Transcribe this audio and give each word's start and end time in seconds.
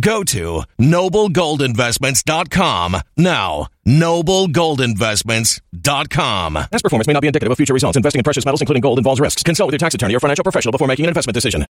Go 0.00 0.24
to 0.24 0.62
noblegoldinvestments.com 0.78 2.96
now. 3.16 3.66
Noblegoldinvestments.com. 3.86 6.54
Past 6.54 6.82
performance 6.82 7.06
may 7.06 7.12
not 7.12 7.20
be 7.20 7.26
indicative 7.26 7.52
of 7.52 7.56
future 7.56 7.74
results. 7.74 7.96
Investing 7.96 8.20
in 8.20 8.24
precious 8.24 8.44
metals, 8.44 8.60
including 8.60 8.80
gold, 8.80 8.98
involves 8.98 9.20
risks. 9.20 9.42
Consult 9.42 9.68
with 9.68 9.74
your 9.74 9.78
tax 9.78 9.94
attorney 9.94 10.14
or 10.14 10.20
financial 10.20 10.42
professional 10.42 10.72
before 10.72 10.88
making 10.88 11.06
an 11.06 11.08
investment 11.08 11.34
decision. 11.34 11.64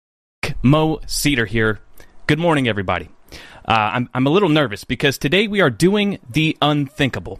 Mo 0.62 1.00
Cedar 1.08 1.46
here. 1.46 1.80
Good 2.28 2.40
morning, 2.40 2.68
everybody. 2.68 3.10
Uh, 3.68 3.92
I'm, 3.94 4.10
I'm 4.14 4.28
a 4.28 4.30
little 4.30 4.50
nervous 4.50 4.84
because 4.84 5.18
today 5.18 5.48
we 5.48 5.62
are 5.62 5.70
doing 5.70 6.20
the 6.30 6.58
unthinkable. 6.62 7.40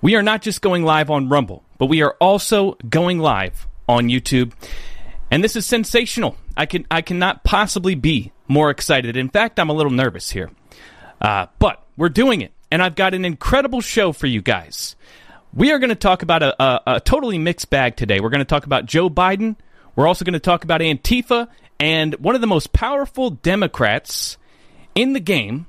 We 0.00 0.16
are 0.16 0.22
not 0.22 0.42
just 0.42 0.62
going 0.62 0.84
live 0.84 1.10
on 1.10 1.28
Rumble, 1.28 1.64
but 1.78 1.86
we 1.86 2.02
are 2.02 2.16
also 2.20 2.76
going 2.88 3.18
live 3.18 3.66
on 3.88 4.08
YouTube. 4.08 4.52
And 5.30 5.44
this 5.44 5.56
is 5.56 5.66
sensational. 5.66 6.36
I 6.56 6.66
can 6.66 6.86
I 6.90 7.02
cannot 7.02 7.44
possibly 7.44 7.94
be 7.94 8.32
more 8.46 8.70
excited. 8.70 9.16
In 9.16 9.28
fact, 9.28 9.60
I'm 9.60 9.70
a 9.70 9.74
little 9.74 9.92
nervous 9.92 10.30
here. 10.30 10.50
Uh, 11.20 11.46
but 11.58 11.84
we're 11.96 12.08
doing 12.08 12.40
it, 12.40 12.52
and 12.70 12.82
I've 12.82 12.94
got 12.94 13.14
an 13.14 13.24
incredible 13.24 13.80
show 13.80 14.12
for 14.12 14.26
you 14.26 14.40
guys. 14.40 14.96
We 15.52 15.72
are 15.72 15.78
going 15.78 15.90
to 15.90 15.96
talk 15.96 16.22
about 16.22 16.42
a, 16.42 16.62
a, 16.62 16.82
a 16.86 17.00
totally 17.00 17.38
mixed 17.38 17.70
bag 17.70 17.96
today. 17.96 18.20
We're 18.20 18.28
going 18.28 18.40
to 18.40 18.44
talk 18.44 18.66
about 18.66 18.86
Joe 18.86 19.10
Biden. 19.10 19.56
We're 19.96 20.06
also 20.06 20.24
going 20.24 20.34
to 20.34 20.40
talk 20.40 20.62
about 20.64 20.80
Antifa 20.80 21.48
and 21.80 22.14
one 22.16 22.34
of 22.34 22.40
the 22.40 22.46
most 22.46 22.72
powerful 22.72 23.30
Democrats 23.30 24.36
in 24.94 25.12
the 25.12 25.20
game. 25.20 25.66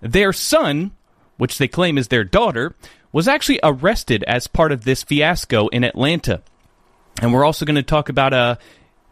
Their 0.00 0.32
son, 0.32 0.92
which 1.36 1.58
they 1.58 1.68
claim 1.68 1.98
is 1.98 2.08
their 2.08 2.24
daughter, 2.24 2.74
was 3.12 3.28
actually 3.28 3.60
arrested 3.62 4.24
as 4.24 4.46
part 4.46 4.72
of 4.72 4.84
this 4.84 5.02
fiasco 5.02 5.68
in 5.68 5.84
Atlanta. 5.84 6.42
And 7.20 7.32
we're 7.32 7.44
also 7.44 7.64
going 7.64 7.76
to 7.76 7.82
talk 7.82 8.08
about 8.08 8.32
uh, 8.32 8.56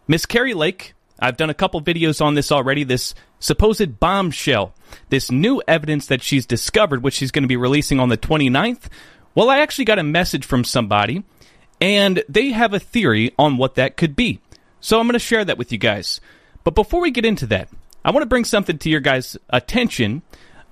Miss 0.09 0.27
Kari 0.27 0.55
Lake. 0.55 0.95
I've 1.19 1.37
done 1.37 1.51
a 1.51 1.55
couple 1.55 1.81
videos 1.81 2.25
on 2.25 2.35
this 2.35 2.53
already. 2.53 2.85
This 2.85 3.15
supposed 3.41 3.99
bombshell, 3.99 4.75
this 5.09 5.31
new 5.31 5.63
evidence 5.67 6.07
that 6.07 6.23
she's 6.23 6.47
discovered, 6.47 7.03
which 7.03 7.15
she's 7.15 7.31
going 7.31 7.43
to 7.43 7.49
be 7.49 7.57
releasing 7.57 7.99
on 7.99 8.09
the 8.09 8.19
29th. 8.19 8.89
Well, 9.35 9.51
I 9.51 9.61
actually 9.61 9.87
got 9.87 9.99
a 9.99 10.05
message 10.05 10.45
from 10.45 10.65
somebody, 10.65 11.25
and 11.81 12.23
they 12.29 12.51
have 12.51 12.75
a 12.75 12.79
theory 12.79 13.35
on 13.39 13.57
what 13.57 13.75
that 13.77 13.97
could 13.97 14.15
be. 14.15 14.41
So 14.81 15.01
I'm 15.01 15.07
going 15.07 15.15
to 15.15 15.19
share 15.19 15.45
that 15.45 15.59
with 15.59 15.73
you 15.73 15.79
guys. 15.79 16.21
But 16.65 16.75
before 16.75 17.01
we 17.01 17.11
get 17.11 17.25
into 17.25 17.47
that, 17.47 17.69
I 18.05 18.11
want 18.11 18.23
to 18.23 18.29
bring 18.29 18.45
something 18.45 18.79
to 18.79 18.91
your 18.91 19.01
guys' 19.01 19.37
attention. 19.51 20.23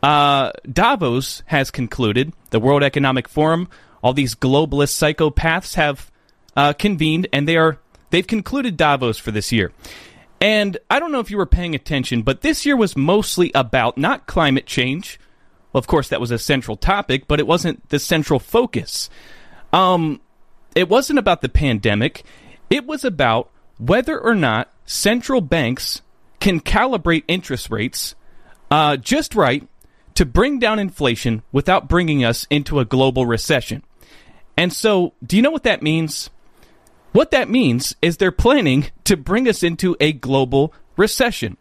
Uh, 0.03 0.53
Davos 0.71 1.43
has 1.47 1.71
concluded, 1.71 2.33
the 2.51 2.61
World 2.61 2.83
Economic 2.83 3.29
Forum, 3.29 3.69
all 4.03 4.13
these 4.13 4.35
globalist 4.35 4.93
psychopaths 4.93 5.75
have 5.75 6.11
uh, 6.57 6.75
convened, 6.75 7.27
and 7.33 7.49
they 7.49 7.57
are 7.57 7.79
they've 8.15 8.27
concluded 8.29 8.77
Davos 8.77 9.19
for 9.19 9.33
this 9.33 9.51
year. 9.51 9.73
And 10.41 10.79
I 10.89 11.01
don't 11.01 11.11
know 11.11 11.19
if 11.19 11.33
you 11.33 11.37
were 11.37 11.47
paying 11.47 11.75
attention, 11.75 12.23
but 12.23 12.43
this 12.43 12.65
year 12.65 12.77
was 12.77 12.97
mostly 12.97 13.51
about 13.57 13.99
not 13.99 14.29
climate 14.29 14.67
change. 14.67 15.19
Well, 15.73 15.81
of 15.81 15.89
course, 15.89 16.11
that 16.11 16.21
was 16.21 16.31
a 16.31 16.39
central 16.39 16.77
topic, 16.77 17.27
but 17.27 17.41
it 17.41 17.47
wasn't 17.49 17.89
the 17.89 17.99
central 17.99 18.39
focus. 18.39 19.11
Um, 19.73 20.21
it 20.77 20.89
wasn't 20.89 21.19
about 21.19 21.41
the 21.41 21.49
pandemic. 21.49 22.23
It 22.71 22.87
was 22.87 23.05
about 23.05 23.51
whether 23.79 24.17
or 24.17 24.37
not 24.37 24.71
central 24.87 25.41
banks 25.41 26.01
can 26.39 26.61
calibrate 26.61 27.25
interest 27.27 27.69
rates 27.69 28.15
uh, 28.71 28.97
just 28.97 29.35
right 29.35 29.67
to 30.15 30.25
bring 30.25 30.61
down 30.61 30.79
inflation 30.79 31.43
without 31.51 31.89
bringing 31.89 32.25
us 32.25 32.47
into 32.49 32.79
a 32.79 32.85
global 32.85 33.27
recession. 33.27 33.83
And 34.57 34.73
so, 34.73 35.15
do 35.27 35.35
you 35.35 35.43
know 35.43 35.51
what 35.51 35.65
that 35.65 35.83
means? 35.83 36.31
What 37.15 37.31
that 37.31 37.49
means 37.49 37.95
is 38.03 38.17
they're 38.17 38.33
planning 38.33 38.87
to 39.05 39.17
bring 39.17 39.49
us 39.49 39.63
into 39.63 39.97
a 40.01 40.13
global 40.13 40.75
recession. 40.97 41.57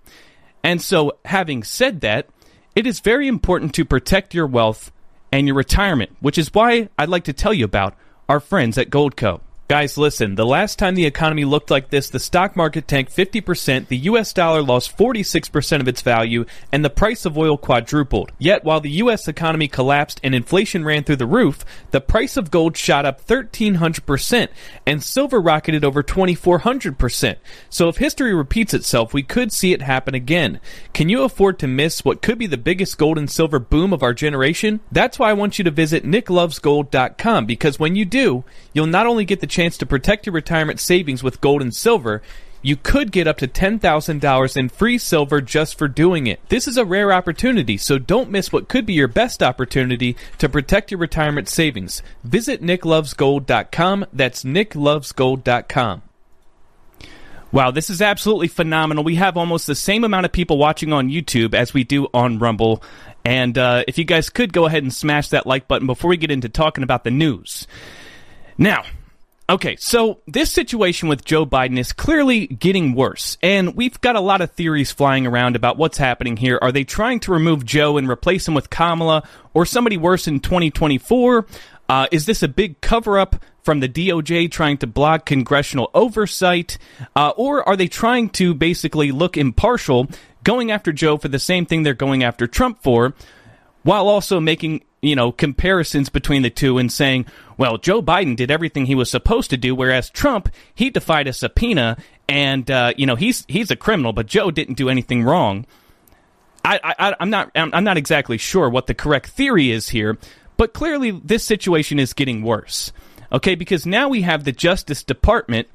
And 0.64 0.82
so, 0.82 1.20
having 1.26 1.62
said 1.62 2.02
that, 2.02 2.28
it 2.76 2.88
is 2.88 3.02
very 3.02 3.28
important 3.28 3.76
to 3.76 3.86
protect 3.86 4.34
your 4.34 4.48
wealth 4.48 4.92
and 5.32 5.46
your 5.46 5.56
retirement, 5.56 6.16
which 6.22 6.40
is 6.40 6.52
why 6.56 6.90
I'd 6.98 7.10
like 7.10 7.26
to 7.26 7.34
tell 7.34 7.54
you 7.54 7.66
about 7.66 7.96
our 8.28 8.40
friends 8.40 8.80
at 8.80 8.90
Goldco. 8.90 9.42
Guys, 9.74 9.98
listen, 9.98 10.36
the 10.36 10.46
last 10.46 10.78
time 10.78 10.94
the 10.94 11.08
economy 11.08 11.46
looked 11.46 11.72
like 11.72 11.90
this, 11.90 12.08
the 12.08 12.20
stock 12.20 12.56
market 12.56 12.88
tanked 12.88 13.12
50%, 13.12 13.88
the 13.88 13.98
US 13.98 14.32
dollar 14.32 14.62
lost 14.62 14.96
46% 14.96 15.82
of 15.82 15.88
its 15.88 16.04
value, 16.04 16.46
and 16.72 16.86
the 16.86 16.92
price 16.92 17.26
of 17.26 17.40
oil 17.40 17.58
quadrupled. 17.58 18.32
Yet, 18.38 18.64
while 18.64 18.82
the 18.82 18.92
US 19.02 19.28
economy 19.28 19.68
collapsed 19.68 20.22
and 20.24 20.36
inflation 20.36 20.86
ran 20.86 21.04
through 21.04 21.16
the 21.16 21.26
roof, 21.26 21.66
the 21.90 22.02
price 22.02 22.38
of 22.38 22.52
gold 22.52 22.78
shot 22.78 23.04
up 23.04 23.26
1300%, 23.26 24.50
and 24.86 25.02
silver 25.02 25.42
rocketed 25.42 25.84
over 25.84 26.04
2400%. 26.04 27.38
So 27.72 27.90
if 27.90 27.98
history 27.98 28.36
repeats 28.36 28.76
itself, 28.76 29.12
we 29.12 29.24
could 29.24 29.52
see 29.52 29.74
it 29.74 29.82
happen 29.82 30.14
again. 30.14 30.60
Can 30.94 31.10
you 31.10 31.24
afford 31.24 31.58
to 31.58 31.68
miss 31.68 32.06
what 32.06 32.22
could 32.22 32.38
be 32.38 32.46
the 32.46 32.58
biggest 32.58 33.00
gold 33.00 33.18
and 33.18 33.28
silver 33.28 33.58
boom 33.58 33.92
of 33.92 34.04
our 34.04 34.14
generation? 34.14 34.82
That's 34.92 35.18
why 35.18 35.32
I 35.32 35.34
want 35.34 35.58
you 35.58 35.64
to 35.64 35.72
visit 35.72 36.06
nicklovesgold.com, 36.06 37.48
because 37.48 37.80
when 37.80 37.96
you 37.96 38.06
do, 38.06 38.44
you'll 38.72 38.86
not 38.86 39.08
only 39.08 39.26
get 39.26 39.40
the 39.40 39.48
chance 39.48 39.63
to 39.72 39.86
protect 39.86 40.26
your 40.26 40.34
retirement 40.34 40.80
savings 40.80 41.24
with 41.24 41.42
gold 41.42 41.62
and 41.62 41.74
silver, 41.74 42.22
you 42.62 42.78
could 42.78 43.12
get 43.12 43.28
up 43.28 43.38
to 43.40 43.48
$10,000 43.48 44.58
in 44.58 44.70
free 44.70 44.98
silver 44.98 45.42
just 45.42 45.78
for 45.78 45.88
doing 45.88 46.28
it. 46.28 46.40
This 46.48 46.68
is 46.68 46.78
a 46.78 46.86
rare 46.86 47.12
opportunity, 47.12 47.78
so 47.78 48.00
don't 48.00 48.32
miss 48.32 48.54
what 48.54 48.70
could 48.70 48.86
be 48.86 48.94
your 48.94 49.10
best 49.10 49.44
opportunity 49.44 50.16
to 50.38 50.48
protect 50.48 50.90
your 50.90 51.00
retirement 51.00 51.50
savings. 51.50 52.02
Visit 52.24 52.62
nicklovesgold.com. 52.62 54.06
That's 54.14 54.44
nicklovesgold.com. 54.44 56.04
Wow, 57.52 57.70
this 57.70 57.92
is 57.92 58.02
absolutely 58.02 58.48
phenomenal. 58.48 59.04
We 59.04 59.16
have 59.16 59.38
almost 59.38 59.68
the 59.68 59.76
same 59.76 60.04
amount 60.04 60.26
of 60.26 60.32
people 60.32 60.58
watching 60.58 60.92
on 60.92 61.10
YouTube 61.10 61.54
as 61.54 61.72
we 61.72 61.84
do 61.84 62.08
on 62.14 62.40
Rumble. 62.40 62.82
And 63.26 63.58
uh, 63.58 63.84
if 63.88 63.98
you 63.98 64.06
guys 64.06 64.30
could 64.30 64.54
go 64.54 64.66
ahead 64.66 64.82
and 64.82 64.92
smash 64.92 65.30
that 65.30 65.46
like 65.46 65.68
button 65.68 65.86
before 65.86 66.10
we 66.10 66.18
get 66.18 66.32
into 66.32 66.50
talking 66.50 66.84
about 66.84 67.04
the 67.04 67.12
news. 67.12 67.68
Now, 68.58 68.84
Okay, 69.50 69.76
so 69.76 70.22
this 70.26 70.50
situation 70.50 71.10
with 71.10 71.26
Joe 71.26 71.46
Biden 71.46 71.78
is 71.78 71.92
clearly 71.92 72.48
getting 72.48 72.96
worse, 72.96 73.38
and 73.44 73.76
we've 73.76 74.00
got 74.00 74.16
a 74.16 74.22
lot 74.22 74.40
of 74.40 74.52
theories 74.52 74.94
flying 74.94 75.28
around 75.28 75.58
about 75.58 75.78
what's 75.78 75.98
happening 75.98 76.38
here. 76.38 76.58
Are 76.62 76.72
they 76.72 76.86
trying 76.86 77.20
to 77.22 77.34
remove 77.34 77.66
Joe 77.66 77.98
and 77.98 78.08
replace 78.08 78.48
him 78.48 78.54
with 78.54 78.70
Kamala 78.70 79.28
or 79.54 79.66
somebody 79.66 79.98
worse 79.98 80.28
in 80.30 80.40
2024? 80.40 81.46
Uh, 81.90 82.08
is 82.10 82.26
this 82.26 82.42
a 82.42 82.48
big 82.48 82.80
cover 82.80 83.20
up 83.20 83.36
from 83.64 83.82
the 83.82 83.90
DOJ 83.90 84.50
trying 84.50 84.78
to 84.78 84.88
block 84.88 85.26
congressional 85.26 85.92
oversight? 85.94 86.78
Uh, 87.14 87.34
or 87.36 87.68
are 87.68 87.76
they 87.76 87.90
trying 87.90 88.30
to 88.30 88.54
basically 88.54 89.12
look 89.12 89.36
impartial, 89.36 90.08
going 90.46 90.72
after 90.72 90.94
Joe 90.94 91.18
for 91.18 91.28
the 91.28 91.38
same 91.38 91.66
thing 91.66 91.84
they're 91.84 91.94
going 91.94 92.24
after 92.24 92.48
Trump 92.48 92.82
for, 92.82 93.14
while 93.84 94.08
also 94.08 94.40
making 94.40 94.86
you 95.04 95.18
know, 95.18 95.34
comparisons 95.34 96.08
between 96.08 96.44
the 96.44 96.50
two 96.50 96.78
and 96.78 96.92
saying, 96.92 97.26
well, 97.58 97.78
Joe 97.78 98.02
Biden 98.02 98.38
did 98.38 98.50
everything 98.50 98.86
he 98.86 98.96
was 98.96 99.12
supposed 99.12 99.50
to 99.50 99.58
do, 99.58 99.76
whereas 99.76 100.10
Trump, 100.10 100.50
he 100.74 100.90
defied 100.90 101.28
a 101.28 101.34
subpoena 101.34 101.98
and, 102.30 102.72
uh, 102.72 102.94
you 102.96 103.06
know, 103.06 103.16
he's, 103.16 103.44
he's 103.50 103.70
a 103.70 103.76
criminal, 103.76 104.14
but 104.14 104.28
Joe 104.28 104.50
didn't 104.50 104.76
do 104.76 104.90
anything 104.90 105.24
wrong. 105.24 105.66
I, 106.66 107.16
I'm 107.20 107.30
not, 107.30 107.52
I'm 107.56 107.84
not 107.84 107.98
exactly 107.98 108.38
sure 108.38 108.70
what 108.70 108.88
the 108.88 108.94
correct 108.94 109.32
theory 109.32 109.70
is 109.70 109.90
here, 109.90 110.18
but 110.56 110.74
clearly 110.74 111.12
this 111.12 111.44
situation 111.44 112.00
is 112.00 112.14
getting 112.14 112.42
worse. 112.42 112.94
Okay, 113.34 113.56
because 113.56 113.86
now 113.86 114.08
we 114.08 114.22
have 114.22 114.46
the 114.46 114.54
Justice 114.54 115.04
Department 115.04 115.68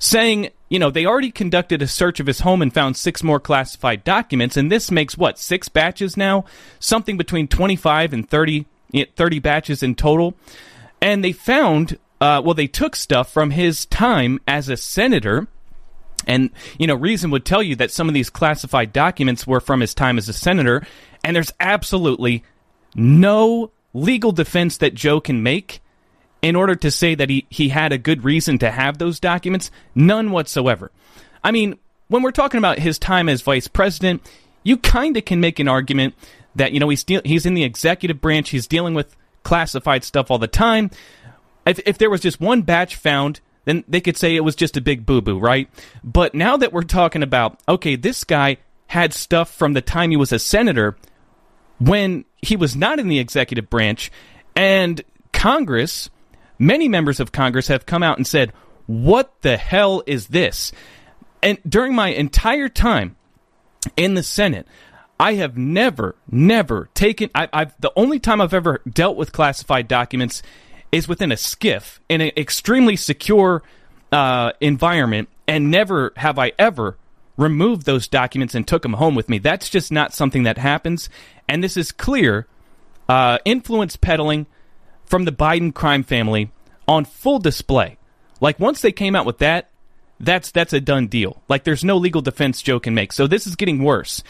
saying, 0.00 0.50
you 0.68 0.80
know, 0.80 0.90
they 0.90 1.06
already 1.06 1.30
conducted 1.30 1.80
a 1.80 1.86
search 1.86 2.18
of 2.18 2.26
his 2.26 2.40
home 2.40 2.60
and 2.60 2.74
found 2.74 2.96
six 2.96 3.22
more 3.22 3.38
classified 3.38 4.02
documents, 4.02 4.56
and 4.56 4.72
this 4.72 4.90
makes 4.90 5.16
what, 5.16 5.38
six 5.38 5.68
batches 5.68 6.16
now? 6.16 6.44
Something 6.80 7.16
between 7.16 7.46
25 7.46 8.12
and 8.12 8.28
30 8.28 8.66
30 9.16 9.38
batches 9.38 9.82
in 9.82 9.94
total. 9.94 10.34
And 11.00 11.24
they 11.24 11.32
found, 11.32 11.98
uh, 12.20 12.42
well, 12.44 12.54
they 12.54 12.66
took 12.66 12.94
stuff 12.96 13.32
from 13.32 13.50
his 13.50 13.86
time 13.86 14.40
as 14.46 14.68
a 14.68 14.76
senator. 14.76 15.48
And, 16.26 16.50
you 16.78 16.86
know, 16.86 16.94
Reason 16.94 17.30
would 17.30 17.44
tell 17.44 17.62
you 17.62 17.74
that 17.76 17.90
some 17.90 18.08
of 18.08 18.14
these 18.14 18.30
classified 18.30 18.92
documents 18.92 19.46
were 19.46 19.60
from 19.60 19.80
his 19.80 19.94
time 19.94 20.18
as 20.18 20.28
a 20.28 20.32
senator. 20.32 20.86
And 21.24 21.34
there's 21.34 21.52
absolutely 21.58 22.44
no 22.94 23.70
legal 23.94 24.32
defense 24.32 24.76
that 24.78 24.94
Joe 24.94 25.20
can 25.20 25.42
make 25.42 25.80
in 26.40 26.56
order 26.56 26.74
to 26.74 26.90
say 26.90 27.14
that 27.14 27.30
he, 27.30 27.46
he 27.50 27.68
had 27.68 27.92
a 27.92 27.98
good 27.98 28.24
reason 28.24 28.58
to 28.58 28.70
have 28.70 28.98
those 28.98 29.20
documents. 29.20 29.70
None 29.94 30.30
whatsoever. 30.30 30.90
I 31.44 31.50
mean, 31.50 31.78
when 32.08 32.22
we're 32.22 32.32
talking 32.32 32.58
about 32.58 32.78
his 32.78 32.98
time 32.98 33.28
as 33.28 33.42
vice 33.42 33.68
president, 33.68 34.22
you 34.62 34.76
kind 34.76 35.16
of 35.16 35.24
can 35.24 35.40
make 35.40 35.58
an 35.58 35.68
argument 35.68 36.14
that 36.56 36.72
you 36.72 36.80
know 36.80 36.88
he's 36.88 37.04
de- 37.04 37.22
he's 37.24 37.46
in 37.46 37.54
the 37.54 37.64
executive 37.64 38.20
branch. 38.20 38.50
He's 38.50 38.66
dealing 38.66 38.94
with 38.94 39.16
classified 39.42 40.04
stuff 40.04 40.30
all 40.30 40.38
the 40.38 40.48
time. 40.48 40.90
If, 41.66 41.80
if 41.86 41.98
there 41.98 42.10
was 42.10 42.20
just 42.20 42.40
one 42.40 42.62
batch 42.62 42.96
found, 42.96 43.40
then 43.64 43.84
they 43.86 44.00
could 44.00 44.16
say 44.16 44.34
it 44.34 44.44
was 44.44 44.56
just 44.56 44.76
a 44.76 44.80
big 44.80 45.06
boo 45.06 45.20
boo, 45.20 45.38
right? 45.38 45.68
But 46.02 46.34
now 46.34 46.56
that 46.56 46.72
we're 46.72 46.82
talking 46.82 47.22
about, 47.22 47.60
okay, 47.68 47.96
this 47.96 48.24
guy 48.24 48.58
had 48.88 49.12
stuff 49.12 49.52
from 49.52 49.72
the 49.72 49.80
time 49.80 50.10
he 50.10 50.16
was 50.16 50.32
a 50.32 50.38
senator 50.38 50.96
when 51.78 52.24
he 52.40 52.56
was 52.56 52.76
not 52.76 52.98
in 52.98 53.08
the 53.08 53.18
executive 53.18 53.70
branch, 53.70 54.10
and 54.54 55.00
Congress, 55.32 56.10
many 56.58 56.88
members 56.88 57.20
of 57.20 57.32
Congress 57.32 57.68
have 57.68 57.86
come 57.86 58.02
out 58.02 58.18
and 58.18 58.26
said, 58.26 58.52
what 58.86 59.32
the 59.42 59.56
hell 59.56 60.02
is 60.06 60.28
this? 60.28 60.72
And 61.42 61.58
during 61.68 61.94
my 61.94 62.08
entire 62.08 62.68
time 62.68 63.16
in 63.96 64.14
the 64.14 64.22
Senate, 64.22 64.66
I 65.22 65.34
have 65.34 65.56
never, 65.56 66.16
never 66.28 66.88
taken. 66.94 67.30
I, 67.32 67.48
have 67.52 67.76
the 67.78 67.92
only 67.94 68.18
time 68.18 68.40
I've 68.40 68.52
ever 68.52 68.82
dealt 68.92 69.16
with 69.16 69.32
classified 69.32 69.86
documents 69.86 70.42
is 70.90 71.06
within 71.06 71.30
a 71.30 71.36
SCIF 71.36 72.00
in 72.08 72.20
an 72.20 72.32
extremely 72.36 72.96
secure 72.96 73.62
uh, 74.10 74.50
environment, 74.60 75.28
and 75.46 75.70
never 75.70 76.12
have 76.16 76.40
I 76.40 76.50
ever 76.58 76.98
removed 77.36 77.86
those 77.86 78.08
documents 78.08 78.56
and 78.56 78.66
took 78.66 78.82
them 78.82 78.94
home 78.94 79.14
with 79.14 79.28
me. 79.28 79.38
That's 79.38 79.70
just 79.70 79.92
not 79.92 80.12
something 80.12 80.42
that 80.42 80.58
happens, 80.58 81.08
and 81.48 81.62
this 81.62 81.76
is 81.76 81.92
clear 81.92 82.48
uh, 83.08 83.38
influence 83.44 83.94
peddling 83.94 84.46
from 85.04 85.24
the 85.24 85.30
Biden 85.30 85.72
crime 85.72 86.02
family 86.02 86.50
on 86.88 87.04
full 87.04 87.38
display. 87.38 87.96
Like 88.40 88.58
once 88.58 88.80
they 88.80 88.90
came 88.90 89.14
out 89.14 89.24
with 89.24 89.38
that, 89.38 89.70
that's 90.18 90.50
that's 90.50 90.72
a 90.72 90.80
done 90.80 91.06
deal. 91.06 91.40
Like 91.48 91.62
there's 91.62 91.84
no 91.84 91.96
legal 91.96 92.22
defense 92.22 92.60
Joe 92.60 92.80
can 92.80 92.94
make. 92.94 93.12
So 93.12 93.28
this 93.28 93.46
is 93.46 93.54
getting 93.54 93.84
worse. 93.84 94.24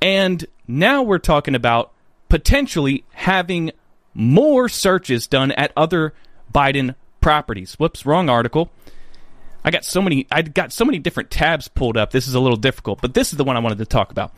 And 0.00 0.44
now 0.66 1.02
we're 1.02 1.18
talking 1.18 1.54
about 1.54 1.92
potentially 2.28 3.04
having 3.12 3.72
more 4.14 4.68
searches 4.68 5.26
done 5.26 5.52
at 5.52 5.72
other 5.76 6.14
Biden 6.52 6.94
properties. 7.20 7.74
Whoops, 7.74 8.06
wrong 8.06 8.28
article. 8.28 8.70
I 9.64 9.70
got 9.70 9.84
so 9.84 10.00
many 10.00 10.26
I 10.30 10.42
got 10.42 10.72
so 10.72 10.84
many 10.84 10.98
different 10.98 11.30
tabs 11.30 11.68
pulled 11.68 11.96
up. 11.96 12.10
This 12.10 12.28
is 12.28 12.34
a 12.34 12.40
little 12.40 12.56
difficult, 12.56 13.00
but 13.00 13.14
this 13.14 13.32
is 13.32 13.36
the 13.36 13.44
one 13.44 13.56
I 13.56 13.60
wanted 13.60 13.78
to 13.78 13.86
talk 13.86 14.10
about. 14.10 14.32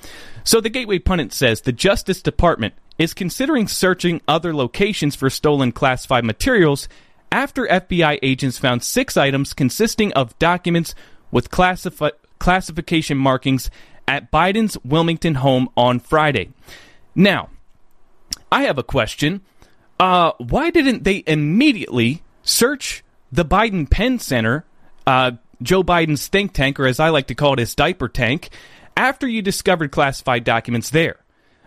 So 0.45 0.61
the 0.61 0.71
Gateway 0.71 0.99
Pundit 0.99 1.33
says 1.33 1.61
the 1.61 1.73
Justice 1.73 2.23
Department 2.23 2.75
is 2.99 3.15
considering 3.15 3.69
searching 3.69 4.21
other 4.27 4.55
locations 4.55 5.15
for 5.15 5.31
stolen 5.31 5.73
classified 5.73 6.25
materials 6.25 6.89
after 7.31 7.67
FBI 7.67 8.19
agents 8.23 8.59
found 8.59 8.83
6 8.83 9.17
items 9.17 9.53
consisting 9.55 10.13
of 10.15 10.37
documents 10.39 10.95
with 11.31 11.51
classifi- 11.51 12.11
classification 12.39 13.17
markings 13.17 13.71
at 14.11 14.33
Biden's 14.33 14.77
Wilmington 14.85 15.37
home 15.37 15.69
on 15.77 16.01
Friday. 16.01 16.51
Now, 17.15 17.49
I 18.51 18.65
have 18.65 18.77
a 18.77 18.83
question. 18.83 19.41
Uh, 20.01 20.33
why 20.39 20.71
didn't 20.71 21.05
they 21.05 21.23
immediately 21.29 22.25
search 22.43 23.05
the 23.31 23.45
Biden 23.45 23.89
Penn 23.89 24.19
Center 24.19 24.65
uh, 25.07 25.33
Joe 25.63 25.85
Biden's 25.85 26.27
think 26.27 26.53
tank, 26.53 26.81
or 26.81 26.87
as 26.87 26.99
I 26.99 27.11
like 27.11 27.29
to 27.29 27.37
call 27.37 27.53
it, 27.53 27.61
his 27.61 27.77
diaper 27.77 28.09
tank, 28.09 28.49
after 28.97 29.29
you 29.29 29.43
discovered 29.43 29.93
classified 29.93 30.43
documents 30.43 30.91
there. 30.91 31.17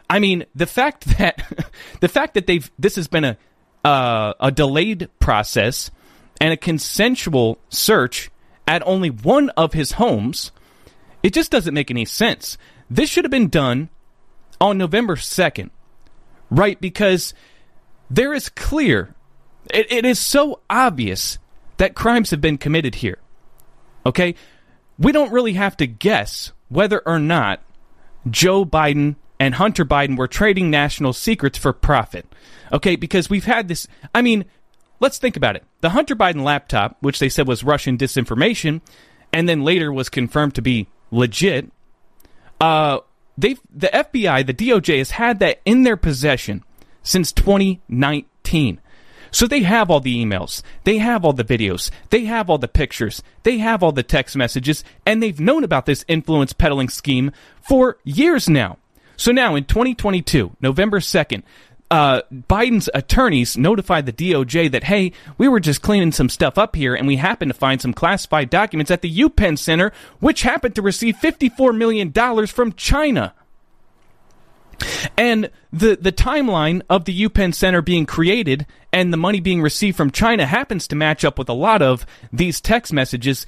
I 0.09 0.19
mean, 0.19 0.45
the 0.53 0.65
fact 0.65 1.05
that 1.17 1.65
the 2.01 2.09
fact 2.09 2.33
that 2.33 2.45
they've 2.45 2.69
this 2.77 2.97
has 2.97 3.07
been 3.07 3.23
a 3.23 3.38
uh, 3.85 4.33
a 4.41 4.51
delayed 4.51 5.09
process 5.19 5.91
and 6.41 6.51
a 6.51 6.57
consensual 6.57 7.57
search 7.69 8.31
at 8.67 8.85
only 8.85 9.12
one 9.12 9.50
of 9.51 9.71
his 9.71 9.93
homes, 9.93 10.51
it 11.23 11.33
just 11.33 11.49
doesn't 11.49 11.73
make 11.73 11.89
any 11.89 12.05
sense. 12.05 12.57
This 12.89 13.09
should 13.09 13.23
have 13.23 13.31
been 13.31 13.49
done 13.49 13.89
on 14.59 14.77
November 14.77 15.15
2nd, 15.15 15.69
right? 16.51 16.79
Because 16.79 17.33
there 18.09 18.33
is 18.33 18.49
clear, 18.49 19.15
it, 19.73 19.91
it 19.91 20.05
is 20.05 20.19
so 20.19 20.59
obvious 20.69 21.39
that 21.77 21.95
crimes 21.95 22.31
have 22.31 22.41
been 22.41 22.57
committed 22.57 22.95
here. 22.95 23.17
Okay? 24.05 24.35
We 24.99 25.11
don't 25.11 25.31
really 25.31 25.53
have 25.53 25.77
to 25.77 25.87
guess 25.87 26.51
whether 26.69 27.01
or 27.05 27.19
not 27.19 27.61
Joe 28.29 28.65
Biden 28.65 29.15
and 29.39 29.55
Hunter 29.55 29.85
Biden 29.85 30.17
were 30.17 30.27
trading 30.27 30.69
national 30.69 31.13
secrets 31.13 31.57
for 31.57 31.73
profit. 31.73 32.25
Okay? 32.71 32.95
Because 32.95 33.29
we've 33.29 33.45
had 33.45 33.69
this. 33.69 33.87
I 34.13 34.21
mean, 34.21 34.45
let's 34.99 35.17
think 35.17 35.37
about 35.37 35.55
it. 35.55 35.63
The 35.81 35.91
Hunter 35.91 36.15
Biden 36.15 36.43
laptop, 36.43 36.97
which 36.99 37.19
they 37.19 37.29
said 37.29 37.47
was 37.47 37.63
Russian 37.63 37.97
disinformation, 37.97 38.81
and 39.31 39.49
then 39.49 39.63
later 39.63 39.91
was 39.91 40.09
confirmed 40.09 40.55
to 40.55 40.61
be 40.61 40.87
legit. 41.13 41.72
Uh, 42.60 43.00
they 43.38 43.55
the 43.74 43.88
FBI, 43.88 44.46
the 44.46 44.53
DOJ 44.53 44.98
has 45.00 45.12
had 45.12 45.39
that 45.39 45.62
in 45.65 45.84
their 45.84 45.98
possession 45.98 46.63
since 47.01 47.32
2019. 47.32 48.79
So 49.32 49.48
they 49.48 49.63
have 49.63 49.89
all 49.89 50.00
the 50.00 50.24
emails, 50.24 50.62
they 50.84 51.00
have 51.00 51.25
all 51.25 51.34
the 51.34 51.43
videos, 51.43 51.89
they 52.12 52.25
have 52.25 52.51
all 52.51 52.60
the 52.60 52.67
pictures, 52.67 53.24
they 53.41 53.58
have 53.58 53.82
all 53.82 53.91
the 53.91 54.03
text 54.03 54.36
messages, 54.36 54.84
and 55.08 55.24
they've 55.24 55.39
known 55.39 55.63
about 55.63 55.88
this 55.88 56.05
influence 56.08 56.53
peddling 56.53 56.89
scheme 56.89 57.32
for 57.60 57.98
years 58.03 58.48
now. 58.48 58.77
So 59.17 59.32
now 59.32 59.55
in 59.55 59.65
2022, 59.65 60.55
November 60.62 61.00
2nd, 61.00 61.41
uh, 61.91 62.21
Biden's 62.31 62.89
attorneys 62.93 63.57
notified 63.57 64.05
the 64.05 64.13
DOJ 64.13 64.71
that, 64.71 64.85
hey, 64.85 65.11
we 65.37 65.47
were 65.47 65.59
just 65.59 65.81
cleaning 65.81 66.11
some 66.11 66.29
stuff 66.29 66.57
up 66.57 66.75
here 66.75 66.95
and 66.95 67.07
we 67.07 67.17
happened 67.17 67.51
to 67.51 67.57
find 67.57 67.81
some 67.81 67.93
classified 67.93 68.49
documents 68.49 68.89
at 68.89 69.01
the 69.01 69.15
UPenn 69.15 69.57
Center, 69.57 69.91
which 70.19 70.41
happened 70.41 70.75
to 70.75 70.81
receive 70.81 71.15
$54 71.17 71.77
million 71.77 72.11
from 72.47 72.73
China. 72.73 73.33
And 75.17 75.51
the, 75.71 75.95
the 75.95 76.11
timeline 76.11 76.81
of 76.89 77.05
the 77.05 77.25
UPenn 77.25 77.53
Center 77.53 77.81
being 77.81 78.05
created 78.05 78.65
and 78.91 79.13
the 79.13 79.17
money 79.17 79.39
being 79.39 79.61
received 79.61 79.95
from 79.95 80.11
China 80.11 80.45
happens 80.45 80.87
to 80.87 80.95
match 80.95 81.23
up 81.23 81.37
with 81.37 81.49
a 81.49 81.53
lot 81.53 81.81
of 81.81 82.05
these 82.31 82.59
text 82.59 82.91
messages, 82.91 83.45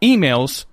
emails 0.00 0.64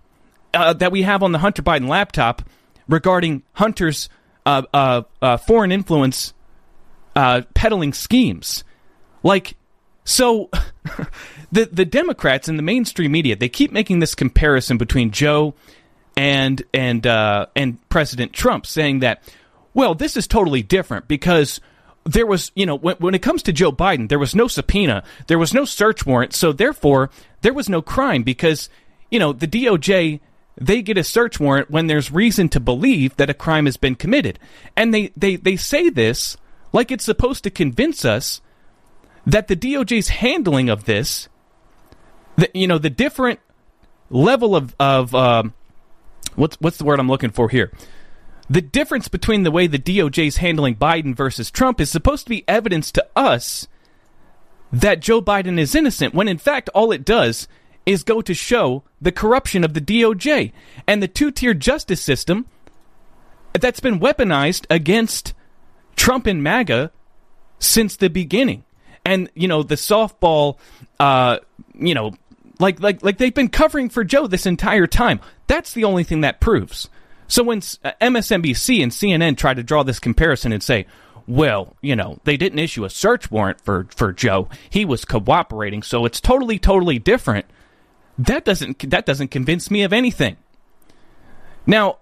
uh, 0.54 0.74
that 0.74 0.92
we 0.92 1.04
have 1.04 1.22
on 1.22 1.32
the 1.32 1.40
Hunter 1.40 1.62
Biden 1.62 1.88
laptop 1.88 2.44
regarding 2.88 3.44
Hunter's 3.54 4.10
uh, 4.46 4.64
uh, 4.74 5.02
uh 5.22 5.38
foreign 5.38 5.72
influence 5.72 6.34
uh, 7.20 7.42
peddling 7.54 7.92
schemes. 7.92 8.64
Like, 9.24 9.58
so 10.06 10.50
the 11.52 11.66
the 11.66 11.84
Democrats 11.84 12.48
and 12.48 12.58
the 12.58 12.64
mainstream 12.64 13.12
media 13.12 13.36
they 13.36 13.50
keep 13.50 13.74
making 13.74 14.00
this 14.00 14.16
comparison 14.16 14.78
between 14.78 15.12
Joe 15.12 15.54
and 16.16 16.64
and 16.74 17.06
uh, 17.06 17.48
and 17.58 17.78
President 17.90 18.32
Trump, 18.32 18.66
saying 18.66 19.00
that 19.00 19.22
well, 19.74 19.96
this 19.96 20.16
is 20.16 20.28
totally 20.28 20.64
different 20.64 21.10
because 21.10 21.60
there 22.06 22.26
was, 22.26 22.52
you 22.56 22.66
know, 22.66 22.76
when, 22.76 22.96
when 22.96 23.14
it 23.14 23.22
comes 23.22 23.44
to 23.44 23.54
Joe 23.54 23.72
Biden, 23.74 24.08
there 24.08 24.18
was 24.18 24.34
no 24.34 24.48
subpoena, 24.48 25.04
there 25.28 25.38
was 25.38 25.54
no 25.54 25.66
search 25.66 26.06
warrant, 26.06 26.34
so 26.34 26.54
therefore 26.54 27.10
there 27.42 27.54
was 27.54 27.68
no 27.68 27.82
crime 27.82 28.24
because, 28.24 28.70
you 29.12 29.20
know, 29.20 29.34
the 29.34 29.48
DOJ 29.48 30.22
they 30.62 30.82
get 30.82 30.98
a 30.98 31.04
search 31.04 31.40
warrant 31.40 31.70
when 31.70 31.88
there's 31.88 32.12
reason 32.12 32.50
to 32.50 32.60
believe 32.60 33.16
that 33.18 33.30
a 33.30 33.34
crime 33.34 33.66
has 33.66 33.78
been 33.78 33.96
committed. 33.96 34.40
And 34.76 34.94
they, 34.94 35.12
they, 35.16 35.38
they 35.38 35.56
say 35.56 35.90
this 35.90 36.36
like 36.72 36.92
it's 36.92 37.06
supposed 37.06 37.44
to 37.44 37.50
convince 37.50 38.06
us 38.06 38.42
that 39.26 39.48
the 39.48 39.56
DOJ's 39.56 40.10
handling 40.10 40.70
of 40.70 40.86
this, 40.86 41.30
the, 42.36 42.50
you 42.54 42.68
know, 42.68 42.78
the 42.78 42.90
different 42.90 43.40
level 44.10 44.56
of, 44.56 44.76
of 44.80 45.14
um, 45.14 45.54
what's, 46.36 46.58
what's 46.60 46.78
the 46.78 46.84
word 46.84 47.00
I'm 47.00 47.10
looking 47.10 47.32
for 47.32 47.50
here? 47.50 47.72
The 48.50 48.62
difference 48.62 49.08
between 49.08 49.44
the 49.44 49.52
way 49.52 49.68
the 49.68 49.78
DOJ 49.78 50.28
is 50.28 50.38
handling 50.38 50.76
Biden 50.76 51.16
versus 51.16 51.52
Trump 51.52 51.80
is 51.80 51.92
supposed 51.92 52.26
to 52.26 52.30
be 52.30 52.44
evidence 52.48 52.92
to 52.94 53.06
us 53.16 53.68
that 54.72 55.00
Joe 55.00 55.22
Biden 55.22 55.60
is 55.60 55.76
innocent, 55.76 56.14
when 56.14 56.28
in 56.28 56.38
fact 56.38 56.70
all 56.70 56.92
it 56.92 57.06
does 57.06 57.48
is 57.86 58.04
go 58.04 58.22
to 58.22 58.34
show 58.34 58.84
the 59.02 59.12
corruption 59.12 59.64
of 59.64 59.74
the 59.74 59.82
DOJ 59.82 60.52
and 60.88 61.02
the 61.02 61.08
two 61.08 61.32
tier 61.32 61.54
justice 61.54 62.02
system 62.02 62.46
that's 63.54 63.80
been 63.80 64.00
weaponized 64.00 64.66
against 64.70 65.34
Trump 66.00 66.28
and 66.28 66.42
MAGA 66.42 66.94
since 67.60 67.98
the 67.98 68.10
beginning. 68.10 68.64
And, 69.04 69.30
you 69.36 69.50
know, 69.50 69.64
the 69.64 69.76
softball, 69.76 70.58
uh, 70.98 71.40
you 71.76 71.94
know, 71.94 72.14
like, 72.58 72.80
like, 72.80 73.04
like 73.04 73.18
they've 73.18 73.34
been 73.34 73.50
covering 73.50 73.90
for 73.90 74.06
Joe 74.06 74.26
this 74.26 74.46
entire 74.46 74.88
time. 74.88 75.20
That's 75.48 75.74
the 75.74 75.84
only 75.84 76.06
thing 76.06 76.22
that 76.22 76.40
proves. 76.40 76.88
So 77.28 77.44
when 77.44 77.58
uh, 77.84 77.92
MSNBC 78.00 78.82
and 78.82 78.94
CNN 78.94 79.38
try 79.38 79.54
to 79.54 79.62
draw 79.62 79.84
this 79.84 80.00
comparison 80.00 80.54
and 80.54 80.64
say, 80.64 80.86
well, 81.28 81.76
you 81.82 81.98
know, 81.98 82.18
they 82.24 82.38
didn't 82.38 82.60
issue 82.60 82.86
a 82.86 82.90
search 82.90 83.30
warrant 83.30 83.60
for, 83.60 83.86
for 83.94 84.14
Joe. 84.14 84.48
He 84.70 84.86
was 84.86 85.04
cooperating, 85.04 85.84
so 85.84 86.06
it's 86.06 86.22
totally, 86.22 86.60
totally 86.60 86.98
different. 86.98 87.46
That 88.18 88.46
doesn't 88.46 88.90
that 88.90 89.06
doesn't 89.06 89.30
convince 89.32 89.70
me 89.70 89.84
of 89.84 89.92
anything. 89.92 90.38
Now, 91.66 91.98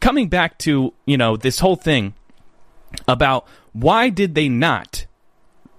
coming 0.00 0.28
back 0.28 0.58
to, 0.58 0.94
you 1.04 1.16
know, 1.18 1.36
this 1.36 1.58
whole 1.58 1.76
thing 1.76 2.14
about 3.08 3.46
why 3.72 4.08
did 4.08 4.34
they 4.34 4.48
not 4.48 5.06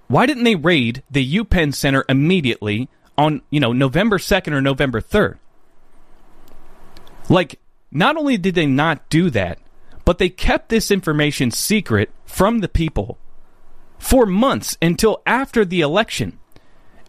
why 0.08 0.25
didn't 0.27 0.43
they 0.43 0.55
raid 0.55 1.01
the 1.10 1.38
UPenn 1.38 1.74
Center 1.74 2.05
immediately 2.08 2.88
on, 3.17 3.41
you 3.50 3.60
know, 3.60 3.74
November 3.74 4.20
2nd 4.20 4.51
or 4.51 4.62
November 4.62 5.01
3rd? 5.01 5.38
Like 7.29 7.60
not 7.91 8.17
only 8.17 8.38
did 8.38 8.53
they 8.53 8.67
not 8.67 9.10
do 9.10 9.29
that, 9.32 9.60
but 10.05 10.17
they 10.17 10.29
kept 10.29 10.70
this 10.70 10.91
information 10.91 11.50
secret 11.50 12.12
from 12.25 12.60
the 12.60 12.67
people 12.67 13.17
for 13.98 14.25
months 14.25 14.77
until 14.82 15.22
after 15.25 15.63
the 15.63 15.82
election. 15.82 16.38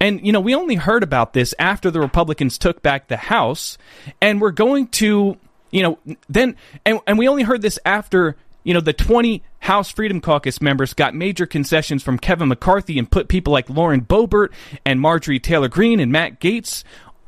And, 0.00 0.24
you 0.24 0.32
know, 0.32 0.40
we 0.40 0.54
only 0.54 0.76
heard 0.76 1.02
about 1.02 1.32
this 1.32 1.54
after 1.58 1.90
the 1.90 2.00
Republicans 2.00 2.58
took 2.58 2.82
back 2.82 3.08
the 3.08 3.16
House, 3.16 3.78
and 4.20 4.40
we're 4.40 4.50
going 4.50 4.88
to, 4.88 5.36
you 5.70 5.82
know, 5.82 5.98
then, 6.28 6.56
and, 6.84 7.00
and 7.06 7.18
we 7.18 7.28
only 7.28 7.42
heard 7.42 7.62
this 7.62 7.78
after, 7.84 8.36
you 8.64 8.74
know, 8.74 8.80
the 8.80 8.92
20 8.92 9.42
House 9.60 9.90
Freedom 9.90 10.20
Caucus 10.20 10.60
members 10.60 10.94
got 10.94 11.14
major 11.14 11.46
concessions 11.46 12.02
from 12.02 12.18
Kevin 12.18 12.48
McCarthy 12.48 12.98
and 12.98 13.10
put 13.10 13.28
people 13.28 13.52
like 13.52 13.70
Lauren 13.70 14.00
Boebert 14.00 14.48
and 14.84 15.00
Marjorie 15.00 15.38
Taylor 15.38 15.68
Greene 15.68 16.00
and 16.00 16.10
Matt 16.10 16.40
Gaetz 16.40 16.82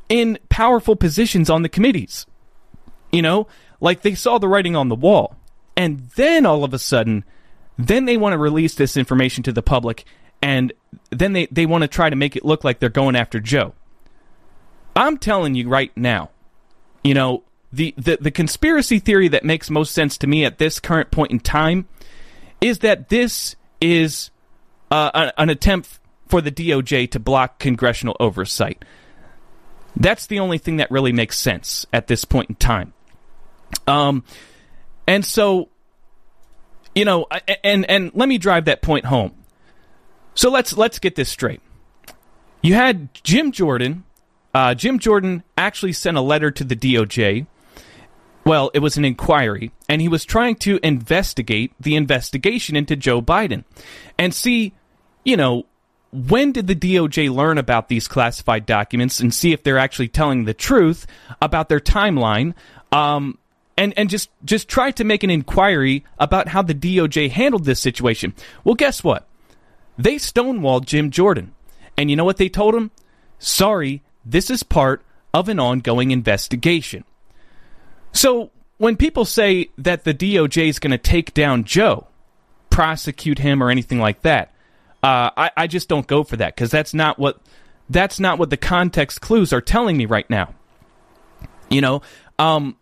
in 0.09 0.37
powerful 0.49 0.95
positions 0.95 1.49
on 1.49 1.61
the 1.61 1.69
committees. 1.69 2.25
You 3.11 3.21
know, 3.21 3.47
like 3.79 4.01
they 4.01 4.15
saw 4.15 4.37
the 4.37 4.47
writing 4.47 4.75
on 4.75 4.89
the 4.89 4.95
wall. 4.95 5.35
And 5.75 6.09
then 6.15 6.45
all 6.45 6.63
of 6.63 6.73
a 6.73 6.79
sudden, 6.79 7.23
then 7.77 8.05
they 8.05 8.17
want 8.17 8.33
to 8.33 8.37
release 8.37 8.73
this 8.75 8.97
information 8.97 9.43
to 9.43 9.51
the 9.51 9.61
public 9.61 10.05
and 10.41 10.73
then 11.09 11.33
they, 11.33 11.47
they 11.47 11.65
want 11.65 11.83
to 11.83 11.87
try 11.87 12.09
to 12.09 12.15
make 12.15 12.35
it 12.35 12.45
look 12.45 12.63
like 12.63 12.79
they're 12.79 12.89
going 12.89 13.15
after 13.15 13.39
Joe. 13.39 13.73
I'm 14.95 15.17
telling 15.17 15.55
you 15.55 15.69
right 15.69 15.95
now, 15.95 16.31
you 17.03 17.13
know, 17.13 17.43
the, 17.71 17.93
the, 17.97 18.17
the 18.21 18.31
conspiracy 18.31 18.99
theory 18.99 19.27
that 19.29 19.43
makes 19.43 19.69
most 19.69 19.93
sense 19.93 20.17
to 20.19 20.27
me 20.27 20.45
at 20.45 20.57
this 20.57 20.79
current 20.79 21.11
point 21.11 21.31
in 21.31 21.39
time 21.39 21.87
is 22.61 22.79
that 22.79 23.09
this 23.09 23.55
is 23.81 24.31
uh, 24.91 25.31
an 25.37 25.49
attempt 25.49 25.99
for 26.27 26.41
the 26.41 26.51
DOJ 26.51 27.11
to 27.11 27.19
block 27.19 27.59
congressional 27.59 28.15
oversight. 28.19 28.83
That's 29.95 30.27
the 30.27 30.39
only 30.39 30.57
thing 30.57 30.77
that 30.77 30.91
really 30.91 31.11
makes 31.11 31.37
sense 31.37 31.85
at 31.91 32.07
this 32.07 32.25
point 32.25 32.49
in 32.49 32.55
time. 32.55 32.93
Um, 33.87 34.23
and 35.07 35.25
so, 35.25 35.69
you 36.93 37.05
know, 37.05 37.25
and 37.63 37.89
and 37.89 38.11
let 38.13 38.29
me 38.29 38.37
drive 38.37 38.65
that 38.65 38.81
point 38.81 39.05
home. 39.05 39.33
So 40.35 40.51
let's 40.51 40.75
let's 40.77 40.99
get 40.99 41.15
this 41.15 41.29
straight. 41.29 41.61
You 42.61 42.75
had 42.75 43.13
Jim 43.23 43.51
Jordan. 43.51 44.03
Uh, 44.53 44.73
Jim 44.73 44.99
Jordan 44.99 45.43
actually 45.57 45.93
sent 45.93 46.17
a 46.17 46.21
letter 46.21 46.51
to 46.51 46.63
the 46.63 46.75
DOJ. 46.75 47.47
Well, 48.47 48.71
it 48.73 48.79
was 48.79 48.95
an 48.95 49.03
inquiry, 49.03 49.73
and 49.89 50.01
he 50.01 50.07
was 50.07 50.23
trying 50.23 50.55
to 50.59 50.79
investigate 50.81 51.73
the 51.81 51.97
investigation 51.97 52.77
into 52.77 52.95
Joe 52.95 53.21
Biden 53.21 53.65
and 54.17 54.33
see, 54.33 54.71
you 55.25 55.35
know, 55.35 55.65
when 56.13 56.53
did 56.53 56.67
the 56.67 56.75
DOJ 56.75 57.29
learn 57.29 57.57
about 57.57 57.89
these 57.89 58.07
classified 58.07 58.65
documents 58.65 59.19
and 59.19 59.33
see 59.33 59.51
if 59.51 59.63
they're 59.63 59.77
actually 59.77 60.07
telling 60.07 60.45
the 60.45 60.53
truth 60.53 61.05
about 61.41 61.67
their 61.67 61.81
timeline 61.81 62.53
um, 62.93 63.37
and 63.75 63.93
and 63.97 64.09
just 64.09 64.29
just 64.45 64.69
try 64.69 64.91
to 64.91 65.03
make 65.03 65.23
an 65.23 65.29
inquiry 65.29 66.05
about 66.17 66.47
how 66.47 66.61
the 66.61 66.73
DOJ 66.73 67.29
handled 67.29 67.65
this 67.65 67.81
situation. 67.81 68.33
Well, 68.63 68.75
guess 68.75 69.03
what? 69.03 69.27
They 69.97 70.15
stonewalled 70.15 70.85
Jim 70.85 71.11
Jordan. 71.11 71.53
And 71.97 72.09
you 72.09 72.15
know 72.15 72.23
what 72.23 72.37
they 72.37 72.47
told 72.47 72.75
him? 72.75 72.91
Sorry, 73.39 74.03
this 74.23 74.49
is 74.49 74.63
part 74.63 75.03
of 75.33 75.49
an 75.49 75.59
ongoing 75.59 76.11
investigation. 76.11 77.03
So 78.11 78.51
when 78.77 78.95
people 78.95 79.25
say 79.25 79.69
that 79.77 80.03
the 80.03 80.13
DOJ 80.13 80.69
is 80.69 80.79
going 80.79 80.91
to 80.91 80.97
take 80.97 81.33
down 81.33 81.63
Joe, 81.63 82.07
prosecute 82.69 83.39
him 83.39 83.61
or 83.61 83.69
anything 83.69 83.99
like 83.99 84.21
that, 84.21 84.53
uh, 85.03 85.29
I, 85.37 85.51
I 85.55 85.67
just 85.67 85.87
don't 85.87 86.07
go 86.07 86.23
for 86.23 86.37
that 86.37 86.55
because 86.55 86.71
that's 86.71 86.93
not 86.93 87.19
what 87.19 87.39
that's 87.89 88.19
not 88.19 88.39
what 88.39 88.49
the 88.49 88.57
context 88.57 89.21
clues 89.21 89.53
are 89.53 89.61
telling 89.61 89.95
me 89.95 90.05
right 90.05 90.29
now. 90.29 90.53
You 91.69 91.81
know, 91.81 92.01
um, 92.39 92.77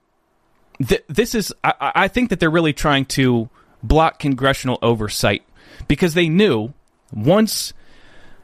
th- 0.86 1.04
this 1.08 1.36
is 1.36 1.54
I, 1.64 1.92
I 1.96 2.08
think 2.08 2.30
that 2.30 2.40
they're 2.40 2.50
really 2.50 2.74
trying 2.74 3.06
to 3.06 3.50
block 3.84 4.20
congressional 4.20 4.80
oversight 4.82 5.44
because 5.88 6.14
they 6.14 6.30
knew 6.30 6.74
once 7.14 7.74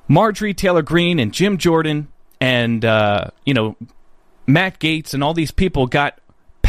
Marjorie 0.08 0.54
Taylor 0.54 0.82
Greene 0.82 1.20
and 1.20 1.34
Jim 1.34 1.58
Jordan 1.58 2.08
and 2.40 2.84
uh, 2.84 3.28
you 3.46 3.54
know 3.54 3.78
Matt 4.48 4.80
Gaetz 4.80 5.14
and 5.14 5.24
all 5.24 5.34
these 5.34 5.52
people 5.52 5.88
got 5.88 6.20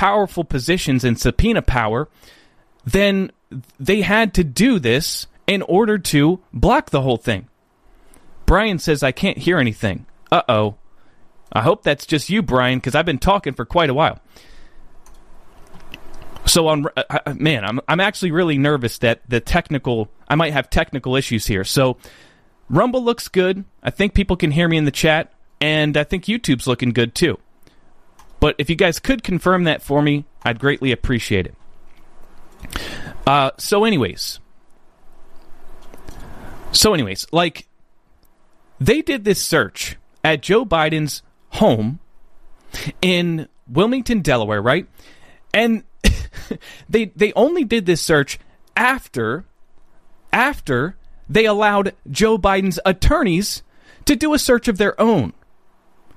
powerful 0.03 0.43
positions 0.43 1.05
and 1.05 1.17
subpoena 1.17 1.63
power, 1.63 2.09
then 2.85 3.31
they 3.79 4.01
had 4.01 4.35
to 4.35 4.43
do 4.43 4.81
this 4.81 5.29
in 5.47 5.63
order 5.63 5.97
to 5.97 6.41
block 6.53 6.91
the 6.91 7.03
whole 7.03 7.17
thing. 7.17 7.47
Brian 8.45 8.81
says, 8.81 9.05
I 9.05 9.13
can't 9.13 9.39
hear 9.39 9.59
anything. 9.59 10.07
Uh 10.33 10.43
oh. 10.49 10.75
I 11.53 11.63
hope 11.63 11.85
that's 11.85 12.05
just 12.05 12.31
you, 12.31 12.43
Brian, 12.43 12.81
because 12.81 12.97
I've 12.97 13.07
been 13.07 13.19
talking 13.19 13.55
for 13.55 13.65
quite 13.65 13.91
a 13.91 13.95
while. 13.95 14.19
So 16.47 16.67
on, 16.67 16.87
uh, 16.97 17.03
uh, 17.09 17.35
man, 17.35 17.65
I'm 17.65 17.79
I'm 17.87 18.01
actually 18.01 18.33
really 18.33 18.59
nervous 18.59 18.99
that 18.99 19.21
the 19.29 19.39
technical 19.39 20.09
I 20.27 20.35
might 20.35 20.53
have 20.53 20.69
technical 20.69 21.15
issues 21.15 21.47
here. 21.47 21.63
So 21.63 21.97
Rumble 22.69 23.05
looks 23.05 23.29
good. 23.29 23.65
I 23.85 23.91
think 23.91 24.15
people 24.15 24.35
can 24.35 24.51
hear 24.51 24.67
me 24.67 24.79
in 24.79 24.85
the 24.85 24.91
chat, 24.91 25.33
and 25.61 25.97
I 25.97 26.03
think 26.03 26.25
YouTube's 26.25 26.67
looking 26.67 26.93
good 26.93 27.15
too. 27.15 27.39
But 28.43 28.57
if 28.59 28.69
you 28.69 28.75
guys 28.75 28.99
could 28.99 29.23
confirm 29.23 29.63
that 29.65 29.83
for 29.83 30.03
me, 30.03 30.25
I'd 30.43 30.59
greatly 30.59 30.91
appreciate 30.91 31.47
it. 31.47 31.55
Uh, 33.25 33.53
so, 33.57 33.85
anyways, 33.85 34.41
so 36.73 36.93
anyways, 36.93 37.25
like 37.31 37.69
they 38.81 39.01
did 39.01 39.23
this 39.23 39.41
search 39.41 39.97
at 40.25 40.43
Joe 40.43 40.67
Biden's 40.67 41.23
home 41.51 42.01
in 43.01 43.47
Wilmington, 43.69 44.23
Delaware, 44.23 44.61
right? 44.61 44.89
And 45.55 45.85
they 46.89 47.13
they 47.15 47.33
only 47.35 47.63
did 47.63 47.87
this 47.87 48.01
search 48.01 48.41
after 48.75 49.45
after 50.33 50.97
they 51.29 51.45
allowed 51.45 51.95
Joe 52.11 52.39
Biden's 52.39 52.81
attorneys 52.85 53.63
to 54.05 54.17
do 54.17 54.35
a 54.35 54.39
search 54.41 54.67
of 54.67 54.79
their 54.79 55.01
own 55.01 55.33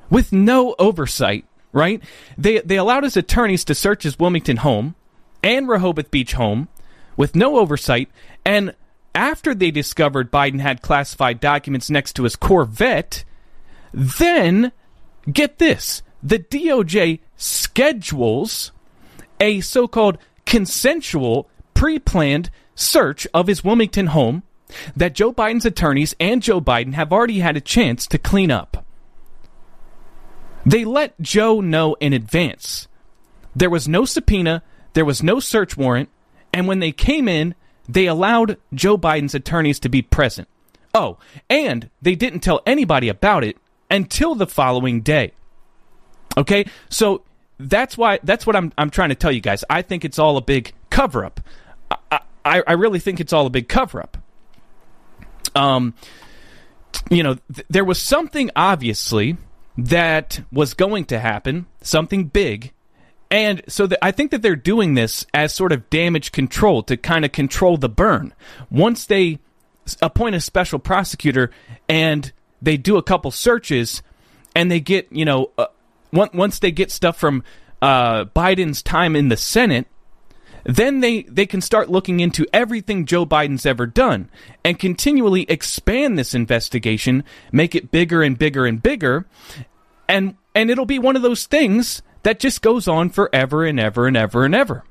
with 0.10 0.34
no 0.34 0.74
oversight 0.80 1.46
right? 1.76 2.02
They 2.38 2.62
they 2.62 2.78
allowed 2.78 3.04
his 3.04 3.18
attorneys 3.18 3.66
to 3.66 3.76
search 3.76 4.02
his 4.04 4.18
Wilmington 4.18 4.58
home 4.58 4.96
and 5.44 5.68
Rehoboth 5.68 6.10
Beach 6.10 6.34
home 6.34 6.70
with 7.16 7.36
no 7.36 7.58
oversight, 7.60 8.10
and 8.44 8.74
after 9.14 9.54
they 9.54 9.70
discovered 9.70 10.32
Biden 10.32 10.60
had 10.62 10.82
classified 10.82 11.40
documents 11.40 11.90
next 11.90 12.14
to 12.14 12.24
his 12.24 12.36
Corvette, 12.36 13.24
then 13.94 14.72
get 15.32 15.60
this: 15.60 16.02
the 16.24 16.40
DOJ 16.40 17.20
schedules 17.36 18.72
a 19.40 19.60
so-called 19.60 20.18
consensual, 20.46 21.50
pre-planned 21.74 22.50
search 22.74 23.28
of 23.34 23.48
his 23.48 23.66
Wilmington 23.66 24.08
home 24.08 24.44
that 24.96 25.14
Joe 25.14 25.34
Biden's 25.34 25.66
attorneys 25.66 26.16
and 26.22 26.42
Joe 26.42 26.62
Biden 26.62 26.94
have 26.94 27.12
already 27.12 27.40
had 27.40 27.58
a 27.58 27.62
chance 27.62 28.08
to 28.08 28.18
clean 28.18 28.50
up. 28.50 28.85
They 30.66 30.86
let 30.86 31.20
Joe 31.22 31.62
know 31.62 31.96
in 32.00 32.14
advance. 32.14 32.88
There 33.56 33.70
was 33.70 33.88
no 33.88 34.06
subpoena, 34.06 34.64
there 34.94 35.06
was 35.06 35.22
no 35.24 35.40
search 35.40 35.78
warrant, 35.78 36.10
and 36.52 36.68
when 36.68 36.80
they 36.80 36.92
came 36.92 37.28
in, 37.28 37.56
they 37.88 38.08
allowed 38.08 38.58
Joe 38.74 38.98
Biden's 38.98 39.36
attorneys 39.36 39.80
to 39.82 39.90
be 39.90 40.02
present. 40.02 40.48
Oh, 40.94 41.18
and 41.50 41.90
they 42.02 42.16
didn't 42.16 42.40
tell 42.40 42.62
anybody 42.66 43.10
about 43.10 43.44
it 43.44 43.58
until 43.92 44.36
the 44.36 44.48
following 44.48 45.02
day. 45.02 45.34
Okay? 46.38 46.66
So 46.90 47.24
that's 47.60 47.98
why 47.98 48.20
that's 48.24 48.48
what 48.48 48.56
I'm 48.56 48.72
I'm 48.78 48.90
trying 48.90 49.10
to 49.10 49.16
tell 49.16 49.32
you 49.32 49.42
guys. 49.42 49.64
I 49.70 49.82
think 49.82 50.04
it's 50.06 50.20
all 50.20 50.38
a 50.38 50.42
big 50.42 50.74
cover 50.90 51.26
up. 51.26 51.42
I, 52.12 52.20
I, 52.44 52.64
I 52.68 52.74
really 52.74 53.00
think 53.00 53.20
it's 53.20 53.34
all 53.34 53.46
a 53.46 53.50
big 53.50 53.68
cover 53.68 54.02
up. 54.02 54.18
Um 55.56 55.94
you 57.10 57.24
know, 57.24 57.36
th- 57.54 57.68
there 57.70 57.86
was 57.86 58.02
something 58.02 58.50
obviously 58.56 59.38
that 59.78 60.42
was 60.52 60.74
going 60.74 61.06
to 61.06 61.20
happen, 61.20 61.66
something 61.82 62.26
big. 62.26 62.72
And 63.32 63.62
so 63.68 63.88
the, 63.88 64.04
I 64.04 64.12
think 64.12 64.32
that 64.32 64.42
they're 64.42 64.56
doing 64.56 64.94
this 64.94 65.26
as 65.34 65.54
sort 65.54 65.72
of 65.72 65.90
damage 65.90 66.32
control 66.32 66.84
to 66.84 66.96
kind 66.96 67.26
of 67.26 67.32
control 67.32 67.78
the 67.78 67.90
burn. 67.90 68.34
Once 68.70 69.06
they 69.06 69.40
appoint 70.02 70.36
a 70.36 70.42
special 70.42 70.80
prosecutor 70.80 71.52
and 71.90 72.32
they 72.62 72.78
do 72.78 72.98
a 72.98 73.04
couple 73.04 73.32
searches 73.32 74.02
and 74.56 74.72
they 74.72 74.80
get, 74.80 75.08
you 75.12 75.26
know, 75.26 75.52
uh, 75.58 75.68
once 76.14 76.60
they 76.60 76.72
get 76.72 76.92
stuff 76.92 77.18
from 77.18 77.44
uh, 77.82 78.26
Biden's 78.26 78.82
time 78.82 79.16
in 79.16 79.28
the 79.28 79.38
Senate, 79.38 79.88
then 80.66 81.00
they, 81.00 81.24
they 81.24 81.46
can 81.46 81.62
start 81.62 81.90
looking 81.90 82.20
into 82.20 82.46
everything 82.52 83.06
Joe 83.06 83.26
Biden's 83.26 83.66
ever 83.66 83.86
done 83.86 84.30
and 84.64 84.80
continually 84.80 85.44
expand 85.44 86.18
this 86.18 86.34
investigation, 86.34 87.24
make 87.52 87.76
it 87.76 87.92
bigger 87.92 88.24
and 88.24 88.38
bigger 88.38 88.66
and 88.66 88.82
bigger, 88.82 89.26
and 90.10 90.36
and 90.56 90.72
it'll 90.72 90.86
be 90.86 91.00
one 91.00 91.16
of 91.16 91.22
those 91.22 91.46
things 91.46 92.02
that 92.24 92.40
just 92.40 92.62
goes 92.62 92.88
on 92.88 93.10
forever 93.10 93.66
and 93.66 93.80
ever 93.80 94.08
and 94.08 94.18
ever 94.18 94.46
and 94.46 94.56
ever. 94.56 94.84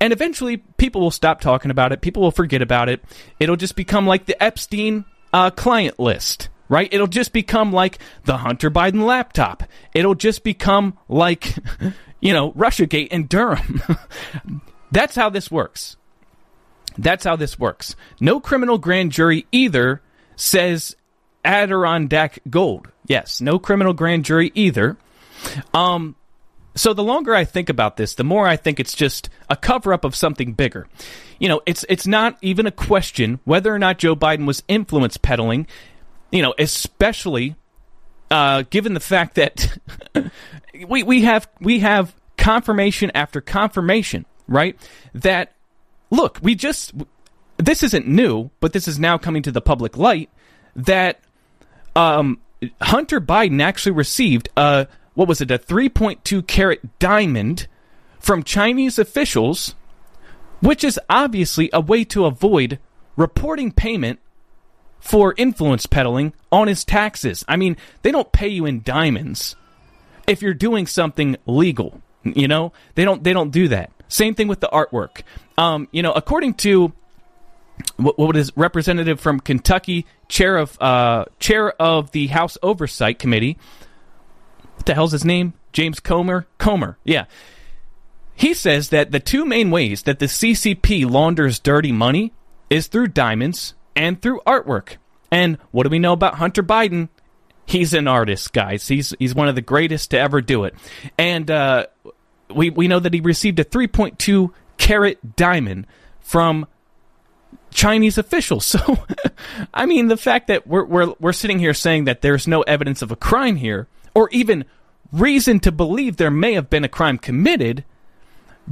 And 0.00 0.12
eventually, 0.12 0.58
people 0.58 1.00
will 1.00 1.10
stop 1.10 1.40
talking 1.40 1.70
about 1.70 1.92
it. 1.92 2.00
People 2.00 2.22
will 2.22 2.30
forget 2.30 2.62
about 2.62 2.88
it. 2.88 3.02
It'll 3.38 3.56
just 3.56 3.76
become 3.76 4.06
like 4.06 4.26
the 4.26 4.42
Epstein 4.42 5.04
uh, 5.32 5.50
client 5.50 5.98
list, 5.98 6.48
right? 6.68 6.88
It'll 6.92 7.06
just 7.06 7.32
become 7.32 7.72
like 7.72 7.98
the 8.24 8.38
Hunter 8.38 8.70
Biden 8.70 9.04
laptop. 9.04 9.62
It'll 9.94 10.14
just 10.14 10.42
become 10.42 10.98
like, 11.08 11.54
you 12.20 12.32
know, 12.32 12.52
Russiagate 12.52 13.08
and 13.10 13.28
Durham. 13.28 13.82
That's 14.94 15.16
how 15.16 15.28
this 15.28 15.50
works. 15.50 15.96
That's 16.96 17.24
how 17.24 17.34
this 17.34 17.58
works. 17.58 17.96
No 18.20 18.38
criminal 18.38 18.78
grand 18.78 19.10
jury 19.10 19.44
either 19.50 20.00
says 20.36 20.94
Adirondack 21.44 22.38
gold. 22.48 22.92
Yes, 23.04 23.40
no 23.40 23.58
criminal 23.58 23.92
grand 23.92 24.24
jury 24.24 24.52
either. 24.54 24.96
Um, 25.74 26.14
so 26.76 26.94
the 26.94 27.02
longer 27.02 27.34
I 27.34 27.44
think 27.44 27.68
about 27.68 27.96
this, 27.96 28.14
the 28.14 28.22
more 28.22 28.46
I 28.46 28.56
think 28.56 28.78
it's 28.78 28.94
just 28.94 29.28
a 29.50 29.56
cover 29.56 29.92
up 29.92 30.04
of 30.04 30.14
something 30.14 30.52
bigger. 30.52 30.86
You 31.40 31.48
know, 31.48 31.60
it's 31.66 31.84
it's 31.88 32.06
not 32.06 32.38
even 32.40 32.66
a 32.66 32.70
question 32.70 33.40
whether 33.42 33.74
or 33.74 33.80
not 33.80 33.98
Joe 33.98 34.14
Biden 34.14 34.46
was 34.46 34.62
influence 34.68 35.16
peddling. 35.16 35.66
You 36.30 36.42
know, 36.42 36.54
especially 36.56 37.56
uh, 38.30 38.62
given 38.70 38.94
the 38.94 39.00
fact 39.00 39.34
that 39.34 39.76
we 40.88 41.02
we 41.02 41.22
have 41.22 41.48
we 41.60 41.80
have 41.80 42.14
confirmation 42.38 43.10
after 43.12 43.40
confirmation 43.40 44.24
right? 44.46 44.76
That, 45.14 45.52
look, 46.10 46.38
we 46.42 46.54
just, 46.54 46.92
this 47.58 47.82
isn't 47.82 48.06
new, 48.06 48.50
but 48.60 48.72
this 48.72 48.88
is 48.88 48.98
now 48.98 49.18
coming 49.18 49.42
to 49.42 49.52
the 49.52 49.60
public 49.60 49.96
light 49.96 50.30
that 50.76 51.20
um, 51.96 52.40
Hunter 52.80 53.20
Biden 53.20 53.62
actually 53.62 53.92
received 53.92 54.48
a, 54.56 54.86
what 55.14 55.28
was 55.28 55.40
it, 55.40 55.50
a 55.50 55.58
3.2 55.58 56.46
carat 56.46 56.98
diamond 56.98 57.66
from 58.18 58.42
Chinese 58.42 58.98
officials, 58.98 59.74
which 60.60 60.82
is 60.82 60.98
obviously 61.08 61.70
a 61.72 61.80
way 61.80 62.04
to 62.04 62.24
avoid 62.24 62.78
reporting 63.16 63.70
payment 63.70 64.18
for 64.98 65.34
influence 65.36 65.84
peddling 65.84 66.32
on 66.50 66.66
his 66.66 66.84
taxes. 66.84 67.44
I 67.46 67.56
mean, 67.56 67.76
they 68.02 68.10
don't 68.10 68.32
pay 68.32 68.48
you 68.48 68.64
in 68.64 68.82
diamonds 68.82 69.54
if 70.26 70.40
you're 70.40 70.54
doing 70.54 70.86
something 70.86 71.36
legal. 71.46 72.00
You 72.22 72.48
know, 72.48 72.72
they 72.94 73.04
don't 73.04 73.22
they 73.22 73.34
don't 73.34 73.50
do 73.50 73.68
that. 73.68 73.92
Same 74.08 74.34
thing 74.34 74.48
with 74.48 74.60
the 74.60 74.68
artwork. 74.68 75.22
Um, 75.56 75.88
you 75.92 76.02
know, 76.02 76.12
according 76.12 76.54
to 76.54 76.92
what, 77.96 78.18
what 78.18 78.36
is 78.36 78.52
representative 78.56 79.20
from 79.20 79.40
Kentucky, 79.40 80.06
chair 80.28 80.56
of 80.56 80.80
uh, 80.80 81.26
chair 81.38 81.70
of 81.80 82.10
the 82.12 82.28
House 82.28 82.56
Oversight 82.62 83.18
Committee. 83.18 83.58
What 84.76 84.86
the 84.86 84.94
hell's 84.94 85.12
his 85.12 85.24
name? 85.24 85.54
James 85.72 86.00
Comer. 86.00 86.46
Comer. 86.58 86.98
Yeah. 87.04 87.24
He 88.34 88.54
says 88.54 88.88
that 88.88 89.12
the 89.12 89.20
two 89.20 89.44
main 89.44 89.70
ways 89.70 90.02
that 90.02 90.18
the 90.18 90.26
CCP 90.26 91.08
launders 91.08 91.60
dirty 91.60 91.92
money 91.92 92.32
is 92.68 92.88
through 92.88 93.08
diamonds 93.08 93.74
and 93.94 94.20
through 94.20 94.40
artwork. 94.46 94.96
And 95.30 95.58
what 95.70 95.84
do 95.84 95.90
we 95.90 95.98
know 95.98 96.12
about 96.12 96.36
Hunter 96.36 96.62
Biden? 96.62 97.08
He's 97.66 97.94
an 97.94 98.08
artist, 98.08 98.52
guys. 98.52 98.86
He's 98.88 99.14
he's 99.18 99.34
one 99.34 99.48
of 99.48 99.54
the 99.54 99.62
greatest 99.62 100.10
to 100.10 100.18
ever 100.18 100.40
do 100.40 100.64
it. 100.64 100.74
And 101.16 101.50
uh, 101.50 101.86
we, 102.52 102.70
we 102.70 102.88
know 102.88 103.00
that 103.00 103.14
he 103.14 103.20
received 103.20 103.58
a 103.58 103.64
3.2 103.64 104.50
carat 104.76 105.36
diamond 105.36 105.86
from 106.20 106.66
Chinese 107.70 108.18
officials. 108.18 108.74
So, 108.84 108.98
I 109.72 109.86
mean, 109.86 110.08
the 110.08 110.16
fact 110.16 110.48
that 110.48 110.66
we're, 110.66 110.84
we're, 110.84 111.14
we're 111.20 111.32
sitting 111.32 111.58
here 111.58 111.74
saying 111.74 112.04
that 112.04 112.22
there's 112.22 112.48
no 112.48 112.62
evidence 112.62 113.02
of 113.02 113.10
a 113.10 113.16
crime 113.16 113.56
here, 113.56 113.88
or 114.14 114.28
even 114.30 114.64
reason 115.12 115.60
to 115.60 115.72
believe 115.72 116.16
there 116.16 116.30
may 116.30 116.54
have 116.54 116.70
been 116.70 116.84
a 116.84 116.88
crime 116.88 117.18
committed, 117.18 117.84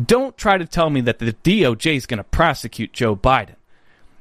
don't 0.00 0.36
try 0.36 0.58
to 0.58 0.66
tell 0.66 0.90
me 0.90 1.00
that 1.02 1.18
the 1.18 1.32
DOJ 1.32 1.96
is 1.96 2.06
going 2.06 2.18
to 2.18 2.24
prosecute 2.24 2.92
Joe 2.92 3.14
Biden. 3.14 3.56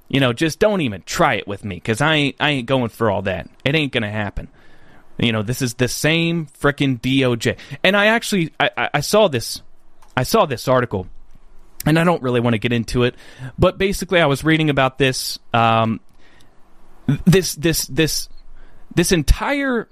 You 0.08 0.20
know, 0.20 0.34
just 0.34 0.60
don't 0.60 0.82
even 0.82 1.04
try 1.04 1.36
it 1.36 1.48
with 1.48 1.64
me 1.64 1.76
because 1.76 2.02
I 2.02 2.16
ain't, 2.16 2.36
I 2.40 2.50
ain't 2.52 2.68
going 2.68 2.90
for 2.90 3.10
all 3.10 3.22
that. 3.24 3.50
It 3.64 3.76
ain't 3.76 3.94
going 3.94 4.04
to 4.04 4.10
happen. 4.10 4.50
You 5.18 5.32
know, 5.32 5.44
this 5.44 5.62
is 5.62 5.76
the 5.76 5.88
same 5.88 6.48
freaking 6.48 7.00
DOJ. 7.00 7.58
And 7.84 7.96
I 7.96 8.08
actually, 8.08 8.54
I, 8.60 8.90
I 8.96 9.00
saw 9.02 9.28
this, 9.28 9.62
I 10.16 10.24
saw 10.24 10.46
this 10.46 10.68
article, 10.68 11.08
and 11.86 11.98
I 12.00 12.04
don't 12.04 12.22
really 12.22 12.40
want 12.40 12.54
to 12.54 12.60
get 12.60 12.74
into 12.74 13.04
it, 13.04 13.16
but 13.58 13.78
basically, 13.78 14.20
I 14.20 14.26
was 14.26 14.44
reading 14.44 14.70
about 14.70 14.98
this, 14.98 15.40
um, 15.54 16.00
this, 17.26 17.56
this, 17.56 17.88
this, 17.88 18.30
this 18.94 19.12
entire, 19.12 19.88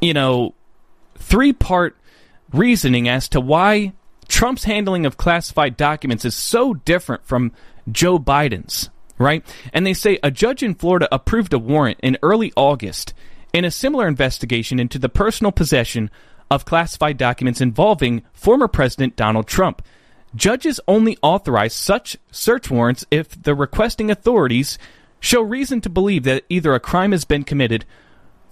you 0.00 0.14
know, 0.14 0.54
three 1.16 1.52
part 1.52 1.96
reasoning 2.52 3.08
as 3.08 3.28
to 3.28 3.40
why 3.40 3.92
Trump's 4.28 4.64
handling 4.64 5.06
of 5.06 5.16
classified 5.16 5.76
documents 5.76 6.24
is 6.24 6.34
so 6.34 6.74
different 6.74 7.26
from 7.26 7.52
Joe 7.90 8.18
Biden's, 8.18 8.90
right? 9.18 9.44
And 9.72 9.86
they 9.86 9.94
say 9.94 10.18
a 10.22 10.30
judge 10.30 10.62
in 10.62 10.74
Florida 10.74 11.08
approved 11.12 11.52
a 11.52 11.58
warrant 11.58 11.98
in 12.02 12.16
early 12.22 12.52
August 12.56 13.12
in 13.52 13.64
a 13.64 13.70
similar 13.70 14.06
investigation 14.06 14.78
into 14.78 14.98
the 14.98 15.08
personal 15.08 15.52
possession 15.52 16.10
of 16.50 16.64
classified 16.64 17.16
documents 17.16 17.60
involving 17.60 18.22
former 18.32 18.68
President 18.68 19.16
Donald 19.16 19.46
Trump. 19.46 19.82
Judges 20.34 20.80
only 20.86 21.16
authorize 21.22 21.74
such 21.74 22.16
search 22.30 22.70
warrants 22.70 23.04
if 23.10 23.40
the 23.40 23.54
requesting 23.54 24.10
authorities 24.10 24.78
show 25.20 25.42
reason 25.42 25.80
to 25.80 25.90
believe 25.90 26.24
that 26.24 26.44
either 26.48 26.74
a 26.74 26.80
crime 26.80 27.12
has 27.12 27.24
been 27.24 27.44
committed 27.44 27.84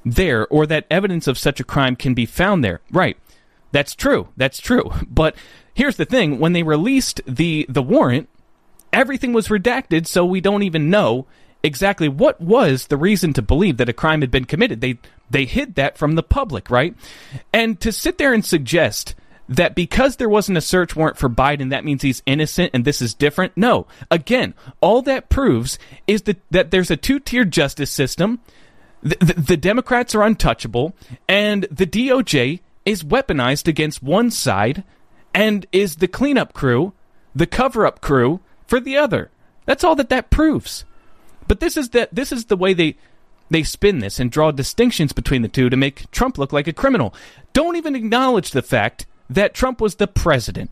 there 0.05 0.47
or 0.49 0.67
that 0.67 0.87
evidence 0.91 1.27
of 1.27 1.39
such 1.39 1.61
a 1.61 1.65
crime 1.65 1.97
can 1.97 2.15
be 2.15 2.27
found 2.27 2.65
there. 2.65 2.81
Right. 2.91 3.17
That's 3.73 3.95
true. 3.95 4.29
That's 4.37 4.61
true. 4.61 4.91
But 5.09 5.37
here's 5.75 5.97
the 5.97 6.05
thing 6.05 6.39
when 6.39 6.53
they 6.53 6.63
released 6.63 7.21
the 7.27 7.67
the 7.69 7.83
warrant 7.83 8.29
everything 8.93 9.33
was 9.33 9.49
redacted 9.49 10.07
so 10.07 10.25
we 10.25 10.41
don't 10.41 10.63
even 10.63 10.91
know 10.91 11.27
exactly 11.63 12.09
what 12.09 12.41
was 12.41 12.87
the 12.87 12.97
reason 12.97 13.33
to 13.33 13.43
believe 13.43 13.77
that 13.77 13.89
a 13.89 13.93
crime 13.93 14.21
had 14.21 14.31
been 14.31 14.45
committed 14.45 14.81
they 14.81 14.99
they 15.31 15.45
hid 15.45 15.75
that 15.75 15.99
from 15.99 16.15
the 16.15 16.23
public 16.23 16.71
right 16.71 16.95
and 17.53 17.81
to 17.81 17.93
sit 17.93 18.19
there 18.19 18.33
and 18.33 18.45
suggest 18.45 19.15
that 19.49 19.75
because 19.75 20.17
there 20.17 20.29
wasn't 20.29 20.59
a 20.59 20.63
search 20.63 20.95
warrant 20.95 21.17
for 21.17 21.29
Biden, 21.29 21.71
that 21.71 21.85
means 21.85 22.03
he's 22.03 22.23
innocent 22.27 22.71
and 22.75 22.85
this 22.85 23.01
is 23.01 23.15
different. 23.15 23.57
No. 23.57 23.87
Again, 24.11 24.55
all 24.81 25.03
that 25.03 25.31
proves 25.31 25.79
is 26.07 26.23
that, 26.23 26.41
that 26.51 26.71
there's 26.71 26.91
a 26.91 26.97
two 26.97 27.19
tier 27.19 27.45
justice 27.45 27.91
system. 27.91 28.41
The, 29.03 29.17
the, 29.21 29.41
the, 29.41 29.57
Democrats 29.57 30.15
are 30.15 30.25
untouchable, 30.25 30.93
and 31.29 31.69
the 31.71 31.87
DOJ 31.87 32.61
is 32.85 33.05
weaponized 33.05 33.69
against 33.69 34.03
one 34.03 34.31
side 34.31 34.83
and 35.33 35.67
is 35.71 35.97
the 35.97 36.09
cleanup 36.09 36.53
crew, 36.53 36.93
the 37.33 37.47
cover 37.47 37.87
up 37.87 38.01
crew 38.01 38.41
for 38.67 38.81
the 38.81 38.97
other. 38.97 39.31
That's 39.67 39.85
all 39.85 39.95
that 39.97 40.09
that 40.09 40.31
proves. 40.31 40.85
But 41.49 41.61
this 41.61 41.77
is 41.77 41.91
the 41.91 42.09
this 42.13 42.31
is 42.31 42.45
the 42.45 42.57
way 42.57 42.75
they 42.75 42.97
they 43.51 43.63
spin 43.63 43.99
this 43.99 44.21
and 44.21 44.31
draw 44.31 44.51
distinctions 44.51 45.13
between 45.13 45.43
the 45.43 45.49
two 45.49 45.71
to 45.71 45.77
make 45.77 46.11
Trump 46.11 46.39
look 46.39 46.53
like 46.53 46.69
a 46.69 46.73
criminal. 46.73 47.15
Don't 47.53 47.77
even 47.77 47.97
acknowledge 47.97 48.51
the 48.51 48.63
fact 48.63 49.07
that 49.31 49.55
Trump 49.55 49.81
was 49.81 49.97
the 49.97 50.07
president. 50.07 50.71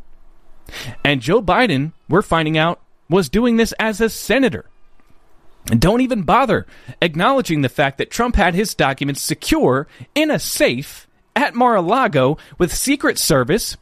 And 1.05 1.21
Joe 1.21 1.43
Biden, 1.43 1.93
we're 2.09 2.23
finding 2.23 2.59
out, 2.59 2.81
was 3.09 3.29
doing 3.29 3.57
this 3.57 3.73
as 3.79 4.01
a 4.01 4.09
senator. 4.09 4.67
And 5.71 5.81
don't 5.81 6.01
even 6.01 6.23
bother 6.23 6.67
acknowledging 7.03 7.63
the 7.63 7.69
fact 7.69 7.99
that 7.99 8.11
Trump 8.11 8.37
had 8.37 8.55
his 8.55 8.75
documents 8.75 9.23
secure 9.23 9.89
in 10.15 10.31
a 10.31 10.39
safe 10.39 11.09
at 11.35 11.55
Mar 11.55 11.77
a 11.77 11.81
Lago 11.81 12.39
with 12.59 12.75
Secret 12.75 13.19
Service 13.19 13.77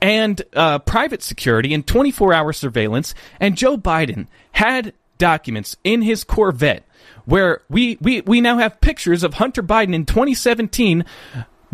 and 0.00 0.42
uh, 0.54 0.78
private 0.80 1.22
security 1.22 1.72
and 1.72 1.86
24 1.86 2.32
hour 2.32 2.52
surveillance. 2.52 3.14
And 3.38 3.56
Joe 3.56 3.76
Biden 3.76 4.26
had 4.52 4.92
documents 5.18 5.76
in 5.84 6.02
his 6.02 6.24
Corvette 6.24 6.84
where 7.24 7.60
we, 7.68 7.98
we, 8.00 8.22
we 8.22 8.40
now 8.40 8.58
have 8.58 8.80
pictures 8.80 9.22
of 9.22 9.34
Hunter 9.34 9.62
Biden 9.62 9.94
in 9.94 10.06
2017 10.06 11.04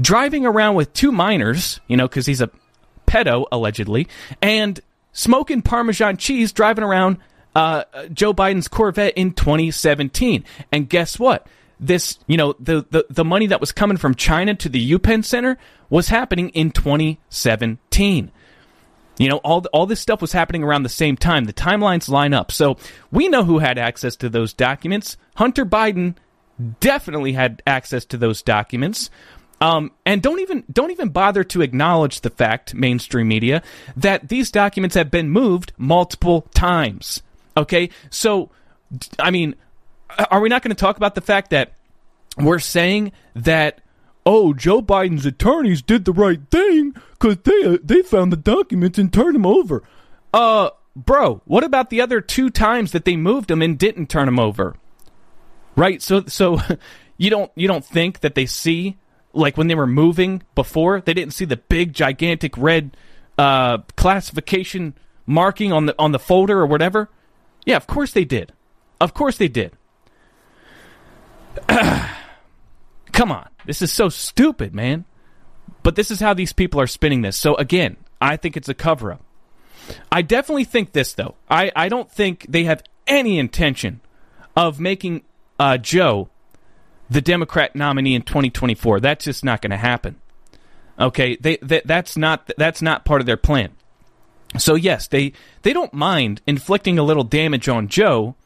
driving 0.00 0.44
around 0.44 0.74
with 0.74 0.92
two 0.92 1.12
minors, 1.12 1.80
you 1.86 1.96
know, 1.96 2.08
because 2.08 2.26
he's 2.26 2.40
a 2.40 2.50
pedo, 3.06 3.46
allegedly, 3.52 4.08
and 4.42 4.80
smoking 5.12 5.62
Parmesan 5.62 6.16
cheese 6.16 6.52
driving 6.52 6.84
around 6.84 7.18
uh, 7.54 7.84
Joe 8.12 8.34
Biden's 8.34 8.68
Corvette 8.68 9.14
in 9.14 9.32
2017. 9.32 10.44
And 10.72 10.88
guess 10.88 11.18
what? 11.18 11.46
This, 11.78 12.18
you 12.26 12.36
know, 12.36 12.54
the, 12.58 12.84
the, 12.90 13.06
the 13.10 13.24
money 13.24 13.46
that 13.46 13.60
was 13.60 13.72
coming 13.72 13.96
from 13.96 14.14
China 14.14 14.54
to 14.56 14.68
the 14.68 14.92
UPenn 14.92 15.24
Center 15.24 15.58
was 15.88 16.08
happening 16.08 16.48
in 16.50 16.70
2017. 16.70 18.30
You 19.18 19.28
know, 19.28 19.36
all 19.38 19.64
all 19.72 19.86
this 19.86 20.00
stuff 20.00 20.20
was 20.20 20.32
happening 20.32 20.64
around 20.64 20.82
the 20.82 20.88
same 20.88 21.16
time. 21.16 21.44
The 21.44 21.52
timelines 21.52 22.08
line 22.08 22.34
up. 22.34 22.50
So 22.50 22.76
we 23.10 23.28
know 23.28 23.44
who 23.44 23.58
had 23.58 23.78
access 23.78 24.16
to 24.16 24.28
those 24.28 24.52
documents. 24.52 25.16
Hunter 25.36 25.64
Biden 25.64 26.16
definitely 26.80 27.32
had 27.32 27.62
access 27.66 28.04
to 28.06 28.16
those 28.16 28.42
documents. 28.42 29.10
Um, 29.60 29.92
and 30.04 30.20
don't 30.20 30.40
even 30.40 30.64
don't 30.70 30.90
even 30.90 31.08
bother 31.08 31.44
to 31.44 31.62
acknowledge 31.62 32.20
the 32.20 32.30
fact, 32.30 32.74
mainstream 32.74 33.28
media, 33.28 33.62
that 33.96 34.28
these 34.28 34.50
documents 34.50 34.94
have 34.94 35.10
been 35.10 35.30
moved 35.30 35.72
multiple 35.78 36.42
times. 36.54 37.22
Okay, 37.56 37.90
so 38.10 38.50
I 39.18 39.30
mean, 39.30 39.54
are 40.30 40.40
we 40.40 40.48
not 40.48 40.62
going 40.62 40.74
to 40.74 40.80
talk 40.80 40.96
about 40.96 41.14
the 41.14 41.20
fact 41.20 41.50
that 41.50 41.72
we're 42.36 42.58
saying 42.58 43.12
that 43.34 43.80
oh, 44.26 44.54
Joe 44.54 44.82
Biden's 44.82 45.26
attorneys 45.26 45.82
did 45.82 46.04
the 46.04 46.12
right 46.12 46.40
thing 46.50 46.94
because 47.12 47.38
they 47.44 47.64
uh, 47.64 47.78
they 47.82 48.02
found 48.02 48.32
the 48.32 48.36
documents 48.36 48.98
and 48.98 49.12
turned 49.12 49.34
them 49.34 49.46
over. 49.46 49.82
Uh, 50.32 50.70
bro, 50.96 51.42
what 51.44 51.64
about 51.64 51.90
the 51.90 52.00
other 52.00 52.20
two 52.20 52.50
times 52.50 52.92
that 52.92 53.04
they 53.04 53.16
moved 53.16 53.48
them 53.48 53.62
and 53.62 53.78
didn't 53.78 54.08
turn 54.08 54.26
them 54.26 54.38
over? 54.38 54.76
Right. 55.76 56.00
So 56.02 56.24
so 56.26 56.60
you 57.16 57.30
don't 57.30 57.50
you 57.54 57.68
don't 57.68 57.84
think 57.84 58.20
that 58.20 58.34
they 58.34 58.46
see 58.46 58.96
like 59.32 59.56
when 59.56 59.66
they 59.66 59.74
were 59.74 59.86
moving 59.86 60.42
before 60.54 61.00
they 61.00 61.14
didn't 61.14 61.34
see 61.34 61.44
the 61.44 61.56
big 61.56 61.92
gigantic 61.92 62.56
red 62.56 62.96
uh, 63.36 63.78
classification 63.96 64.94
marking 65.26 65.72
on 65.72 65.86
the 65.86 65.94
on 65.98 66.12
the 66.12 66.18
folder 66.18 66.60
or 66.60 66.66
whatever? 66.66 67.10
Yeah, 67.64 67.76
of 67.76 67.86
course 67.86 68.12
they 68.12 68.24
did. 68.24 68.52
Of 69.00 69.14
course 69.14 69.38
they 69.38 69.48
did. 69.48 69.72
Come 71.68 73.32
on. 73.32 73.48
This 73.66 73.82
is 73.82 73.92
so 73.92 74.08
stupid, 74.08 74.74
man. 74.74 75.04
But 75.82 75.96
this 75.96 76.10
is 76.10 76.20
how 76.20 76.34
these 76.34 76.52
people 76.52 76.80
are 76.80 76.86
spinning 76.86 77.22
this. 77.22 77.36
So 77.36 77.54
again, 77.56 77.96
I 78.20 78.36
think 78.36 78.56
it's 78.56 78.68
a 78.68 78.74
cover 78.74 79.12
up. 79.12 79.22
I 80.10 80.22
definitely 80.22 80.64
think 80.64 80.92
this 80.92 81.12
though. 81.12 81.34
I, 81.50 81.70
I 81.76 81.88
don't 81.88 82.10
think 82.10 82.46
they 82.48 82.64
have 82.64 82.82
any 83.06 83.38
intention 83.38 84.00
of 84.56 84.80
making 84.80 85.22
uh, 85.58 85.78
Joe 85.78 86.30
the 87.10 87.20
Democrat 87.20 87.76
nominee 87.76 88.14
in 88.14 88.22
2024. 88.22 89.00
That's 89.00 89.26
just 89.26 89.44
not 89.44 89.60
going 89.60 89.72
to 89.72 89.76
happen. 89.76 90.16
Okay, 90.98 91.36
they, 91.36 91.58
they 91.60 91.82
that's 91.84 92.16
not 92.16 92.50
that's 92.56 92.80
not 92.80 93.04
part 93.04 93.20
of 93.20 93.26
their 93.26 93.36
plan. 93.36 93.72
So 94.56 94.74
yes, 94.74 95.08
they 95.08 95.32
they 95.62 95.72
don't 95.72 95.92
mind 95.92 96.40
inflicting 96.46 96.98
a 96.98 97.02
little 97.02 97.24
damage 97.24 97.68
on 97.68 97.88
Joe 97.88 98.36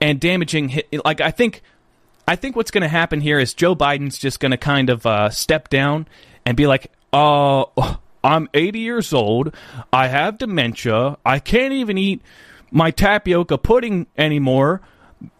and 0.00 0.20
damaging 0.20 0.82
like 1.04 1.20
I 1.20 1.30
think 1.30 1.62
I 2.26 2.36
think 2.36 2.56
what's 2.56 2.70
going 2.70 2.82
to 2.82 2.88
happen 2.88 3.20
here 3.20 3.38
is 3.38 3.54
Joe 3.54 3.76
Biden's 3.76 4.18
just 4.18 4.40
going 4.40 4.52
to 4.52 4.56
kind 4.56 4.88
of 4.90 5.04
uh, 5.04 5.30
step 5.30 5.68
down 5.68 6.06
and 6.46 6.56
be 6.56 6.66
like, 6.66 6.90
"Uh, 7.12 7.64
I'm 8.24 8.48
80 8.54 8.78
years 8.78 9.12
old. 9.12 9.54
I 9.92 10.08
have 10.08 10.38
dementia. 10.38 11.18
I 11.24 11.38
can't 11.38 11.72
even 11.72 11.98
eat 11.98 12.22
my 12.70 12.90
tapioca 12.90 13.58
pudding 13.58 14.06
anymore, 14.16 14.80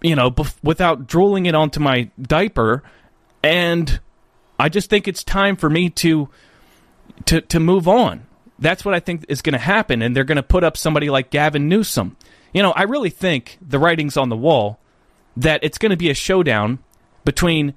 you 0.02 0.14
know, 0.14 0.30
bef- 0.30 0.56
without 0.62 1.06
drooling 1.06 1.46
it 1.46 1.54
onto 1.54 1.80
my 1.80 2.10
diaper." 2.20 2.82
And 3.42 4.00
I 4.58 4.68
just 4.68 4.90
think 4.90 5.08
it's 5.08 5.24
time 5.24 5.56
for 5.56 5.70
me 5.70 5.90
to 5.90 6.28
to 7.26 7.40
to 7.40 7.60
move 7.60 7.88
on. 7.88 8.26
That's 8.58 8.84
what 8.84 8.94
I 8.94 9.00
think 9.00 9.24
is 9.28 9.42
going 9.42 9.54
to 9.54 9.58
happen, 9.58 10.02
and 10.02 10.14
they're 10.14 10.24
going 10.24 10.36
to 10.36 10.42
put 10.42 10.64
up 10.64 10.76
somebody 10.76 11.10
like 11.10 11.30
Gavin 11.30 11.68
Newsom. 11.68 12.16
You 12.52 12.62
know, 12.62 12.70
I 12.70 12.82
really 12.82 13.10
think 13.10 13.58
the 13.60 13.78
writing's 13.78 14.16
on 14.16 14.28
the 14.28 14.36
wall 14.36 14.78
that 15.36 15.60
it's 15.62 15.78
going 15.78 15.90
to 15.90 15.96
be 15.96 16.10
a 16.10 16.14
showdown 16.14 16.78
between 17.24 17.74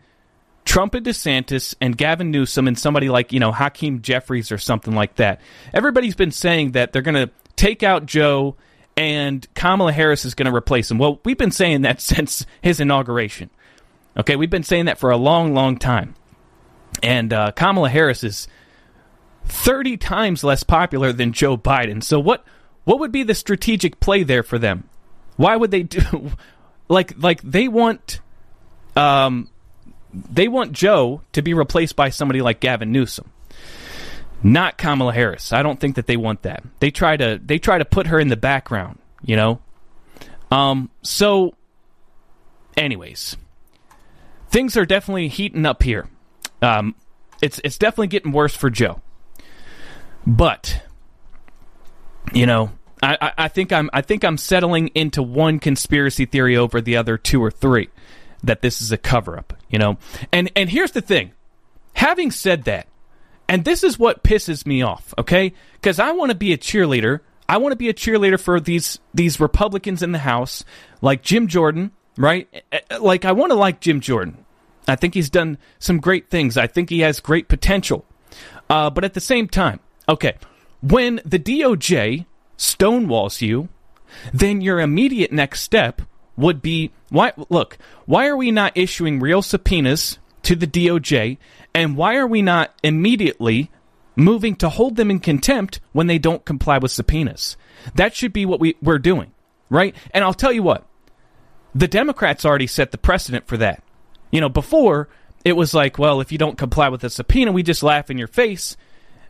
Trump 0.66 0.94
and 0.94 1.06
DeSantis 1.06 1.76
and 1.80 1.98
Gavin 1.98 2.30
Newsom 2.30 2.68
and 2.68 2.78
somebody 2.78 3.10
like, 3.10 3.32
you 3.32 3.40
know, 3.40 3.52
Hakeem 3.52 4.02
Jeffries 4.02 4.52
or 4.52 4.58
something 4.58 4.94
like 4.94 5.16
that. 5.16 5.42
Everybody's 5.74 6.16
been 6.16 6.32
saying 6.32 6.74
that 6.74 6.92
they're 6.92 7.02
going 7.02 7.16
to 7.16 7.32
take 7.56 7.84
out 7.84 8.06
Joe 8.06 8.56
and 8.98 9.48
Kamala 9.54 9.94
Harris 9.94 10.26
is 10.26 10.34
going 10.34 10.52
to 10.52 10.56
replace 10.56 10.92
him. 10.92 10.98
Well, 10.98 11.20
we've 11.24 11.38
been 11.38 11.52
saying 11.52 11.84
that 11.84 12.02
since 12.02 12.46
his 12.62 12.80
inauguration. 12.80 13.50
Okay, 14.18 14.36
we've 14.36 14.50
been 14.50 14.64
saying 14.64 14.86
that 14.86 14.98
for 14.98 15.12
a 15.12 15.18
long, 15.18 15.54
long 15.54 15.78
time. 15.78 16.16
And 17.04 17.32
uh, 17.32 17.52
Kamala 17.52 17.90
Harris 17.90 18.24
is 18.24 18.48
30 19.46 19.98
times 19.98 20.44
less 20.44 20.64
popular 20.64 21.14
than 21.14 21.32
Joe 21.32 21.58
Biden. 21.58 22.04
So 22.04 22.20
what 22.20 22.44
what 22.84 23.00
would 23.00 23.12
be 23.12 23.24
the 23.24 23.36
strategic 23.36 24.00
play 24.00 24.24
there 24.24 24.44
for 24.44 24.58
them? 24.58 24.90
Why 25.36 25.56
would 25.56 25.72
they 25.72 25.84
do 25.84 26.32
like 26.90 27.14
like 27.18 27.42
they 27.42 27.68
want 27.68 28.22
um 28.96 29.50
they 30.14 30.48
want 30.48 30.72
Joe 30.72 31.22
to 31.34 31.42
be 31.42 31.54
replaced 31.54 31.96
by 31.96 32.10
somebody 32.10 32.42
like 32.42 32.60
Gavin 32.60 32.92
Newsom. 32.92 33.32
Not 34.44 34.78
Kamala 34.78 35.14
Harris. 35.14 35.52
I 35.52 35.64
don't 35.64 35.80
think 35.80 35.96
that 35.96 36.06
they 36.08 36.18
want 36.18 36.44
that. 36.44 36.64
They 36.80 36.92
try 36.92 37.18
to 37.18 37.40
they 37.44 37.60
try 37.60 37.78
to 37.78 37.86
put 37.86 38.08
her 38.08 38.20
in 38.20 38.28
the 38.28 38.38
background, 38.38 39.00
you 39.24 39.36
know? 39.36 39.60
Um 40.52 40.90
so 41.02 41.56
anyways, 42.76 43.36
things 44.50 44.78
are 44.78 44.86
definitely 44.86 45.28
heating 45.28 45.66
up 45.66 45.84
here. 45.84 46.08
Um 46.62 46.96
it's 47.42 47.60
it's 47.64 47.78
definitely 47.78 48.08
getting 48.08 48.32
worse 48.32 48.56
for 48.56 48.70
Joe. 48.70 49.02
But 50.26 50.82
you 52.34 52.46
know, 52.46 52.72
I, 53.02 53.32
I, 53.38 53.48
think 53.48 53.72
I'm 53.72 53.90
I 53.94 54.02
think 54.02 54.24
I'm 54.24 54.38
settling 54.38 54.90
into 54.96 55.22
one 55.22 55.60
conspiracy 55.60 56.26
theory 56.26 56.58
over 56.58 56.82
the 56.82 56.98
other 56.98 57.18
two 57.18 57.44
or 57.44 57.52
three 57.52 57.90
that 58.44 58.62
this 58.62 58.82
is 58.82 58.92
a 58.92 58.98
cover 58.98 59.38
up, 59.38 59.54
you 59.70 59.78
know. 59.78 59.98
And 60.32 60.52
and 60.56 60.70
here's 60.70 60.92
the 60.92 61.02
thing. 61.02 61.32
Having 61.94 62.32
said 62.32 62.64
that, 62.64 62.88
and 63.48 63.64
this 63.66 63.84
is 63.84 64.00
what 64.00 64.24
pisses 64.24 64.66
me 64.66 64.82
off, 64.82 65.14
okay? 65.18 65.54
Cuz 65.82 66.00
I 66.00 66.12
want 66.12 66.32
to 66.32 66.38
be 66.38 66.54
a 66.54 66.58
cheerleader. 66.58 67.20
I 67.48 67.58
want 67.58 67.72
to 67.72 67.78
be 67.78 67.90
a 67.90 67.94
cheerleader 67.94 68.40
for 68.40 68.60
these 68.60 69.00
these 69.14 69.40
Republicans 69.40 70.02
in 70.02 70.12
the 70.12 70.20
House 70.20 70.66
like 71.02 71.22
Jim 71.22 71.48
Jordan, 71.48 71.92
right? 72.18 72.48
Eh, 72.72 72.80
eh, 72.90 72.98
like 72.98 73.26
I 73.26 73.32
want 73.32 73.52
to 73.52 73.56
like 73.56 73.80
Jim 73.80 74.02
Jordan. 74.02 74.44
I 74.88 74.96
think 74.96 75.14
he's 75.14 75.30
done 75.30 75.58
some 75.80 76.00
great 76.00 76.30
things. 76.30 76.58
I 76.58 76.66
think 76.68 76.90
he 76.90 77.02
has 77.02 77.20
great 77.20 77.48
potential. 77.48 78.06
Uh, 78.70 78.90
but 78.90 79.04
at 79.04 79.14
the 79.14 79.20
same 79.20 79.48
time, 79.48 79.80
okay, 80.10 80.36
when 80.82 81.22
the 81.26 81.40
DOJ 81.40 82.26
stonewalls 82.58 83.42
you, 83.42 83.70
then 84.34 84.62
your 84.62 84.80
immediate 84.80 85.32
next 85.32 85.62
step 85.62 86.02
would 86.36 86.62
be 86.62 86.92
why 87.10 87.34
look, 87.50 87.78
why 88.06 88.28
are 88.28 88.38
we 88.38 88.52
not 88.52 88.76
issuing 88.76 89.20
real 89.20 89.42
subpoenas 89.42 90.20
to 90.44 90.56
the 90.56 90.68
DOJ 90.68 91.38
and 91.74 91.98
why 91.98 92.16
are 92.16 92.28
we 92.28 92.42
not 92.42 92.74
immediately 92.84 93.72
moving 94.16 94.56
to 94.56 94.70
hold 94.70 94.96
them 94.96 95.12
in 95.12 95.20
contempt 95.20 95.80
when 95.92 96.08
they 96.08 96.18
don't 96.18 96.46
comply 96.46 96.78
with 96.78 96.92
subpoenas? 96.92 97.58
That 97.96 98.16
should 98.16 98.34
be 98.34 98.46
what 98.46 98.60
we, 98.60 98.76
we're 98.82 99.00
doing, 99.00 99.32
right? 99.70 99.96
And 100.12 100.24
I'll 100.24 100.34
tell 100.34 100.52
you 100.52 100.64
what, 100.64 100.86
the 101.74 101.88
Democrats 101.88 102.46
already 102.46 102.68
set 102.68 102.92
the 102.92 102.98
precedent 102.98 103.48
for 103.48 103.58
that. 103.58 103.84
You 104.32 104.42
know, 104.42 104.50
before 104.50 105.10
it 105.46 105.54
was 105.54 105.74
like, 105.74 105.98
well, 105.98 106.20
if 106.20 106.32
you 106.32 106.38
don't 106.38 106.58
comply 106.58 106.90
with 106.90 107.04
a 107.04 107.10
subpoena, 107.10 107.52
we 107.52 107.64
just 107.64 107.84
laugh 107.84 108.10
in 108.10 108.18
your 108.18 108.28
face 108.28 108.76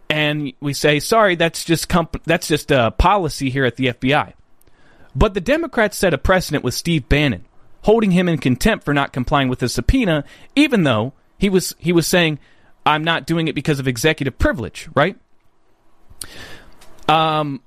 and 0.10 0.54
we 0.60 0.74
say, 0.74 1.00
sorry, 1.00 1.36
that's 1.36 1.64
just 1.64 1.90
comp- 1.90 2.24
that's 2.26 2.48
just 2.48 2.72
a 2.72 2.92
policy 2.92 3.50
here 3.50 3.66
at 3.66 3.76
the 3.76 3.88
FBI. 3.88 4.34
But 5.16 5.34
the 5.34 5.42
Democrats 5.42 5.98
set 5.98 6.14
a 6.14 6.18
precedent 6.18 6.64
with 6.64 6.74
Steve 6.74 7.10
Bannon, 7.10 7.46
holding 7.84 8.12
him 8.12 8.30
in 8.30 8.38
contempt 8.38 8.86
for 8.86 8.94
not 8.94 9.14
complying 9.14 9.50
with 9.50 9.60
the 9.60 9.70
subpoena, 9.70 10.24
even 10.56 10.84
though 10.84 11.14
he 11.38 11.50
was 11.50 11.76
he 11.80 11.92
was 11.92 12.08
saying, 12.08 12.40
"I'm 12.86 13.04
not 13.04 13.26
doing 13.26 13.48
it 13.48 13.56
because 13.56 13.80
of 13.80 13.88
executive 13.88 14.38
privilege," 14.38 14.88
right? 14.96 15.18
Um, 17.10 17.62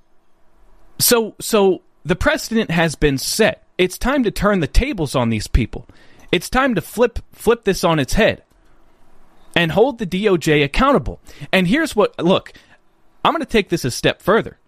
so 0.98 1.34
so 1.40 1.82
the 2.04 2.16
precedent 2.16 2.70
has 2.70 2.94
been 2.94 3.18
set. 3.18 3.64
It's 3.78 3.98
time 3.98 4.24
to 4.24 4.30
turn 4.30 4.60
the 4.60 4.66
tables 4.66 5.14
on 5.14 5.30
these 5.30 5.46
people. 5.46 5.86
It's 6.32 6.48
time 6.48 6.74
to 6.74 6.80
flip 6.80 7.18
flip 7.32 7.64
this 7.64 7.84
on 7.84 7.98
its 7.98 8.14
head 8.14 8.42
and 9.54 9.72
hold 9.72 9.98
the 9.98 10.06
DOJ 10.06 10.64
accountable. 10.64 11.20
And 11.52 11.66
here's 11.66 11.96
what 11.96 12.18
look, 12.18 12.52
I'm 13.24 13.32
going 13.32 13.44
to 13.44 13.50
take 13.50 13.68
this 13.68 13.84
a 13.84 13.90
step 13.90 14.22
further 14.22 14.58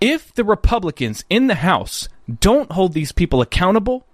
if 0.00 0.34
the 0.34 0.44
Republicans 0.44 1.24
in 1.30 1.46
the 1.46 1.56
House 1.56 2.08
don't 2.40 2.72
hold 2.72 2.92
these 2.92 3.12
people 3.12 3.40
accountable, 3.40 4.06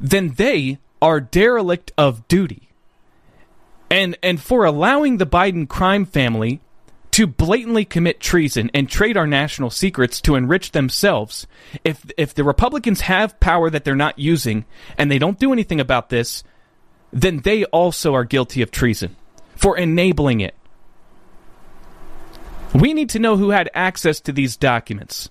then 0.00 0.34
they 0.36 0.78
are 1.00 1.20
derelict 1.20 1.92
of 1.96 2.26
duty. 2.28 2.68
And 3.90 4.18
and 4.22 4.40
for 4.40 4.64
allowing 4.64 5.16
the 5.16 5.26
Biden 5.26 5.68
crime 5.68 6.04
family 6.04 6.60
to 7.12 7.26
blatantly 7.26 7.84
commit 7.84 8.20
treason 8.20 8.70
and 8.74 8.88
trade 8.88 9.16
our 9.16 9.26
national 9.26 9.70
secrets 9.70 10.20
to 10.22 10.34
enrich 10.34 10.72
themselves, 10.72 11.46
if 11.84 12.04
if 12.18 12.34
the 12.34 12.44
Republicans 12.44 13.02
have 13.02 13.40
power 13.40 13.70
that 13.70 13.84
they're 13.84 13.96
not 13.96 14.18
using 14.18 14.66
and 14.98 15.10
they 15.10 15.18
don't 15.18 15.38
do 15.38 15.52
anything 15.52 15.80
about 15.80 16.10
this, 16.10 16.44
then 17.12 17.38
they 17.38 17.64
also 17.66 18.14
are 18.14 18.24
guilty 18.24 18.62
of 18.62 18.70
treason 18.70 19.16
for 19.56 19.76
enabling 19.76 20.40
it. 20.40 20.54
We 22.74 22.92
need 22.94 23.10
to 23.10 23.18
know 23.18 23.36
who 23.36 23.50
had 23.50 23.70
access 23.74 24.20
to 24.20 24.32
these 24.32 24.56
documents, 24.56 25.30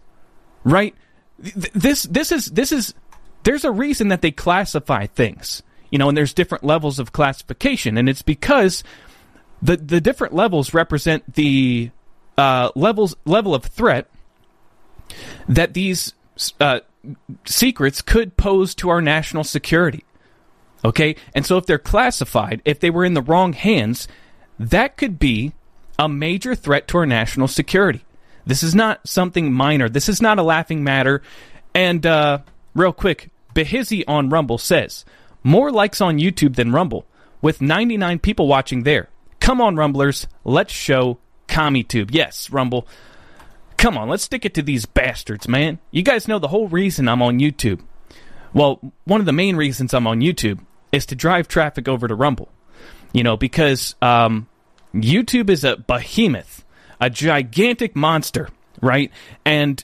right? 0.64 0.96
This 1.40 2.04
this 2.04 2.32
is 2.32 2.48
this 2.48 2.72
is 2.72 2.96
there's 3.44 3.64
a 3.64 3.72
reason 3.72 4.08
that 4.08 4.22
they 4.22 4.32
classify 4.32 5.06
things, 5.06 5.62
you 5.92 6.00
know, 6.00 6.10
and 6.10 6.18
there's 6.18 6.34
different 6.34 6.64
levels 6.64 7.00
of 7.00 7.12
classification, 7.12 7.98
and 7.98 8.10
it's 8.10 8.24
because 8.24 8.84
the 9.62 9.78
the 9.78 10.02
different 10.02 10.34
levels 10.34 10.74
represent 10.74 11.36
the 11.36 11.92
uh, 12.38 12.72
levels 12.76 13.16
level 13.26 13.54
of 13.54 13.64
threat 13.64 14.10
that 15.48 15.74
these 15.74 16.14
uh, 16.60 16.80
secrets 17.46 18.02
could 18.02 18.36
pose 18.36 18.76
to 18.76 18.90
our 18.90 19.02
national 19.02 19.44
security. 19.44 20.04
Okay, 20.86 21.16
and 21.34 21.46
so 21.46 21.58
if 21.58 21.66
they're 21.66 21.80
classified, 21.80 22.62
if 22.64 22.80
they 22.80 22.90
were 22.90 23.04
in 23.06 23.14
the 23.14 23.22
wrong 23.22 23.54
hands, 23.54 24.08
that 24.60 24.98
could 24.98 25.20
be 25.20 25.54
a 25.98 26.08
major 26.08 26.56
threat 26.56 26.88
to 26.90 26.98
our 27.00 27.06
national 27.06 27.48
security. 27.48 28.06
This 28.46 28.64
is 28.64 28.76
not 28.76 29.08
something 29.08 29.52
minor. 29.52 29.90
This 29.90 30.08
is 30.08 30.22
not 30.22 30.40
a 30.40 30.44
laughing 30.44 30.84
matter. 30.84 31.22
And 31.74 32.06
uh, 32.06 32.40
real 32.76 32.94
quick, 32.94 33.30
Behizzy 33.54 34.04
on 34.08 34.30
Rumble 34.30 34.58
says 34.58 35.04
more 35.44 35.72
likes 35.72 36.02
on 36.02 36.20
YouTube 36.20 36.56
than 36.56 36.72
Rumble, 36.72 37.06
with 37.42 37.62
99 37.62 38.20
people 38.20 38.48
watching 38.48 38.84
there. 38.84 39.10
Come 39.40 39.62
on, 39.62 39.76
Rumblers, 39.76 40.28
let's 40.44 40.74
show 40.74 41.20
CommieTube. 41.48 42.10
Yes, 42.12 42.50
Rumble. 42.50 42.88
Come 43.78 43.98
on, 43.98 44.10
let's 44.10 44.24
stick 44.24 44.46
it 44.46 44.54
to 44.56 44.62
these 44.62 44.86
bastards, 44.86 45.48
man. 45.48 45.80
You 45.92 46.02
guys 46.02 46.28
know 46.28 46.40
the 46.40 46.48
whole 46.48 46.68
reason 46.68 47.08
I'm 47.08 47.22
on 47.22 47.40
YouTube. 47.40 47.82
Well, 48.54 48.80
one 49.06 49.20
of 49.20 49.26
the 49.26 49.34
main 49.34 49.56
reasons 49.56 49.94
I'm 49.94 50.08
on 50.08 50.20
YouTube 50.20 50.60
is 50.92 51.06
to 51.08 51.16
drive 51.16 51.48
traffic 51.48 51.88
over 51.88 52.08
to 52.08 52.16
Rumble. 52.16 52.50
You 53.14 53.24
know, 53.24 53.38
because 53.38 53.96
um, 54.02 54.48
YouTube 54.94 55.50
is 55.50 55.64
a 55.64 55.78
behemoth, 55.78 56.64
a 57.00 57.10
gigantic 57.10 57.96
monster, 57.96 58.50
right? 58.82 59.12
And 59.46 59.84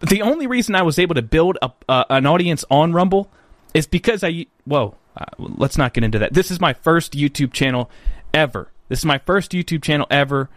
the 0.00 0.22
only 0.22 0.46
reason 0.46 0.74
I 0.74 0.82
was 0.82 0.98
able 0.98 1.14
to 1.14 1.22
build 1.22 1.58
a, 1.62 1.70
uh, 1.88 2.04
an 2.10 2.26
audience 2.26 2.64
on 2.70 2.92
Rumble 2.92 3.30
is 3.74 3.86
because 3.86 4.24
I 4.24 4.46
whoa, 4.64 4.94
uh, 5.16 5.24
let's 5.38 5.78
not 5.78 5.94
get 5.94 6.04
into 6.04 6.18
that. 6.20 6.32
This 6.32 6.50
is 6.50 6.60
my 6.60 6.72
first 6.72 7.12
YouTube 7.12 7.52
channel 7.52 7.90
ever. 8.32 8.70
This 8.88 9.00
is 9.00 9.04
my 9.04 9.18
first 9.18 9.52
YouTube 9.52 9.82
channel 9.82 10.06
ever, 10.10 10.48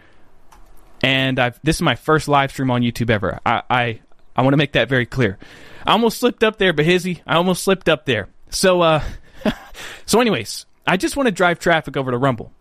and 1.03 1.39
I've 1.39 1.59
this 1.63 1.77
is 1.77 1.81
my 1.81 1.95
first 1.95 2.27
live 2.27 2.51
stream 2.51 2.71
on 2.71 2.81
YouTube 2.81 3.09
ever. 3.09 3.39
I 3.45 3.63
I, 3.69 3.99
I 4.35 4.41
want 4.41 4.53
to 4.53 4.57
make 4.57 4.73
that 4.73 4.89
very 4.89 5.05
clear. 5.05 5.37
I 5.85 5.93
almost 5.93 6.19
slipped 6.19 6.43
up 6.43 6.57
there, 6.57 6.73
Behizzy. 6.73 7.21
I 7.25 7.35
almost 7.35 7.63
slipped 7.63 7.89
up 7.89 8.05
there. 8.05 8.27
So 8.51 8.81
uh, 8.81 9.03
so 10.05 10.19
anyways, 10.19 10.65
I 10.85 10.97
just 10.97 11.15
want 11.15 11.27
to 11.27 11.31
drive 11.31 11.59
traffic 11.59 11.97
over 11.97 12.11
to 12.11 12.17
Rumble. 12.17 12.51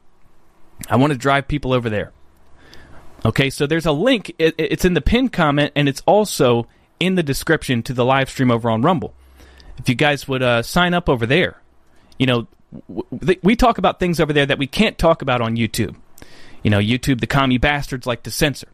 I 0.88 0.97
want 0.97 1.12
to 1.12 1.19
drive 1.19 1.49
people 1.49 1.73
over 1.73 1.91
there. 1.91 2.12
Okay, 3.25 3.51
so 3.51 3.67
there's 3.67 3.87
a 3.87 3.93
link. 3.93 4.35
It, 4.38 4.55
it's 4.59 4.85
in 4.85 4.95
the 4.95 5.01
pinned 5.01 5.33
comment, 5.33 5.73
and 5.75 5.88
it's 5.88 6.03
also 6.07 6.67
in 7.01 7.14
the 7.17 7.23
description 7.23 7.83
to 7.85 7.93
the 7.93 8.05
live 8.05 8.31
stream 8.31 8.51
over 8.51 8.71
on 8.71 8.83
Rumble. 8.83 9.14
If 9.79 9.88
you 9.88 9.95
guys 9.95 10.29
would 10.29 10.43
uh, 10.43 10.62
sign 10.62 10.95
up 10.95 11.09
over 11.09 11.27
there, 11.27 11.61
you 12.19 12.27
know, 12.27 12.47
w- 12.88 13.38
we 13.43 13.57
talk 13.57 13.79
about 13.79 13.99
things 14.01 14.21
over 14.21 14.33
there 14.33 14.47
that 14.47 14.59
we 14.59 14.67
can't 14.67 14.99
talk 14.99 15.23
about 15.23 15.41
on 15.41 15.57
YouTube. 15.57 15.97
You 16.62 16.71
know, 16.71 16.79
YouTube, 16.79 17.21
the 17.21 17.27
commie 17.27 17.59
bastards 17.59 18.07
like 18.07 18.23
to 18.25 18.31
censor. 18.31 18.69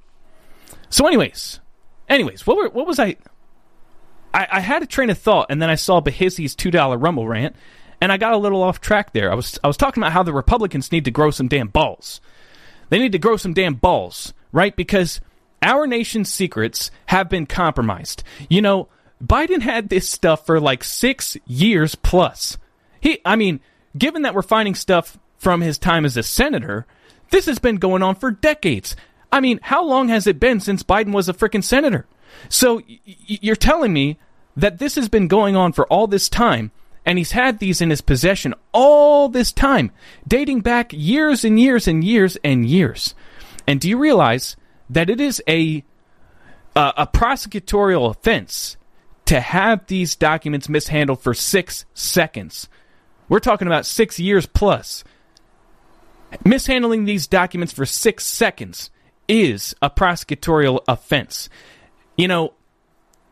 So, 0.89 1.07
anyways, 1.07 1.61
anyways, 2.09 2.47
what 2.47 2.57
were, 2.57 2.69
what 2.69 2.87
was 2.87 2.99
I, 2.99 3.17
I? 4.33 4.47
I 4.51 4.61
had 4.61 4.83
a 4.83 4.87
train 4.87 5.11
of 5.11 5.19
thought, 5.19 5.47
and 5.51 5.61
then 5.61 5.71
I 5.71 5.75
saw 5.75 6.01
Behizzy's 6.01 6.55
two 6.55 6.71
dollar 6.71 6.97
Rumble 6.97 7.29
rant, 7.29 7.57
and 8.01 8.13
I 8.13 8.17
got 8.17 8.33
a 8.33 8.39
little 8.39 8.63
off 8.63 8.81
track 8.81 9.13
there. 9.13 9.31
I 9.31 9.35
was 9.35 9.59
I 9.63 9.67
was 9.67 9.77
talking 9.77 10.03
about 10.03 10.13
how 10.13 10.23
the 10.23 10.33
Republicans 10.33 10.93
need 10.93 11.05
to 11.05 11.11
grow 11.11 11.31
some 11.31 11.49
damn 11.49 11.69
balls. 11.69 12.21
They 12.91 12.99
need 12.99 13.13
to 13.13 13.19
grow 13.19 13.37
some 13.37 13.55
damn 13.55 13.75
balls, 13.75 14.35
right? 14.53 14.75
Because 14.75 15.21
our 15.63 15.87
nation's 15.87 16.33
secrets 16.33 16.91
have 17.07 17.29
been 17.29 17.47
compromised. 17.47 18.23
You 18.49 18.63
know, 18.63 18.89
Biden 19.25 19.63
had 19.63 19.89
this 19.89 20.09
stuff 20.09 20.45
for 20.45 20.61
like 20.61 20.85
6 20.85 21.37
years 21.47 21.95
plus. 21.95 22.59
He 23.01 23.21
I 23.25 23.37
mean, 23.37 23.61
given 23.97 24.23
that 24.23 24.35
we're 24.35 24.43
finding 24.43 24.75
stuff 24.75 25.19
from 25.39 25.61
his 25.61 25.79
time 25.79 26.05
as 26.05 26.17
a 26.17 26.23
senator, 26.23 26.87
this 27.31 27.47
has 27.47 27.59
been 27.59 27.77
going 27.77 28.03
on 28.03 28.15
for 28.15 28.31
decades. 28.31 28.97
I 29.33 29.41
mean, 29.41 29.59
how 29.63 29.85
long 29.85 30.09
has 30.09 30.27
it 30.27 30.39
been 30.39 30.61
since 30.61 30.83
Biden 30.83 31.13
was 31.13 31.29
a 31.29 31.35
freaking 31.35 31.65
senator? 31.65 32.07
So 32.49 32.77
y- 32.89 33.01
you're 33.07 33.57
telling 33.57 33.93
me 33.93 34.19
that 34.57 34.79
this 34.79 34.95
has 34.95 35.09
been 35.09 35.27
going 35.27 35.57
on 35.57 35.73
for 35.73 35.87
all 35.89 36.07
this 36.07 36.29
time 36.29 36.71
and 37.07 37.19
he's 37.19 37.33
had 37.33 37.59
these 37.59 37.81
in 37.81 37.91
his 37.91 38.01
possession 38.01 38.55
all 38.73 39.29
this 39.29 39.53
time, 39.53 39.91
dating 40.27 40.61
back 40.61 40.93
years 40.93 41.45
and 41.45 41.61
years 41.61 41.87
and 41.87 42.03
years 42.03 42.37
and 42.43 42.67
years. 42.67 43.15
And 43.67 43.81
do 43.81 43.89
you 43.89 43.99
realize 43.99 44.57
that 44.91 45.11
it 45.11 45.21
is 45.21 45.43
a 45.49 45.85
uh, 46.77 46.93
a 46.97 47.07
prosecutorial 47.07 48.11
offense 48.11 48.77
to 49.27 49.41
have 49.41 49.87
these 49.87 50.17
documents 50.17 50.69
mishandled 50.69 51.21
for 51.21 51.35
six 51.35 51.85
seconds? 51.95 52.69
We're 53.29 53.41
talking 53.41 53.69
about 53.69 53.87
six 53.87 54.19
years 54.19 54.47
plus. 54.47 55.05
Mishandling 56.45 57.05
these 57.05 57.27
documents 57.27 57.73
for 57.73 57.87
six 57.87 58.27
seconds 58.27 58.91
is 59.29 59.75
a 59.81 59.89
prosecutorial 59.89 60.81
offense. 60.89 61.49
You 62.17 62.29
know, 62.29 62.55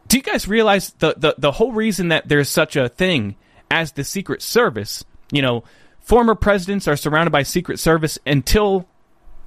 do 0.08 0.16
you 0.16 0.22
guys 0.22 0.46
realize 0.46 0.90
the, 0.98 1.14
the, 1.16 1.34
the 1.36 1.52
whole 1.52 1.72
reason 1.72 2.08
that 2.08 2.28
there's 2.28 2.48
such 2.48 2.76
a 2.76 2.88
thing 2.88 3.36
as 3.72 3.92
the 3.92 4.04
Secret 4.04 4.42
Service? 4.42 5.02
You 5.32 5.40
know, 5.40 5.64
former 6.00 6.34
presidents 6.34 6.86
are 6.86 6.96
surrounded 6.96 7.30
by 7.30 7.42
Secret 7.42 7.78
Service 7.80 8.18
until 8.26 8.86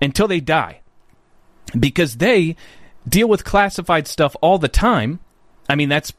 until 0.01 0.27
they 0.27 0.39
die 0.39 0.81
because 1.79 2.17
they 2.17 2.55
deal 3.07 3.29
with 3.29 3.45
classified 3.45 4.07
stuff 4.07 4.35
all 4.41 4.57
the 4.57 4.67
time. 4.67 5.19
I 5.69 5.75
mean, 5.75 5.89
that's 5.89 6.11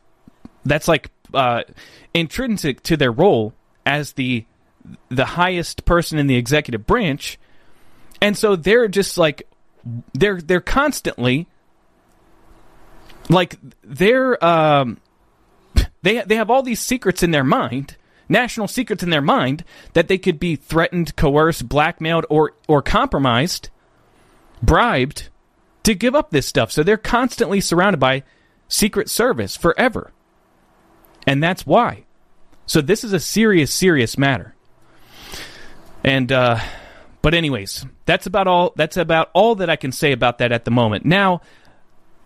that's 0.64 0.86
like 0.86 1.10
uh, 1.34 1.64
intrinsic 2.14 2.82
to 2.84 2.96
their 2.96 3.12
role 3.12 3.52
as 3.84 4.12
the 4.12 4.46
the 5.08 5.24
highest 5.24 5.84
person 5.84 6.18
in 6.18 6.28
the 6.28 6.36
executive 6.36 6.86
branch, 6.86 7.38
and 8.22 8.38
so 8.38 8.54
they're 8.54 8.88
just 8.88 9.18
like 9.18 9.48
they're 10.14 10.40
they're 10.40 10.60
constantly 10.60 11.48
like 13.28 13.56
they're 13.82 14.42
um, 14.44 14.98
they 16.06 16.22
they 16.22 16.36
have 16.36 16.50
all 16.50 16.62
these 16.62 16.78
secrets 16.78 17.24
in 17.24 17.32
their 17.32 17.44
mind, 17.44 17.96
national 18.28 18.68
secrets 18.68 19.02
in 19.02 19.10
their 19.10 19.20
mind 19.20 19.64
that 19.94 20.06
they 20.06 20.18
could 20.18 20.38
be 20.38 20.54
threatened, 20.54 21.16
coerced, 21.16 21.68
blackmailed, 21.68 22.24
or 22.30 22.52
or 22.68 22.80
compromised, 22.80 23.70
bribed 24.62 25.28
to 25.82 25.94
give 25.94 26.14
up 26.14 26.30
this 26.30 26.46
stuff. 26.46 26.70
So 26.70 26.84
they're 26.84 26.96
constantly 26.96 27.60
surrounded 27.60 27.98
by 27.98 28.22
Secret 28.68 29.10
Service 29.10 29.56
forever. 29.56 30.12
And 31.26 31.42
that's 31.42 31.66
why. 31.66 32.04
So 32.66 32.80
this 32.80 33.02
is 33.02 33.12
a 33.12 33.20
serious, 33.20 33.74
serious 33.74 34.16
matter. 34.16 34.54
And 36.04 36.30
uh 36.30 36.60
but 37.20 37.34
anyways, 37.34 37.84
that's 38.04 38.26
about 38.26 38.46
all 38.46 38.72
that's 38.76 38.96
about 38.96 39.30
all 39.32 39.56
that 39.56 39.68
I 39.68 39.74
can 39.74 39.90
say 39.90 40.12
about 40.12 40.38
that 40.38 40.52
at 40.52 40.64
the 40.64 40.70
moment. 40.70 41.04
Now, 41.04 41.40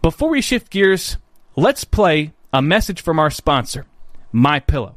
before 0.03 0.29
we 0.29 0.43
shift 0.43 0.71
gears, 0.71 1.17
let's 1.57 1.85
play 1.85 2.35
a 2.53 2.61
message 2.61 3.01
from 3.01 3.19
our 3.19 3.31
sponsor, 3.31 3.87
My 4.33 4.59
Pillow. 4.59 4.97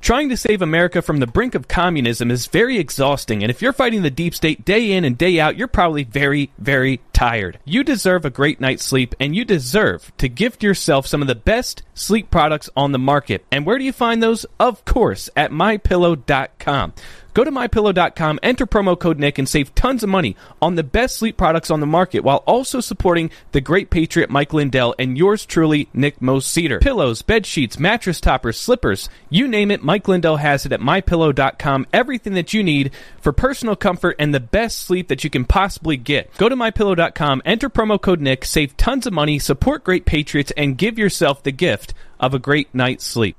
Trying 0.00 0.30
to 0.30 0.36
save 0.36 0.62
America 0.62 1.02
from 1.02 1.18
the 1.18 1.26
brink 1.26 1.54
of 1.54 1.68
communism 1.68 2.30
is 2.30 2.46
very 2.46 2.78
exhausting, 2.78 3.42
and 3.42 3.50
if 3.50 3.60
you're 3.60 3.72
fighting 3.72 4.02
the 4.02 4.10
deep 4.10 4.34
state 4.34 4.64
day 4.64 4.92
in 4.92 5.04
and 5.04 5.16
day 5.16 5.38
out, 5.38 5.56
you're 5.56 5.68
probably 5.68 6.04
very, 6.04 6.50
very 6.58 7.00
tired. 7.12 7.58
You 7.66 7.84
deserve 7.84 8.24
a 8.24 8.30
great 8.30 8.60
night's 8.60 8.84
sleep, 8.84 9.14
and 9.20 9.36
you 9.36 9.44
deserve 9.44 10.10
to 10.16 10.28
gift 10.28 10.62
yourself 10.62 11.06
some 11.06 11.20
of 11.20 11.28
the 11.28 11.34
best 11.34 11.82
sleep 11.94 12.30
products 12.30 12.70
on 12.74 12.92
the 12.92 12.98
market. 12.98 13.44
And 13.52 13.66
where 13.66 13.78
do 13.78 13.84
you 13.84 13.92
find 13.92 14.22
those? 14.22 14.46
Of 14.58 14.84
course, 14.86 15.28
at 15.36 15.52
mypillow.com. 15.52 16.94
Go 17.32 17.44
to 17.44 17.50
mypillow.com, 17.50 18.40
enter 18.42 18.66
promo 18.66 18.98
code 18.98 19.18
Nick, 19.18 19.38
and 19.38 19.48
save 19.48 19.74
tons 19.74 20.02
of 20.02 20.08
money 20.08 20.36
on 20.60 20.74
the 20.74 20.82
best 20.82 21.16
sleep 21.16 21.36
products 21.36 21.70
on 21.70 21.80
the 21.80 21.86
market 21.86 22.20
while 22.20 22.42
also 22.46 22.80
supporting 22.80 23.30
the 23.52 23.60
great 23.60 23.90
patriot 23.90 24.30
Mike 24.30 24.52
Lindell 24.52 24.94
and 24.98 25.16
yours 25.16 25.46
truly, 25.46 25.88
Nick 25.92 26.20
Moseder. 26.20 26.80
Pillows, 26.80 27.22
bed 27.22 27.46
sheets, 27.46 27.78
mattress 27.78 28.20
toppers, 28.20 28.58
slippers, 28.58 29.08
you 29.28 29.46
name 29.46 29.70
it, 29.70 29.82
Mike 29.82 30.08
Lindell 30.08 30.38
has 30.38 30.66
it 30.66 30.72
at 30.72 30.80
mypillow.com. 30.80 31.86
Everything 31.92 32.34
that 32.34 32.52
you 32.52 32.62
need 32.62 32.92
for 33.20 33.32
personal 33.32 33.76
comfort 33.76 34.16
and 34.18 34.34
the 34.34 34.40
best 34.40 34.80
sleep 34.80 35.08
that 35.08 35.24
you 35.24 35.30
can 35.30 35.44
possibly 35.44 35.96
get. 35.96 36.34
Go 36.36 36.48
to 36.48 36.56
mypillow.com, 36.56 37.42
enter 37.44 37.70
promo 37.70 38.00
code 38.00 38.20
Nick, 38.20 38.44
save 38.44 38.76
tons 38.76 39.06
of 39.06 39.12
money, 39.12 39.38
support 39.38 39.84
great 39.84 40.04
patriots, 40.04 40.52
and 40.56 40.76
give 40.78 40.98
yourself 40.98 41.42
the 41.42 41.52
gift 41.52 41.94
of 42.18 42.34
a 42.34 42.38
great 42.38 42.74
night's 42.74 43.04
sleep. 43.04 43.36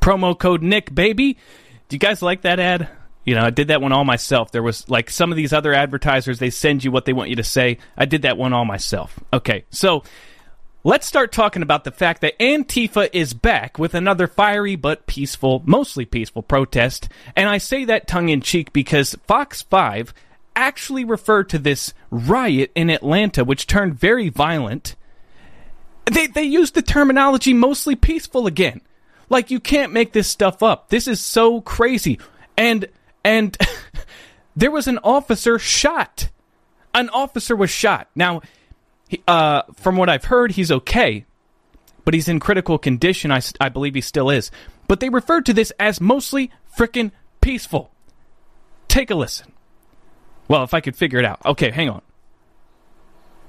Promo 0.00 0.38
code 0.38 0.62
Nick, 0.62 0.94
baby. 0.94 1.34
Do 1.88 1.96
you 1.96 2.00
guys 2.00 2.22
like 2.22 2.42
that 2.42 2.58
ad? 2.58 2.88
You 3.24 3.34
know, 3.36 3.42
I 3.42 3.50
did 3.50 3.68
that 3.68 3.80
one 3.80 3.92
all 3.92 4.04
myself. 4.04 4.50
There 4.50 4.62
was 4.62 4.88
like 4.88 5.10
some 5.10 5.30
of 5.30 5.36
these 5.36 5.52
other 5.52 5.72
advertisers, 5.72 6.38
they 6.38 6.50
send 6.50 6.82
you 6.82 6.90
what 6.90 7.04
they 7.04 7.12
want 7.12 7.30
you 7.30 7.36
to 7.36 7.44
say. 7.44 7.78
I 7.96 8.04
did 8.04 8.22
that 8.22 8.36
one 8.36 8.52
all 8.52 8.64
myself. 8.64 9.18
Okay, 9.32 9.64
so 9.70 10.02
let's 10.82 11.06
start 11.06 11.30
talking 11.30 11.62
about 11.62 11.84
the 11.84 11.92
fact 11.92 12.22
that 12.22 12.38
Antifa 12.38 13.08
is 13.12 13.32
back 13.32 13.78
with 13.78 13.94
another 13.94 14.26
fiery 14.26 14.74
but 14.74 15.06
peaceful, 15.06 15.62
mostly 15.64 16.04
peaceful 16.04 16.42
protest. 16.42 17.08
And 17.36 17.48
I 17.48 17.58
say 17.58 17.84
that 17.84 18.08
tongue 18.08 18.28
in 18.28 18.40
cheek 18.40 18.72
because 18.72 19.16
Fox 19.26 19.62
5 19.62 20.12
actually 20.56 21.04
referred 21.04 21.48
to 21.50 21.58
this 21.58 21.94
riot 22.10 22.72
in 22.74 22.90
Atlanta, 22.90 23.44
which 23.44 23.66
turned 23.66 23.94
very 23.94 24.28
violent. 24.28 24.96
They, 26.10 26.26
they 26.26 26.42
used 26.42 26.74
the 26.74 26.82
terminology 26.82 27.54
mostly 27.54 27.94
peaceful 27.94 28.46
again. 28.46 28.80
Like, 29.28 29.50
you 29.50 29.60
can't 29.60 29.92
make 29.92 30.12
this 30.12 30.28
stuff 30.28 30.62
up. 30.62 30.88
This 30.88 31.08
is 31.08 31.20
so 31.20 31.60
crazy. 31.60 32.18
And 32.56 32.86
and 33.24 33.56
there 34.56 34.70
was 34.70 34.86
an 34.86 34.98
officer 35.02 35.58
shot. 35.58 36.30
An 36.94 37.08
officer 37.10 37.56
was 37.56 37.70
shot. 37.70 38.08
Now, 38.14 38.42
he, 39.08 39.22
uh, 39.26 39.62
from 39.74 39.96
what 39.96 40.08
I've 40.08 40.24
heard, 40.24 40.52
he's 40.52 40.70
okay, 40.70 41.24
but 42.04 42.14
he's 42.14 42.28
in 42.28 42.40
critical 42.40 42.78
condition. 42.78 43.30
I, 43.32 43.40
I 43.60 43.68
believe 43.68 43.94
he 43.94 44.00
still 44.00 44.30
is. 44.30 44.50
But 44.88 45.00
they 45.00 45.08
referred 45.08 45.46
to 45.46 45.52
this 45.52 45.72
as 45.78 46.00
mostly 46.00 46.50
frickin' 46.76 47.12
peaceful. 47.40 47.90
Take 48.88 49.10
a 49.10 49.14
listen. 49.14 49.52
Well, 50.48 50.64
if 50.64 50.74
I 50.74 50.80
could 50.80 50.96
figure 50.96 51.18
it 51.18 51.24
out. 51.24 51.40
Okay, 51.46 51.70
hang 51.70 51.88
on. 51.88 52.02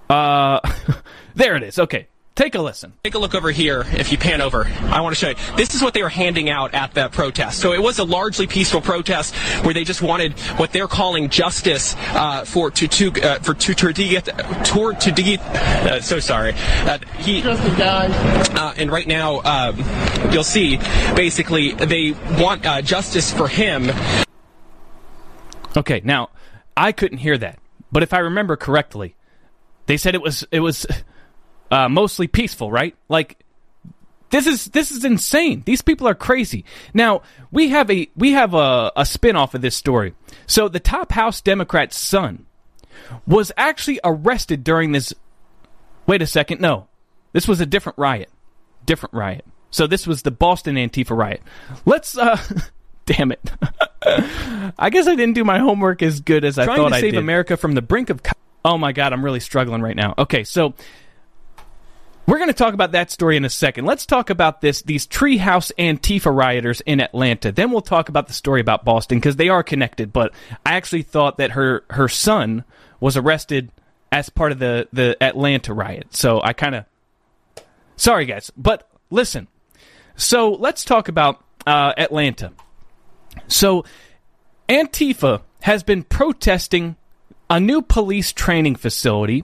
Uh, 0.10 0.60
there 1.36 1.56
it 1.56 1.64
is. 1.64 1.80
Okay. 1.80 2.08
Take 2.36 2.56
a 2.56 2.62
listen. 2.62 2.94
Take 3.04 3.14
a 3.14 3.20
look 3.20 3.36
over 3.36 3.52
here 3.52 3.86
if 3.92 4.12
you 4.12 4.18
pan 4.18 4.42
over. 4.42 4.66
I 4.66 5.02
want 5.02 5.16
to 5.16 5.20
show 5.20 5.30
you. 5.30 5.36
This 5.56 5.76
is 5.76 5.84
what 5.84 5.94
they 5.94 6.02
were 6.02 6.10
handing 6.10 6.50
out 6.50 6.74
at 6.74 6.96
that 6.96 7.12
protest. 7.12 7.60
So 7.60 7.74
it 7.74 7.82
was 7.82 8.00
a 8.00 8.04
largely 8.04 8.48
peaceful 8.48 8.82
protest 8.82 9.36
where 9.64 9.72
they 9.76 9.84
just 9.84 10.02
wanted 10.02 10.34
what 10.58 10.72
they're 10.72 10.88
calling 10.88 11.30
justice 11.30 11.96
uh, 12.10 12.44
for 12.44 12.72
to 12.72 12.88
to 12.88 13.22
uh, 13.22 13.40
for 13.40 13.54
to 13.54 13.76
to 13.76 13.94
get 13.94 14.26
toward 14.66 15.00
to 15.02 15.12
get. 15.12 15.42
Uh, 15.42 16.02
so 16.02 16.20
sorry. 16.20 16.54
Uh, 16.56 16.98
he 17.20 17.44
uh, 17.46 18.74
and 18.78 18.92
right 18.92 19.08
now 19.08 19.42
um, 19.42 20.32
you'll 20.32 20.44
see 20.44 20.78
basically 21.16 21.74
they 21.74 22.14
want 22.42 22.66
uh, 22.66 22.82
justice 22.82 23.32
for 23.32 23.48
him. 23.48 23.92
Okay, 25.78 26.02
now 26.04 26.32
I 26.76 26.92
couldn't 26.92 27.20
hear 27.20 27.38
that, 27.38 27.60
but 27.92 28.02
if 28.02 28.12
I 28.12 28.20
remember 28.20 28.56
correctly, 28.56 29.16
they 29.86 29.98
said 29.98 30.16
it 30.16 30.22
was 30.24 30.48
it 30.52 30.62
was 30.62 30.88
uh, 31.74 31.90
mostly 31.90 32.28
peaceful, 32.28 32.72
right? 32.72 32.96
Like 33.10 33.38
this 34.30 34.46
is 34.48 34.66
this 34.66 34.92
is 34.92 35.04
insane. 35.04 35.64
These 35.66 35.82
people 35.82 36.08
are 36.08 36.14
crazy. 36.16 36.66
Now 36.94 37.24
we 37.52 37.70
have 37.70 37.90
a 37.90 38.10
we 38.16 38.34
have 38.34 38.54
a, 38.54 38.92
a 38.96 39.06
spin 39.06 39.36
off 39.36 39.56
of 39.56 39.62
this 39.62 39.76
story. 39.76 40.14
So 40.46 40.68
the 40.68 40.80
top 40.80 41.12
House 41.12 41.42
Democrat's 41.42 41.98
son 41.98 42.46
was 43.26 43.52
actually 43.58 44.00
arrested 44.04 44.64
during 44.64 44.92
this. 44.92 45.14
Wait 46.06 46.22
a 46.22 46.28
second, 46.28 46.62
no, 46.62 46.88
this 47.32 47.48
was 47.48 47.60
a 47.60 47.66
different 47.66 47.98
riot. 47.98 48.30
Different 48.86 49.14
riot. 49.16 49.46
So 49.72 49.88
this 49.88 50.06
was 50.06 50.22
the 50.22 50.32
Boston 50.32 50.76
Antifa 50.76 51.18
riot. 51.18 51.42
Let's. 51.86 52.18
uh 52.18 52.38
Damn 53.06 53.34
it! 53.34 53.52
I 54.80 54.90
guess 54.90 55.08
I 55.08 55.16
didn't 55.16 55.34
do 55.34 55.44
my 55.44 55.60
homework 55.60 56.02
as 56.02 56.22
good 56.22 56.46
as 56.46 56.58
I 56.58 56.64
Trying 56.64 56.78
thought 56.78 56.90
to 56.90 56.96
I 56.96 57.02
save. 57.02 57.16
America 57.16 57.58
from 57.58 57.74
the 57.74 57.82
brink 57.82 58.10
of. 58.10 58.24
Co- 58.24 58.32
oh 58.64 58.78
my 58.78 58.94
God, 58.94 59.12
I'm 59.12 59.26
really 59.26 59.42
struggling 59.42 59.82
right 59.82 59.96
now. 59.96 60.14
Okay, 60.18 60.46
so 60.46 60.74
we're 62.26 62.38
going 62.38 62.50
to 62.50 62.54
talk 62.54 62.74
about 62.74 62.94
that 62.94 63.12
story 63.12 63.36
in 63.36 63.46
a 63.46 63.50
second. 63.50 63.86
Let's 63.86 64.06
talk 64.06 64.30
about 64.30 64.62
this 64.62 64.82
these 64.82 65.06
treehouse 65.06 65.72
Antifa 65.78 66.34
rioters 66.34 66.82
in 66.82 67.02
Atlanta. 67.02 67.52
Then 67.52 67.72
we'll 67.72 67.82
talk 67.82 68.10
about 68.10 68.28
the 68.28 68.34
story 68.34 68.62
about 68.62 68.86
Boston 68.86 69.20
because 69.20 69.36
they 69.36 69.50
are 69.50 69.64
connected. 69.64 70.14
But 70.14 70.34
I 70.66 70.74
actually 70.74 71.04
thought 71.04 71.38
that 71.38 71.52
her 71.52 71.84
her 71.90 72.08
son 72.08 72.64
was 73.00 73.18
arrested 73.18 73.72
as 74.12 74.30
part 74.30 74.52
of 74.52 74.60
the 74.60 74.88
the 74.94 75.18
Atlanta 75.22 75.74
riot. 75.74 76.16
So 76.16 76.42
I 76.42 76.54
kind 76.54 76.76
of 76.76 76.86
sorry 77.98 78.26
guys, 78.26 78.52
but 78.56 78.90
listen. 79.10 79.48
So 80.16 80.52
let's 80.52 80.86
talk 80.86 81.08
about 81.08 81.44
uh, 81.66 81.94
Atlanta. 81.98 82.52
So 83.48 83.84
Antifa 84.70 85.42
has 85.62 85.84
been 85.84 86.04
protesting 86.04 86.96
a 87.50 87.60
new 87.60 87.82
police 87.82 88.32
training 88.32 88.76
facility 88.76 89.44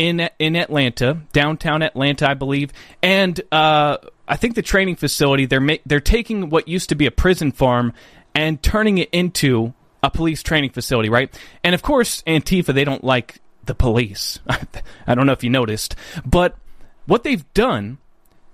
in 0.00 0.30
in 0.38 0.56
Atlanta, 0.56 1.20
downtown 1.34 1.82
Atlanta, 1.82 2.28
I 2.28 2.32
believe, 2.32 2.72
and 3.02 3.38
uh, 3.52 3.98
I 4.26 4.36
think 4.36 4.54
the 4.54 4.62
training 4.62 4.96
facility 4.96 5.44
they're 5.44 5.60
ma- 5.60 5.74
they're 5.84 6.00
taking 6.00 6.48
what 6.48 6.66
used 6.66 6.88
to 6.88 6.94
be 6.94 7.04
a 7.04 7.10
prison 7.10 7.52
farm 7.52 7.92
and 8.34 8.62
turning 8.62 8.96
it 8.96 9.10
into 9.12 9.74
a 10.02 10.10
police 10.10 10.42
training 10.42 10.70
facility, 10.70 11.10
right? 11.10 11.38
And 11.62 11.74
of 11.74 11.82
course, 11.82 12.22
Antifa 12.22 12.72
they 12.72 12.84
don't 12.84 13.04
like 13.04 13.42
the 13.66 13.74
police. 13.74 14.38
I 15.06 15.14
don't 15.14 15.26
know 15.26 15.32
if 15.32 15.44
you 15.44 15.50
noticed, 15.50 15.96
but 16.24 16.56
what 17.04 17.22
they've 17.22 17.52
done 17.52 17.98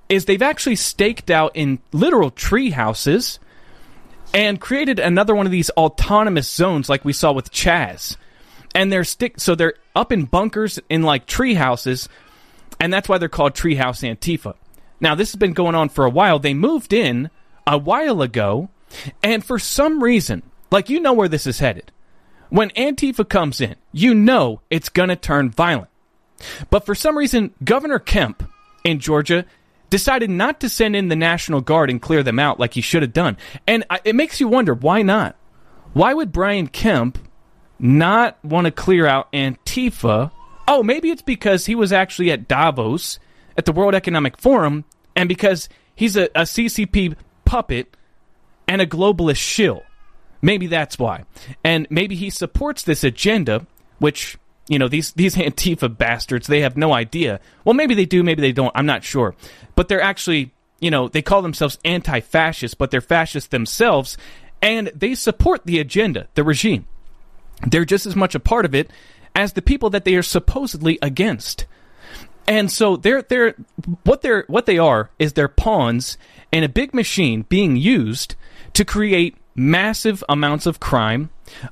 is 0.09 0.25
they've 0.25 0.43
actually 0.43 0.77
staked 0.77 1.31
out 1.31 1.53
in 1.55 1.79
literal 1.93 2.33
tree 2.33 2.71
houses 2.71 3.39
and 4.35 4.61
created 4.61 4.99
another 4.99 5.37
one 5.37 5.47
of 5.47 5.53
these 5.53 5.71
autonomous 5.71 6.51
zones 6.51 6.89
like 6.89 7.05
we 7.05 7.13
saw 7.13 7.31
with 7.31 7.53
Chaz 7.53 8.17
and 8.75 8.93
they're 8.93 9.05
stick 9.05 9.41
so 9.41 9.55
they're 9.55 9.75
up 9.97 10.13
in 10.13 10.25
bunkers 10.25 10.79
in 10.89 11.03
like 11.03 11.27
tree 11.27 11.55
houses 11.55 12.09
and 12.79 12.93
that's 12.93 13.09
why 13.09 13.19
they're 13.19 13.29
called 13.29 13.55
treehouse 13.55 14.07
antifa 14.09 14.55
now 15.01 15.15
this 15.15 15.33
has 15.33 15.39
been 15.39 15.53
going 15.53 15.75
on 15.75 15.89
for 15.89 16.05
a 16.05 16.11
while 16.11 16.39
they 16.39 16.55
moved 16.55 16.93
in 16.93 17.31
a 17.67 17.77
while 17.77 18.23
ago 18.23 18.69
And 19.23 19.45
for 19.45 19.59
some 19.59 20.03
reason, 20.03 20.43
like 20.71 20.89
you 20.89 21.01
know 21.01 21.13
where 21.13 21.29
this 21.29 21.47
is 21.47 21.59
headed. 21.59 21.93
When 22.49 22.71
Antifa 22.71 23.29
comes 23.29 23.61
in, 23.61 23.77
you 23.93 24.15
know 24.15 24.61
it's 24.71 24.89
going 24.89 25.09
to 25.09 25.17
turn 25.17 25.51
violent. 25.51 25.91
But 26.71 26.87
for 26.87 26.95
some 26.95 27.19
reason, 27.19 27.53
Governor 27.65 27.99
Kemp 27.99 28.49
in 28.85 29.01
Georgia 29.01 29.45
decided 29.91 30.31
not 30.31 30.61
to 30.61 30.69
send 30.69 30.95
in 30.95 31.09
the 31.09 31.17
National 31.17 31.61
Guard 31.61 31.91
and 31.91 32.01
clear 32.01 32.23
them 32.23 32.39
out 32.39 32.61
like 32.61 32.75
he 32.75 32.81
should 32.81 33.03
have 33.03 33.13
done. 33.13 33.37
And 33.67 33.85
it 34.05 34.15
makes 34.15 34.41
you 34.41 34.49
wonder 34.49 34.75
why 34.75 35.03
not? 35.03 35.37
Why 35.93 36.13
would 36.13 36.31
Brian 36.31 36.69
Kemp 36.69 37.19
not 37.79 38.43
want 38.45 38.67
to 38.67 38.71
clear 38.71 39.07
out 39.07 39.31
Antifa? 39.33 40.31
Oh, 40.69 40.83
maybe 40.83 41.11
it's 41.11 41.23
because 41.23 41.67
he 41.67 41.75
was 41.75 41.93
actually 41.93 42.31
at 42.31 42.49
Davos 42.49 43.19
at 43.57 43.65
the 43.65 43.73
World 43.73 43.95
Economic 43.95 44.39
Forum 44.39 44.85
and 45.15 45.29
because 45.29 45.69
he's 45.95 46.17
a, 46.17 46.25
a 46.35 46.43
CCP 46.43 47.17
puppet 47.45 47.97
and 48.69 48.81
a 48.81 48.87
globalist 48.87 49.37
shill. 49.39 49.83
Maybe 50.43 50.67
that's 50.67 50.99
why. 50.99 51.25
And 51.65 51.87
maybe 51.91 52.15
he 52.15 52.31
supports 52.31 52.83
this 52.83 53.03
agenda, 53.05 53.67
which, 53.99 54.37
you 54.69 54.79
know, 54.79 54.89
these, 54.89 55.13
these 55.13 55.35
Antifa 55.37 55.97
bastards, 55.97 56.47
they 56.47 56.61
have 56.61 56.77
no 56.77 56.93
idea. 56.93 57.41
Well, 57.65 57.75
maybe 57.75 57.95
they 57.95 58.05
do, 58.05 58.23
maybe 58.23 58.43
they 58.43 58.53
don't. 58.53 58.73
I'm 58.75 58.87
not 58.87 59.05
sure. 59.05 59.35
But 59.75 59.89
they're 59.89 60.01
actually, 60.01 60.53
you 60.81 60.91
know, 60.91 61.09
they 61.09 61.23
call 61.23 61.43
themselves 61.43 61.79
anti 61.85 62.21
fascist, 62.21 62.79
but 62.79 62.91
they're 62.91 63.01
fascist 63.01 63.51
themselves. 63.51 64.17
And 64.63 64.89
they 64.95 65.15
support 65.15 65.65
the 65.65 65.79
agenda, 65.81 66.29
the 66.35 66.45
regime. 66.45 66.87
They're 67.67 67.85
just 67.85 68.07
as 68.07 68.17
much 68.17 68.35
a 68.35 68.41
part 68.41 68.65
of 68.65 68.75
it 68.75 68.91
as 69.35 69.53
the 69.53 69.63
people 69.63 69.91
that 69.91 70.05
they 70.05 70.15
are 70.15 70.23
supposedly 70.23 70.99
against. 71.03 71.67
And 72.49 72.71
so 72.71 72.97
they're 72.97 73.23
they're 73.23 73.55
what 74.05 74.23
they're 74.23 74.45
what 74.47 74.67
they 74.67 74.79
are 74.79 75.11
is 75.19 75.33
they're 75.33 75.49
pawns 75.49 76.17
in 76.53 76.65
a 76.65 76.69
big 76.69 76.95
machine 76.95 77.43
being 77.43 77.77
used 77.77 78.37
to 78.75 78.85
create 78.85 79.37
massive 79.55 80.23
amounts 80.29 80.67
of 80.67 80.79
crime, 80.79 81.31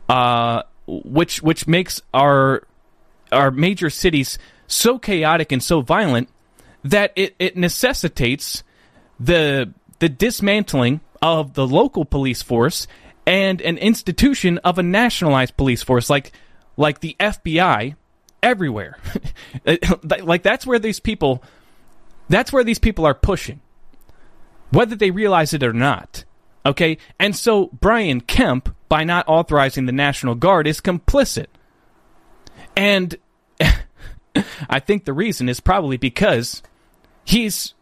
uh, 0.08 0.62
which 0.86 1.42
which 1.42 1.68
makes 1.68 2.00
our 2.12 2.66
our 3.30 3.50
major 3.50 3.88
cities 3.88 4.38
so 4.66 4.98
chaotic 4.98 5.52
and 5.52 5.62
so 5.62 5.80
violent 5.80 6.28
that 6.82 7.12
it, 7.14 7.34
it 7.38 7.56
necessitates 7.56 8.64
the 9.20 9.72
the 10.00 10.08
dismantling 10.08 11.00
of 11.22 11.54
the 11.54 11.66
local 11.66 12.04
police 12.04 12.42
force 12.42 12.86
and 13.26 13.60
an 13.62 13.78
institution 13.78 14.58
of 14.58 14.78
a 14.78 14.82
nationalized 14.82 15.56
police 15.56 15.82
force 15.82 16.10
like 16.10 16.32
like 16.76 17.00
the 17.00 17.16
FBI 17.20 17.96
everywhere. 18.42 18.98
like 20.22 20.42
that's 20.42 20.66
where 20.66 20.78
these 20.78 21.00
people 21.00 21.42
that's 22.28 22.52
where 22.52 22.64
these 22.64 22.78
people 22.78 23.06
are 23.06 23.14
pushing. 23.14 23.60
Whether 24.70 24.96
they 24.96 25.10
realize 25.10 25.54
it 25.54 25.62
or 25.62 25.72
not. 25.72 26.24
Okay? 26.66 26.98
And 27.18 27.36
so 27.36 27.68
Brian 27.72 28.20
Kemp 28.20 28.74
by 28.88 29.04
not 29.04 29.28
authorizing 29.28 29.86
the 29.86 29.92
National 29.92 30.34
Guard 30.34 30.66
is 30.66 30.80
complicit. 30.80 31.46
And 32.76 33.16
I 34.68 34.80
think 34.80 35.04
the 35.04 35.12
reason 35.12 35.48
is 35.48 35.60
probably 35.60 35.96
because 35.96 36.62
he's 37.24 37.74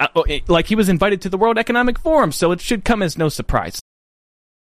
uh, 0.00 0.08
like 0.48 0.66
he 0.66 0.74
was 0.74 0.88
invited 0.88 1.20
to 1.22 1.28
the 1.28 1.38
World 1.38 1.56
Economic 1.56 1.98
Forum, 1.98 2.32
so 2.32 2.50
it 2.50 2.60
should 2.60 2.84
come 2.84 3.02
as 3.02 3.16
no 3.16 3.28
surprise. 3.28 3.80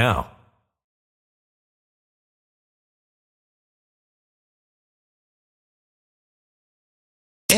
now. 0.00 0.39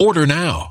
Order 0.00 0.26
now. 0.26 0.69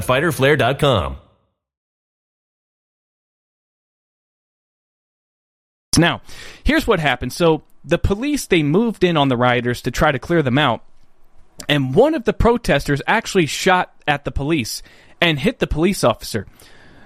www.fighterflare.com. 0.00 1.16
Now, 5.98 6.20
here's 6.62 6.86
what 6.86 7.00
happened. 7.00 7.32
So 7.32 7.62
the 7.84 7.98
police 7.98 8.46
they 8.46 8.62
moved 8.62 9.02
in 9.02 9.16
on 9.16 9.28
the 9.28 9.36
rioters 9.36 9.80
to 9.82 9.90
try 9.90 10.12
to 10.12 10.18
clear 10.18 10.42
them 10.42 10.58
out, 10.58 10.82
and 11.68 11.94
one 11.94 12.14
of 12.14 12.24
the 12.24 12.34
protesters 12.34 13.00
actually 13.06 13.46
shot 13.46 13.94
at 14.06 14.24
the 14.24 14.30
police 14.30 14.82
and 15.20 15.38
hit 15.38 15.58
the 15.58 15.66
police 15.66 16.04
officer. 16.04 16.46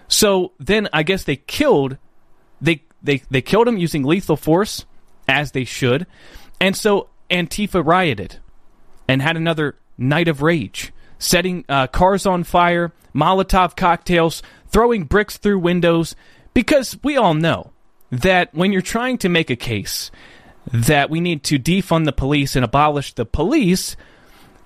So 0.09 0.53
then 0.59 0.88
I 0.93 1.05
guess 1.05 1.22
they 1.22 1.36
killed 1.36 1.99
they 2.61 2.82
they 3.03 3.22
they 3.30 3.43
killed 3.43 3.68
him 3.68 3.78
using 3.78 4.03
lethal 4.03 4.36
force 4.36 4.84
as 5.28 5.53
they 5.53 5.64
should. 5.64 6.07
And 6.61 6.76
so 6.76 7.09
Antifa 7.30 7.84
rioted 7.84 8.38
and 9.09 9.22
had 9.22 9.36
another 9.36 9.76
night 9.97 10.28
of 10.28 10.43
rage, 10.43 10.93
setting 11.20 11.64
uh, 11.68 11.86
cars 11.86 12.26
on 12.26 12.42
fire, 12.42 12.92
Molotov 13.14 13.76
cocktails, 13.76 14.42
throwing 14.68 15.04
bricks 15.04 15.36
through 15.36 15.60
windows 15.60 16.16
because 16.54 16.98
we 17.04 17.16
all 17.16 17.34
know 17.34 17.70
that 18.10 18.52
when 18.52 18.72
you're 18.72 18.82
trying 18.82 19.18
to 19.18 19.28
make 19.28 19.50
a 19.50 19.56
case 19.56 20.10
that 20.72 21.10
we 21.10 21.20
need 21.20 21.44
to 21.44 21.58
defund 21.58 22.04
the 22.06 22.12
police 22.12 22.56
and 22.56 22.64
abolish 22.64 23.12
the 23.14 23.24
police, 23.24 23.96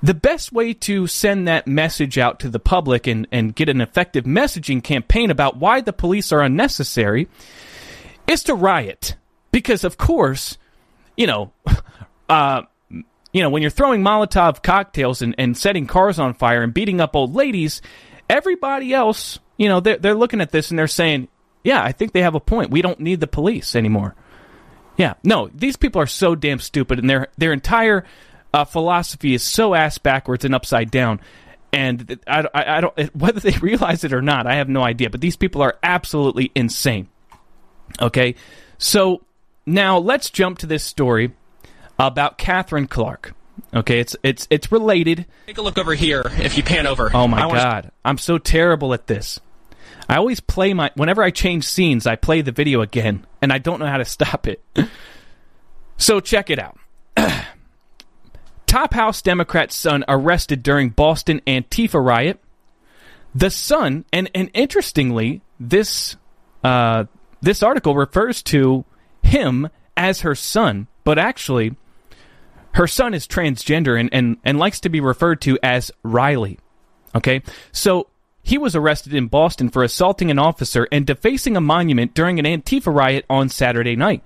the 0.03 0.15
best 0.15 0.53
way 0.53 0.75
to 0.75 1.07
send 1.07 1.49
that 1.49 1.67
message 1.67 2.19
out 2.19 2.41
to 2.41 2.49
the 2.49 2.59
public 2.59 3.07
and, 3.07 3.27
and 3.33 3.55
get 3.55 3.69
an 3.69 3.81
effective 3.81 4.25
messaging 4.25 4.83
campaign 4.83 5.31
about 5.31 5.57
why 5.57 5.81
the 5.81 5.93
police 5.93 6.33
are 6.33 6.41
unnecessary 6.41 7.29
is 8.27 8.43
to 8.45 8.55
riot. 8.55 9.17
Because, 9.51 9.85
of 9.85 9.97
course, 9.97 10.59
you 11.17 11.27
know, 11.27 11.53
uh, 12.29 12.63
you 13.35 13.43
know, 13.43 13.51
when 13.51 13.63
you're 13.63 13.71
throwing 13.71 14.03
Molotov 14.03 14.63
cocktails 14.63 15.21
and, 15.21 15.35
and 15.37 15.59
setting 15.59 15.89
cars 15.89 16.21
on 16.21 16.35
fire 16.35 16.63
and 16.63 16.73
beating 16.73 17.01
up 17.01 17.17
old 17.17 17.35
ladies, 17.35 17.83
everybody 18.31 18.95
else, 18.95 19.41
you 19.59 19.69
know, 19.69 19.81
they're, 19.81 19.99
they're 19.99 20.15
looking 20.15 20.41
at 20.41 20.53
this 20.53 20.71
and 20.71 20.79
they're 20.79 20.87
saying, 20.87 21.27
yeah, 21.65 21.83
I 21.83 21.91
think 21.91 22.13
they 22.13 22.23
have 22.23 22.37
a 22.37 22.41
point. 22.41 22.71
We 22.71 22.81
don't 22.81 23.01
need 23.01 23.19
the 23.19 23.27
police 23.27 23.75
anymore. 23.75 24.15
Yeah, 24.97 25.15
no, 25.25 25.51
these 25.53 25.75
people 25.77 26.01
are 26.01 26.07
so 26.07 26.37
damn 26.37 26.61
stupid, 26.61 27.01
and 27.01 27.11
their 27.11 27.27
their 27.37 27.53
entire 27.53 28.05
uh, 28.53 28.65
philosophy 28.65 29.35
is 29.35 29.43
so 29.43 29.75
ass 29.75 29.99
backwards 29.99 30.45
and 30.45 30.55
upside 30.55 30.93
down. 30.93 31.21
And 31.73 32.21
I, 32.29 32.47
I, 32.55 32.77
I 32.77 32.81
don't 32.81 33.15
whether 33.17 33.41
they 33.41 33.59
realize 33.59 34.05
it 34.05 34.13
or 34.13 34.23
not, 34.23 34.47
I 34.47 34.55
have 34.57 34.69
no 34.69 34.85
idea. 34.85 35.11
But 35.11 35.21
these 35.21 35.37
people 35.37 35.63
are 35.63 35.77
absolutely 35.83 36.53
insane. 36.55 37.09
Okay, 38.01 38.37
so 38.79 39.23
now 39.67 39.99
let's 39.99 40.31
jump 40.31 40.59
to 40.59 40.67
this 40.67 40.85
story 40.85 41.33
about 41.99 42.39
Katherine 42.39 42.87
Clark. 42.87 43.35
Okay, 43.73 44.01
it's 44.01 44.17
it's 44.23 44.47
it's 44.51 44.71
related. 44.73 45.27
Take 45.47 45.59
a 45.59 45.63
look 45.63 45.79
over 45.79 45.95
here 45.95 46.23
if 46.39 46.57
you 46.57 46.63
pan 46.63 46.87
over. 46.87 47.11
Oh 47.15 47.27
my 47.29 47.41
god, 47.41 47.91
I'm 48.05 48.19
so 48.19 48.39
terrible 48.39 48.95
at 48.95 49.07
this. 49.07 49.41
I 50.09 50.17
always 50.17 50.41
play 50.41 50.75
my 50.75 50.91
whenever 50.95 51.23
I 51.23 51.31
change 51.31 51.65
scenes, 51.65 52.07
I 52.07 52.17
play 52.17 52.41
the 52.41 52.53
video 52.53 52.81
again, 52.83 53.27
and 53.41 53.53
I 53.53 53.59
don't 53.59 53.81
know 53.81 53.87
how 53.87 53.99
to 53.99 54.05
stop 54.05 54.47
it. 54.47 54.63
so 55.97 56.21
check 56.21 56.51
it 56.51 56.59
out. 56.59 56.79
Top 58.67 58.95
House 58.95 59.23
Democrat's 59.23 59.77
son 59.77 60.05
arrested 60.09 60.63
during 60.63 60.91
Boston 60.91 61.41
Antifa 61.47 62.05
riot. 62.05 62.41
The 63.35 63.51
son, 63.51 64.05
and 64.13 64.31
and 64.35 64.51
interestingly, 64.55 65.43
this 65.59 66.17
uh, 66.63 67.05
this 67.41 67.63
article 67.63 67.97
refers 67.97 68.43
to 68.45 68.85
him 69.23 69.69
as 69.97 70.21
her 70.21 70.35
son, 70.35 70.87
but 71.03 71.19
actually, 71.19 71.77
her 72.75 72.87
son 72.87 73.15
is 73.15 73.27
transgender 73.27 73.99
and, 73.99 74.11
and, 74.13 74.37
and 74.45 74.59
likes 74.59 74.81
to 74.81 74.89
be 74.89 75.01
referred 75.01 75.41
to 75.43 75.59
as 75.63 75.91
Riley. 76.03 76.59
Okay? 77.15 77.43
So 77.73 78.09
he 78.43 78.59
was 78.59 78.77
arrested 78.77 79.15
in 79.15 79.29
Boston 79.29 79.71
for 79.71 79.83
assaulting 79.83 80.31
an 80.31 80.39
officer 80.39 80.87
and 80.91 81.07
defacing 81.07 81.57
a 81.57 81.61
monument 81.61 82.15
during 82.15 82.39
an 82.39 82.45
Antifa 82.45 82.95
riot 82.95 83.25
on 83.31 83.49
Saturday 83.49 83.97
night. 83.97 84.23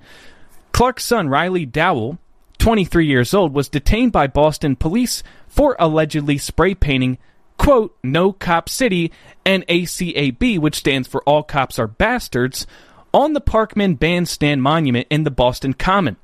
Clark's 0.73 1.05
son, 1.05 1.29
Riley 1.29 1.67
Dowell, 1.67 2.19
23 2.59 3.07
years 3.07 3.35
old, 3.35 3.55
was 3.55 3.69
detained 3.69 4.13
by 4.13 4.27
Boston 4.27 4.77
police 4.77 5.23
for 5.47 5.77
allegedly 5.79 6.39
spray 6.39 6.75
painting, 6.75 7.19
quote, 7.59 7.97
No 8.03 8.33
Cop 8.33 8.69
City 8.69 9.13
and 9.45 9.67
ACAB, 9.67 10.59
which 10.59 10.77
stands 10.77 11.07
for 11.07 11.23
All 11.25 11.43
Cops 11.43 11.79
Are 11.79 11.87
Bastards, 11.87 12.67
on 13.13 13.35
the 13.35 13.41
Parkman 13.41 13.99
Bandstand 13.99 14.63
Monument 14.63 15.07
in 15.11 15.25
the 15.25 15.31
Boston 15.31 15.75
Common. 15.75 16.17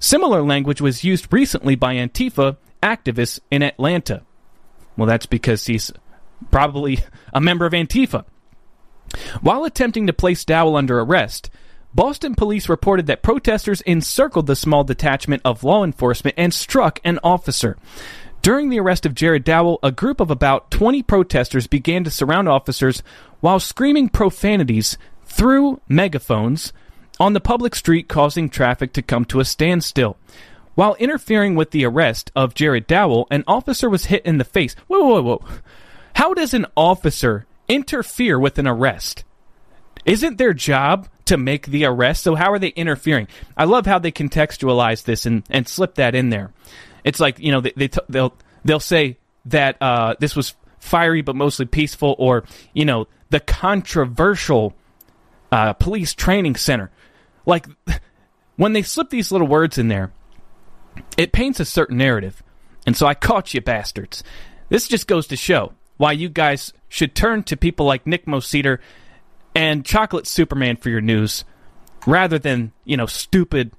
Similar 0.00 0.42
language 0.42 0.80
was 0.80 1.04
used 1.04 1.32
recently 1.32 1.74
by 1.74 1.94
Antifa 1.94 2.56
activists 2.82 3.40
in 3.50 3.62
Atlanta. 3.62 4.22
Well, 4.96 5.06
that's 5.06 5.26
because 5.26 5.66
he's 5.66 5.92
probably 6.50 7.00
a 7.32 7.40
member 7.40 7.66
of 7.66 7.72
Antifa. 7.72 8.24
While 9.40 9.64
attempting 9.64 10.06
to 10.06 10.12
place 10.12 10.44
Dowell 10.44 10.76
under 10.76 11.00
arrest, 11.00 11.50
Boston 11.94 12.34
police 12.34 12.68
reported 12.68 13.06
that 13.06 13.22
protesters 13.22 13.80
encircled 13.82 14.46
the 14.46 14.54
small 14.54 14.84
detachment 14.84 15.42
of 15.44 15.64
law 15.64 15.82
enforcement 15.82 16.34
and 16.38 16.52
struck 16.52 17.00
an 17.02 17.18
officer. 17.24 17.76
During 18.42 18.68
the 18.68 18.78
arrest 18.78 19.04
of 19.04 19.14
Jared 19.14 19.42
Dowell, 19.44 19.80
a 19.82 19.90
group 19.90 20.20
of 20.20 20.30
about 20.30 20.70
20 20.70 21.02
protesters 21.02 21.66
began 21.66 22.04
to 22.04 22.10
surround 22.10 22.48
officers 22.48 23.02
while 23.40 23.58
screaming 23.58 24.08
profanities 24.08 24.96
through 25.24 25.80
megaphones 25.88 26.72
on 27.20 27.32
the 27.32 27.40
public 27.40 27.74
street, 27.74 28.08
causing 28.08 28.48
traffic 28.48 28.92
to 28.94 29.02
come 29.02 29.24
to 29.26 29.40
a 29.40 29.44
standstill. 29.44 30.16
While 30.74 30.94
interfering 30.94 31.56
with 31.56 31.72
the 31.72 31.84
arrest 31.84 32.30
of 32.36 32.54
Jared 32.54 32.86
Dowell, 32.86 33.26
an 33.30 33.42
officer 33.48 33.90
was 33.90 34.06
hit 34.06 34.24
in 34.24 34.38
the 34.38 34.44
face. 34.44 34.76
Whoa, 34.86 35.00
whoa, 35.00 35.22
whoa. 35.22 35.44
How 36.14 36.34
does 36.34 36.54
an 36.54 36.66
officer 36.76 37.46
interfere 37.68 38.38
with 38.38 38.58
an 38.58 38.68
arrest? 38.68 39.24
Isn't 40.04 40.38
their 40.38 40.54
job 40.54 41.08
to 41.26 41.36
make 41.36 41.66
the 41.66 41.84
arrest? 41.84 42.22
So 42.22 42.34
how 42.34 42.52
are 42.52 42.58
they 42.58 42.68
interfering? 42.68 43.28
I 43.56 43.64
love 43.64 43.86
how 43.86 43.98
they 43.98 44.12
contextualize 44.12 45.04
this 45.04 45.26
and, 45.26 45.42
and 45.50 45.68
slip 45.68 45.96
that 45.96 46.14
in 46.14 46.30
there. 46.30 46.52
It's 47.04 47.20
like 47.20 47.38
you 47.38 47.52
know 47.52 47.60
they, 47.60 47.72
they 47.76 47.88
t- 47.88 48.00
they'll 48.08 48.34
they'll 48.64 48.80
say 48.80 49.18
that 49.46 49.76
uh, 49.80 50.14
this 50.18 50.36
was 50.36 50.54
fiery 50.78 51.22
but 51.22 51.36
mostly 51.36 51.66
peaceful, 51.66 52.14
or 52.18 52.44
you 52.72 52.84
know 52.84 53.08
the 53.30 53.40
controversial 53.40 54.74
uh, 55.52 55.72
police 55.74 56.14
training 56.14 56.56
center. 56.56 56.90
Like 57.48 57.66
when 58.56 58.74
they 58.74 58.82
slip 58.82 59.08
these 59.08 59.32
little 59.32 59.46
words 59.46 59.78
in 59.78 59.88
there, 59.88 60.12
it 61.16 61.32
paints 61.32 61.58
a 61.58 61.64
certain 61.64 61.96
narrative. 61.96 62.42
And 62.86 62.94
so 62.94 63.06
I 63.06 63.14
caught 63.14 63.54
you 63.54 63.62
bastards. 63.62 64.22
This 64.68 64.86
just 64.86 65.06
goes 65.08 65.26
to 65.28 65.36
show 65.36 65.72
why 65.96 66.12
you 66.12 66.28
guys 66.28 66.74
should 66.88 67.14
turn 67.14 67.42
to 67.44 67.56
people 67.56 67.86
like 67.86 68.06
Nick 68.06 68.26
Moseder 68.26 68.78
and 69.54 69.84
Chocolate 69.84 70.26
Superman 70.26 70.76
for 70.76 70.90
your 70.90 71.00
news 71.00 71.44
rather 72.06 72.38
than, 72.38 72.72
you 72.84 72.98
know, 72.98 73.06
stupid 73.06 73.72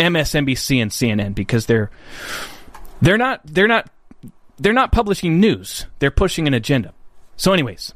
MSNBC 0.00 0.82
and 0.82 0.90
CNN 0.90 1.34
because 1.34 1.66
they're 1.66 1.90
they're 3.00 3.18
not 3.18 3.40
they're 3.44 3.68
not 3.68 3.88
they're 4.58 4.72
not 4.72 4.90
publishing 4.90 5.38
news. 5.38 5.86
They're 6.00 6.10
pushing 6.10 6.48
an 6.48 6.54
agenda. 6.54 6.92
So 7.36 7.52
anyways, 7.52 7.94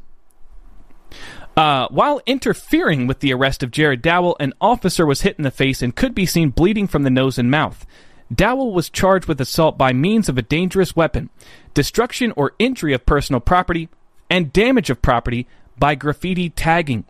uh, 1.56 1.88
while 1.88 2.20
interfering 2.26 3.06
with 3.06 3.20
the 3.20 3.32
arrest 3.32 3.62
of 3.62 3.70
Jared 3.70 4.02
Dowell, 4.02 4.36
an 4.40 4.52
officer 4.60 5.06
was 5.06 5.22
hit 5.22 5.36
in 5.36 5.44
the 5.44 5.50
face 5.50 5.82
and 5.82 5.94
could 5.94 6.14
be 6.14 6.26
seen 6.26 6.50
bleeding 6.50 6.86
from 6.86 7.04
the 7.04 7.10
nose 7.10 7.38
and 7.38 7.50
mouth. 7.50 7.86
Dowell 8.34 8.72
was 8.72 8.90
charged 8.90 9.28
with 9.28 9.40
assault 9.40 9.78
by 9.78 9.92
means 9.92 10.28
of 10.28 10.38
a 10.38 10.42
dangerous 10.42 10.96
weapon, 10.96 11.30
destruction 11.74 12.32
or 12.36 12.54
injury 12.58 12.92
of 12.92 13.06
personal 13.06 13.40
property, 13.40 13.88
and 14.28 14.52
damage 14.52 14.90
of 14.90 15.02
property 15.02 15.46
by 15.78 15.94
graffiti 15.94 16.50
tagging. 16.50 17.04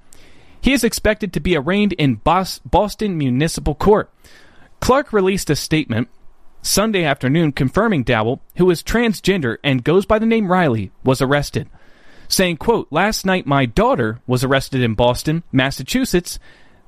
He 0.60 0.72
is 0.72 0.84
expected 0.84 1.32
to 1.32 1.40
be 1.40 1.56
arraigned 1.56 1.92
in 1.94 2.16
Boston 2.16 3.16
Municipal 3.18 3.74
Court. 3.74 4.10
Clark 4.80 5.12
released 5.12 5.50
a 5.50 5.56
statement 5.56 6.08
Sunday 6.62 7.04
afternoon 7.04 7.52
confirming 7.52 8.02
Dowell, 8.02 8.40
who 8.56 8.70
is 8.70 8.82
transgender 8.82 9.58
and 9.62 9.84
goes 9.84 10.06
by 10.06 10.18
the 10.18 10.26
name 10.26 10.50
Riley, 10.50 10.90
was 11.04 11.20
arrested, 11.20 11.68
saying, 12.34 12.58
quote, 12.58 12.88
Last 12.90 13.24
night 13.24 13.46
my 13.46 13.66
daughter 13.66 14.20
was 14.26 14.44
arrested 14.44 14.82
in 14.82 14.94
Boston, 14.94 15.42
Massachusetts. 15.52 16.38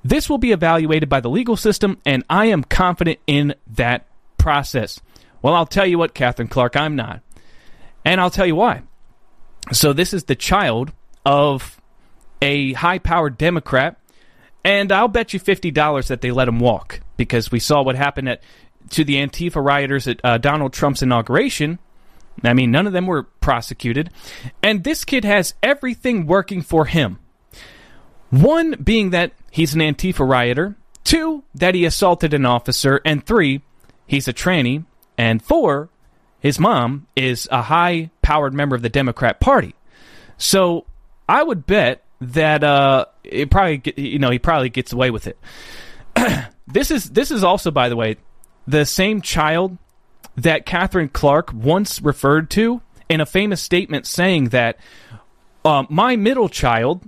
This 0.05 0.29
will 0.29 0.39
be 0.39 0.53
evaluated 0.53 1.09
by 1.09 1.21
the 1.21 1.31
legal 1.31 1.57
system, 1.57 1.99
and 2.05 2.25
I 2.29 2.47
am 2.47 2.63
confident 2.63 3.19
in 3.27 3.55
that 3.69 4.07
process. 4.39 5.01
Well, 5.43 5.55
I'll 5.55 5.67
tell 5.67 5.87
you 5.87 5.99
what, 5.99 6.15
Katherine 6.15 6.49
Clark, 6.49 6.77
I'm 6.77 6.97
not. 6.97 7.23
And 8.05 8.21
I'll 8.21 8.31
tell 8.31 8.47
you 8.47 8.55
why. 8.55 8.83
So, 9.73 9.93
this 9.93 10.15
is 10.15 10.25
the 10.25 10.37
child 10.37 10.93
of 11.25 11.81
a 12.41 12.73
high 12.75 12.99
powered 12.99 13.37
Democrat, 13.37 13.99
and 14.65 14.93
I'll 14.93 15.09
bet 15.09 15.33
you 15.33 15.41
$50 15.41 16.07
that 16.07 16.21
they 16.21 16.31
let 16.31 16.49
him 16.49 16.61
walk 16.61 17.01
because 17.17 17.51
we 17.51 17.59
saw 17.59 17.83
what 17.83 17.97
happened 17.97 18.29
at, 18.29 18.43
to 18.91 19.05
the 19.05 19.17
Antifa 19.17 19.65
rioters 19.65 20.07
at 20.07 20.21
uh, 20.23 20.39
Donald 20.39 20.73
Trump's 20.73 21.03
inauguration. 21.03 21.79
I 22.43 22.53
mean, 22.53 22.71
none 22.71 22.87
of 22.87 22.93
them 22.93 23.07
were 23.07 23.25
prosecuted. 23.25 24.11
And 24.63 24.85
this 24.85 25.05
kid 25.05 25.25
has 25.25 25.55
everything 25.63 26.27
working 26.27 26.63
for 26.63 26.87
him. 26.87 27.19
One 28.31 28.73
being 28.83 29.11
that 29.11 29.33
he's 29.51 29.75
an 29.75 29.81
Antifa 29.81 30.29
rioter, 30.29 30.77
two, 31.05 31.45
that 31.55 31.75
he 31.75 31.85
assaulted 31.85 32.35
an 32.35 32.45
officer, 32.45 33.01
and 33.05 33.25
three, 33.25 33.63
he's 34.07 34.29
a 34.29 34.33
tranny, 34.33 34.85
and 35.17 35.43
four, 35.43 35.89
his 36.41 36.59
mom 36.59 37.07
is 37.17 37.49
a 37.51 37.63
high 37.63 38.11
powered 38.23 38.55
member 38.55 38.77
of 38.77 38.83
the 38.83 38.89
Democrat 38.89 39.41
Party. 39.41 39.75
So 40.37 40.87
I 41.29 41.43
would 41.43 41.67
bet 41.67 42.05
that 42.21 42.65
uh, 42.65 43.07
it 43.25 43.51
probably 43.51 43.83
you 43.97 44.19
know 44.19 44.31
he 44.31 44.39
probably 44.39 44.69
gets 44.69 44.93
away 44.93 45.11
with 45.11 45.27
it. 45.27 45.39
this 46.67 46.91
is 46.91 47.11
this 47.11 47.31
is 47.31 47.45
also, 47.45 47.71
by 47.71 47.89
the 47.89 47.97
way, 47.97 48.17
the 48.67 48.85
same 48.85 49.21
child 49.21 49.79
that 50.37 50.67
Katherine 50.67 51.09
Clark 51.09 51.53
once 51.53 52.01
referred 52.01 52.51
to 52.51 52.83
in 53.09 53.21
a 53.21 53.27
famous 53.27 53.63
statement 53.63 54.07
saying 54.07 54.51
that 54.51 54.79
uh, 55.65 55.85
my 55.89 56.17
middle 56.17 56.49
child, 56.49 57.03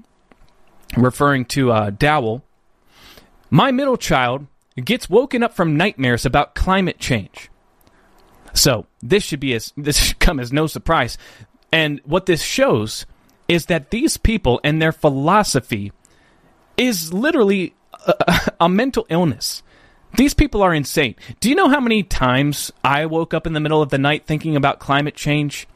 referring 0.97 1.45
to 1.47 1.70
uh, 1.70 1.91
Dowell, 1.91 2.43
my 3.51 3.70
middle 3.70 3.97
child 3.97 4.47
gets 4.85 5.09
woken 5.09 5.43
up 5.43 5.55
from 5.55 5.76
nightmares 5.76 6.24
about 6.24 6.55
climate 6.55 6.99
change. 6.99 7.51
So 8.55 8.87
this 9.01 9.22
should 9.22 9.41
be 9.41 9.55
as 9.55 9.72
this 9.76 9.99
should 9.99 10.18
come 10.18 10.41
as 10.41 10.53
no 10.53 10.66
surprise. 10.66 11.18
And 11.72 12.01
what 12.05 12.26
this 12.26 12.43
shows 12.43 13.07
is 13.47 13.66
that 13.66 13.91
these 13.91 14.16
people 14.16 14.61
and 14.64 14.81
their 14.81 14.93
philosophy 14.93 15.93
is 16.76 17.12
literally 17.12 17.74
a, 18.07 18.53
a 18.61 18.68
mental 18.68 19.07
illness. 19.09 19.62
These 20.16 20.34
people 20.34 20.62
are 20.62 20.74
insane. 20.74 21.14
Do 21.40 21.48
you 21.48 21.54
know 21.54 21.68
how 21.68 21.80
many 21.80 22.02
times 22.02 22.72
I 22.82 23.06
woke 23.06 23.34
up 23.34 23.46
in 23.46 23.52
the 23.52 23.61
middle 23.61 23.82
of 23.82 23.90
the 23.90 23.98
night 23.98 24.26
thinking 24.26 24.56
about 24.56 24.78
climate 24.78 25.14
change? 25.14 25.68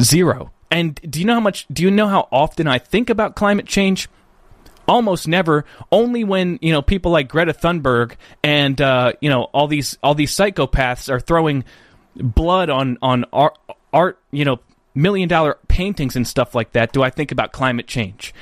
Zero. 0.00 0.50
And 0.70 0.98
do 1.08 1.20
you 1.20 1.26
know 1.26 1.34
how 1.34 1.40
much 1.40 1.66
do 1.72 1.82
you 1.82 1.90
know 1.90 2.08
how 2.08 2.28
often 2.32 2.66
I 2.66 2.78
think 2.78 3.10
about 3.10 3.36
climate 3.36 3.66
change? 3.66 4.08
Almost 4.88 5.28
never. 5.28 5.64
Only 5.92 6.24
when 6.24 6.58
you 6.62 6.72
know 6.72 6.82
people 6.82 7.12
like 7.12 7.28
Greta 7.28 7.52
Thunberg 7.54 8.16
and 8.42 8.80
uh, 8.80 9.12
you 9.20 9.30
know 9.30 9.44
all 9.44 9.68
these 9.68 9.96
all 10.02 10.14
these 10.14 10.34
psychopaths 10.34 11.08
are 11.08 11.20
throwing 11.20 11.64
blood 12.16 12.70
on 12.70 12.98
on 13.00 13.24
art, 13.32 13.56
art 13.92 14.18
you 14.30 14.44
know 14.44 14.58
million 14.94 15.28
dollar 15.28 15.58
paintings 15.68 16.16
and 16.16 16.26
stuff 16.26 16.54
like 16.54 16.72
that. 16.72 16.92
Do 16.92 17.02
I 17.02 17.10
think 17.10 17.30
about 17.30 17.52
climate 17.52 17.86
change? 17.86 18.34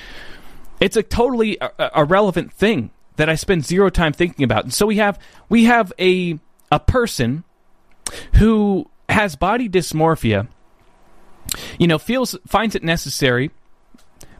It's 0.80 0.96
a 0.96 1.02
totally 1.02 1.58
irrelevant 1.94 2.52
thing 2.52 2.90
that 3.16 3.28
I 3.28 3.34
spend 3.34 3.64
zero 3.64 3.90
time 3.90 4.12
thinking 4.12 4.44
about. 4.44 4.64
And 4.64 4.72
so 4.72 4.86
we 4.86 4.96
have 4.96 5.18
we 5.48 5.64
have 5.64 5.92
a 5.98 6.38
a 6.70 6.80
person 6.80 7.44
who 8.34 8.88
has 9.08 9.36
body 9.36 9.68
dysmorphia, 9.68 10.48
you 11.78 11.86
know, 11.86 11.98
feels 11.98 12.36
finds 12.46 12.74
it 12.74 12.82
necessary 12.82 13.50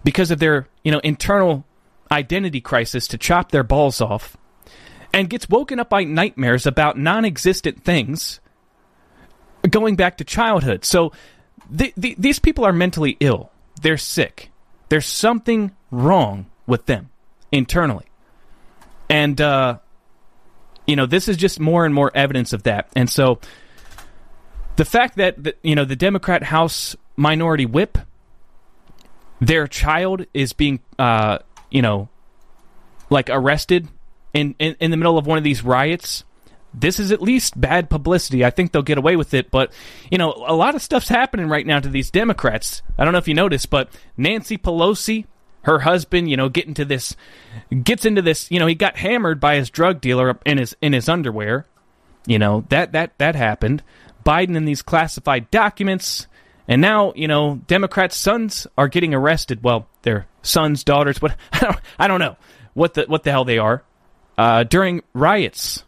because 0.05 0.31
of 0.31 0.39
their, 0.39 0.69
you 0.83 0.91
know, 0.93 1.01
internal 1.01 1.65
identity 2.11 2.61
crisis 2.61 3.07
to 3.09 3.19
chop 3.19 3.51
their 3.51 3.63
balls 3.63 4.01
off 4.01 4.37
and 5.13 5.31
gets 5.31 5.49
woken 5.49 5.79
up 5.79 5.89
by 5.89 6.05
nightmares 6.05 6.67
about 6.67 6.99
non-existent 6.99 7.85
things 7.85 8.41
going 9.71 9.97
back 9.97 10.17
to 10.19 10.25
childhood. 10.25 10.85
So 10.85 11.13
the, 11.71 11.93
the, 11.97 12.15
these 12.19 12.39
people 12.39 12.65
are 12.65 12.73
mentally 12.73 13.17
ill. 13.21 13.51
They're 13.81 13.99
sick. 13.99 14.51
There's 14.89 15.07
something 15.07 15.73
wrong 15.91 16.47
with 16.67 16.87
them 16.87 17.11
internally. 17.51 18.07
And, 19.09 19.41
uh, 19.41 19.79
you 20.87 20.97
know, 20.97 21.07
this 21.07 21.29
is 21.29 21.37
just 21.37 21.61
more 21.61 21.85
and 21.85 21.95
more 21.95 22.11
evidence 22.15 22.53
of 22.53 22.65
that. 22.65 22.89
And 22.97 23.09
so 23.09 23.41
the 24.77 24.85
fact 24.85 25.17
that, 25.17 25.43
the, 25.43 25.55
you 25.63 25.75
know, 25.75 25.85
the 25.85 25.97
Democrat 25.97 26.43
House 26.43 26.97
minority 27.17 27.67
whip, 27.67 27.99
their 29.41 29.67
child 29.67 30.27
is 30.33 30.53
being, 30.53 30.81
uh, 30.99 31.39
you 31.71 31.83
know, 31.83 32.09
like 33.11 33.29
arrested 33.31 33.89
in, 34.33 34.55
in, 34.59 34.77
in 34.81 34.91
the 34.91 34.97
middle 34.97 35.19
of 35.19 35.27
one 35.27 35.39
of 35.39 35.45
these 35.45 35.63
riots 35.63 36.25
this 36.75 36.99
is 36.99 37.13
at 37.13 37.21
least 37.21 37.61
bad 37.61 37.91
publicity. 37.91 38.45
I 38.45 38.51
think 38.51 38.73
they'll 38.73 38.83
get 38.83 38.99
away 38.99 39.17
with 39.17 39.35
it, 39.35 39.51
but 39.51 39.73
you 40.11 40.19
know, 40.19 40.33
a 40.47 40.55
lot 40.55 40.75
of 40.75 40.83
stuff's 40.83 41.09
happening 41.09 41.49
right 41.49 41.67
now 41.67 41.81
to 41.81 41.89
these 41.89 42.11
Democrats. 42.11 42.83
I 42.99 43.05
don't 43.05 43.13
know 43.13 43.19
if 43.19 43.29
you 43.29 43.35
noticed, 43.35 43.71
but 43.71 43.91
Nancy 44.17 44.57
Pelosi 44.57 45.27
her 45.63 45.81
husband, 45.81 46.31
you 46.31 46.37
know, 46.37 46.49
get 46.49 46.67
into 46.67 46.85
this, 46.85 47.17
gets 47.83 48.05
into 48.05 48.23
this, 48.23 48.51
you 48.51 48.59
know, 48.59 48.67
he 48.67 48.75
got 48.75 48.97
hammered 48.97 49.41
by 49.41 49.57
his 49.57 49.71
drug 49.71 50.01
dealer 50.01 50.39
in 50.45 50.59
his 50.59 50.77
in 50.81 50.93
his 50.93 51.09
underwear. 51.09 51.67
You 52.27 52.39
know 52.39 52.65
that 52.69 52.93
that 52.93 53.19
that 53.19 53.35
happened. 53.35 53.83
Biden 54.25 54.57
in 54.57 54.65
these 54.65 54.83
classified 54.83 55.51
documents, 55.51 56.29
and 56.69 56.81
now 56.81 57.13
you 57.17 57.27
know 57.27 57.61
Democrats' 57.67 58.17
sons 58.17 58.67
are 58.79 58.89
getting 58.89 59.15
arrested. 59.15 59.63
Well, 59.63 59.89
their 60.03 60.27
sons, 60.43 60.85
daughters, 60.85 61.21
what 61.21 61.37
I 61.53 61.59
don't, 61.59 61.81
I 61.99 62.09
don't 62.09 62.21
know 62.21 62.37
what 62.75 62.95
the 62.95 63.05
what 63.05 63.25
the 63.25 63.31
hell 63.31 63.45
they 63.45 63.59
are 63.59 63.83
uh, 64.39 64.65
during 64.65 65.03
riots. 65.13 65.85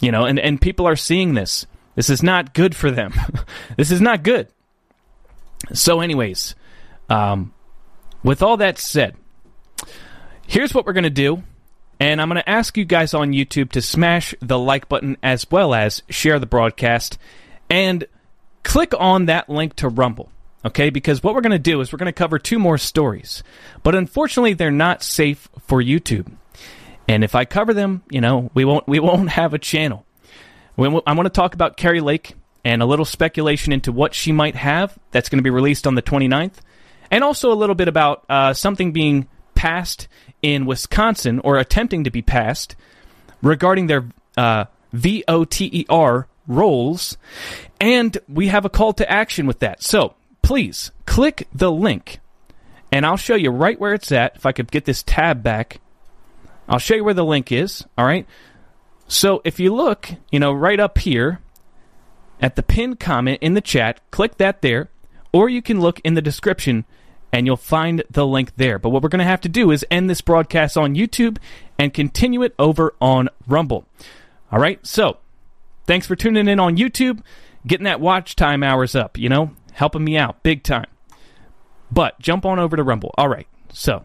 You 0.00 0.10
know, 0.10 0.24
and 0.24 0.38
and 0.38 0.60
people 0.60 0.86
are 0.88 0.96
seeing 0.96 1.34
this. 1.34 1.66
This 1.94 2.08
is 2.08 2.22
not 2.22 2.54
good 2.54 2.74
for 2.74 2.90
them. 2.90 3.12
this 3.76 3.90
is 3.90 4.00
not 4.00 4.22
good. 4.22 4.48
So, 5.74 6.00
anyways, 6.00 6.54
um, 7.08 7.52
with 8.22 8.42
all 8.42 8.56
that 8.58 8.78
said, 8.78 9.16
here's 10.46 10.74
what 10.74 10.86
we're 10.86 10.92
going 10.92 11.04
to 11.04 11.10
do. 11.10 11.42
And 12.00 12.20
I'm 12.20 12.28
going 12.28 12.42
to 12.42 12.50
ask 12.50 12.76
you 12.76 12.84
guys 12.84 13.14
on 13.14 13.32
YouTube 13.32 13.70
to 13.72 13.82
smash 13.82 14.34
the 14.40 14.58
like 14.58 14.88
button 14.88 15.16
as 15.22 15.48
well 15.50 15.72
as 15.72 16.02
share 16.08 16.40
the 16.40 16.46
broadcast 16.46 17.16
and 17.70 18.06
click 18.64 18.92
on 18.98 19.26
that 19.26 19.48
link 19.48 19.76
to 19.76 19.88
Rumble. 19.88 20.30
Okay, 20.64 20.90
because 20.90 21.22
what 21.22 21.34
we're 21.34 21.40
going 21.40 21.52
to 21.52 21.58
do 21.58 21.80
is 21.80 21.92
we're 21.92 21.98
going 21.98 22.06
to 22.06 22.12
cover 22.12 22.38
two 22.38 22.58
more 22.58 22.78
stories. 22.78 23.42
But 23.82 23.94
unfortunately, 23.94 24.54
they're 24.54 24.70
not 24.70 25.02
safe 25.02 25.48
for 25.66 25.82
YouTube. 25.82 26.30
And 27.08 27.24
if 27.24 27.34
I 27.34 27.44
cover 27.44 27.74
them, 27.74 28.02
you 28.10 28.20
know, 28.20 28.50
we 28.54 28.64
won't 28.64 28.86
we 28.86 29.00
won't 29.00 29.30
have 29.40 29.54
a 29.54 29.58
channel. 29.58 30.06
I 30.78 30.88
want 30.88 31.26
to 31.26 31.30
talk 31.30 31.54
about 31.54 31.76
Kari 31.76 32.00
Lake 32.00 32.34
and 32.64 32.80
a 32.80 32.86
little 32.86 33.04
speculation 33.04 33.72
into 33.72 33.92
what 33.92 34.14
she 34.14 34.32
might 34.32 34.54
have 34.54 34.98
that's 35.10 35.28
going 35.28 35.38
to 35.38 35.42
be 35.42 35.50
released 35.50 35.86
on 35.86 35.94
the 35.94 36.02
29th 36.02 36.54
and 37.12 37.22
also 37.22 37.52
a 37.52 37.54
little 37.54 37.74
bit 37.74 37.88
about 37.88 38.24
uh, 38.28 38.54
something 38.54 38.90
being 38.90 39.28
passed 39.54 40.08
in 40.40 40.64
Wisconsin 40.64 41.38
or 41.40 41.58
attempting 41.58 42.04
to 42.04 42.10
be 42.10 42.22
passed 42.22 42.74
regarding 43.42 43.86
their 43.86 44.08
uh, 44.36 44.64
VOTER 44.94 46.26
rolls. 46.48 47.18
And 47.78 48.16
we 48.28 48.48
have 48.48 48.64
a 48.64 48.70
call 48.70 48.94
to 48.94 49.08
action 49.08 49.46
with 49.46 49.58
that. 49.60 49.82
So 49.82 50.14
please 50.40 50.90
click 51.06 51.46
the 51.54 51.70
link 51.70 52.18
and 52.90 53.04
I'll 53.04 53.18
show 53.18 53.34
you 53.34 53.50
right 53.50 53.78
where 53.78 53.94
it's 53.94 54.10
at. 54.10 54.36
If 54.36 54.46
I 54.46 54.52
could 54.52 54.70
get 54.70 54.86
this 54.86 55.02
tab 55.02 55.42
back, 55.42 55.80
I'll 56.66 56.78
show 56.78 56.94
you 56.94 57.04
where 57.04 57.14
the 57.14 57.24
link 57.24 57.52
is. 57.52 57.84
All 57.98 58.06
right. 58.06 58.26
So 59.06 59.42
if 59.44 59.60
you 59.60 59.74
look, 59.74 60.08
you 60.30 60.40
know, 60.40 60.52
right 60.52 60.80
up 60.80 60.96
here 60.96 61.40
at 62.40 62.56
the 62.56 62.62
pinned 62.62 62.98
comment 63.00 63.38
in 63.42 63.52
the 63.52 63.60
chat, 63.60 64.00
click 64.10 64.38
that 64.38 64.62
there, 64.62 64.88
or 65.30 65.50
you 65.50 65.60
can 65.60 65.80
look 65.80 66.00
in 66.00 66.14
the 66.14 66.22
description 66.22 66.86
and 67.32 67.46
you'll 67.46 67.56
find 67.56 68.02
the 68.10 68.26
link 68.26 68.52
there. 68.56 68.78
But 68.78 68.90
what 68.90 69.02
we're 69.02 69.08
going 69.08 69.20
to 69.20 69.24
have 69.24 69.40
to 69.42 69.48
do 69.48 69.70
is 69.70 69.84
end 69.90 70.10
this 70.10 70.20
broadcast 70.20 70.76
on 70.76 70.94
YouTube 70.94 71.38
and 71.78 71.94
continue 71.94 72.42
it 72.42 72.54
over 72.58 72.94
on 73.00 73.28
Rumble. 73.46 73.86
All 74.50 74.58
right, 74.58 74.84
so 74.86 75.16
thanks 75.86 76.06
for 76.06 76.14
tuning 76.14 76.46
in 76.46 76.60
on 76.60 76.76
YouTube, 76.76 77.22
getting 77.66 77.84
that 77.84 78.00
watch 78.00 78.36
time 78.36 78.62
hours 78.62 78.94
up, 78.94 79.16
you 79.16 79.28
know, 79.28 79.52
helping 79.72 80.04
me 80.04 80.18
out 80.18 80.42
big 80.42 80.62
time. 80.62 80.86
But 81.90 82.18
jump 82.20 82.44
on 82.44 82.58
over 82.58 82.76
to 82.76 82.82
Rumble. 82.82 83.14
All 83.16 83.28
right, 83.28 83.46
so. 83.72 84.04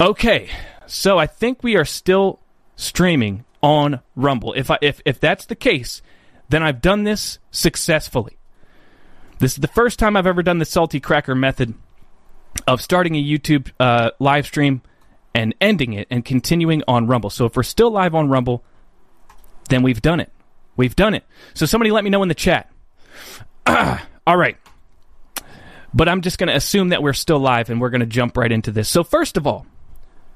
Okay, 0.00 0.50
so 0.86 1.18
I 1.18 1.26
think 1.26 1.62
we 1.62 1.76
are 1.76 1.84
still 1.84 2.40
streaming 2.76 3.44
on 3.62 4.00
Rumble. 4.14 4.52
If 4.54 4.70
I, 4.70 4.78
if 4.82 5.00
if 5.04 5.20
that's 5.20 5.46
the 5.46 5.54
case, 5.54 6.02
then 6.48 6.62
I've 6.62 6.82
done 6.82 7.04
this 7.04 7.38
successfully. 7.50 8.36
This 9.44 9.52
is 9.52 9.58
the 9.58 9.68
first 9.68 9.98
time 9.98 10.16
I've 10.16 10.26
ever 10.26 10.42
done 10.42 10.56
the 10.56 10.64
salty 10.64 11.00
cracker 11.00 11.34
method 11.34 11.74
of 12.66 12.80
starting 12.80 13.14
a 13.14 13.22
YouTube 13.22 13.70
uh, 13.78 14.12
live 14.18 14.46
stream 14.46 14.80
and 15.34 15.54
ending 15.60 15.92
it 15.92 16.08
and 16.10 16.24
continuing 16.24 16.82
on 16.88 17.06
Rumble. 17.06 17.28
So 17.28 17.44
if 17.44 17.54
we're 17.54 17.62
still 17.62 17.90
live 17.90 18.14
on 18.14 18.30
Rumble, 18.30 18.64
then 19.68 19.82
we've 19.82 20.00
done 20.00 20.20
it. 20.20 20.32
We've 20.78 20.96
done 20.96 21.12
it. 21.12 21.24
So 21.52 21.66
somebody 21.66 21.90
let 21.90 22.04
me 22.04 22.08
know 22.08 22.22
in 22.22 22.30
the 22.30 22.34
chat. 22.34 22.72
All 23.66 24.36
right. 24.38 24.56
But 25.92 26.08
I'm 26.08 26.22
just 26.22 26.38
going 26.38 26.48
to 26.48 26.56
assume 26.56 26.88
that 26.88 27.02
we're 27.02 27.12
still 27.12 27.38
live 27.38 27.68
and 27.68 27.82
we're 27.82 27.90
going 27.90 28.00
to 28.00 28.06
jump 28.06 28.38
right 28.38 28.50
into 28.50 28.70
this. 28.70 28.88
So 28.88 29.04
first 29.04 29.36
of 29.36 29.46
all, 29.46 29.66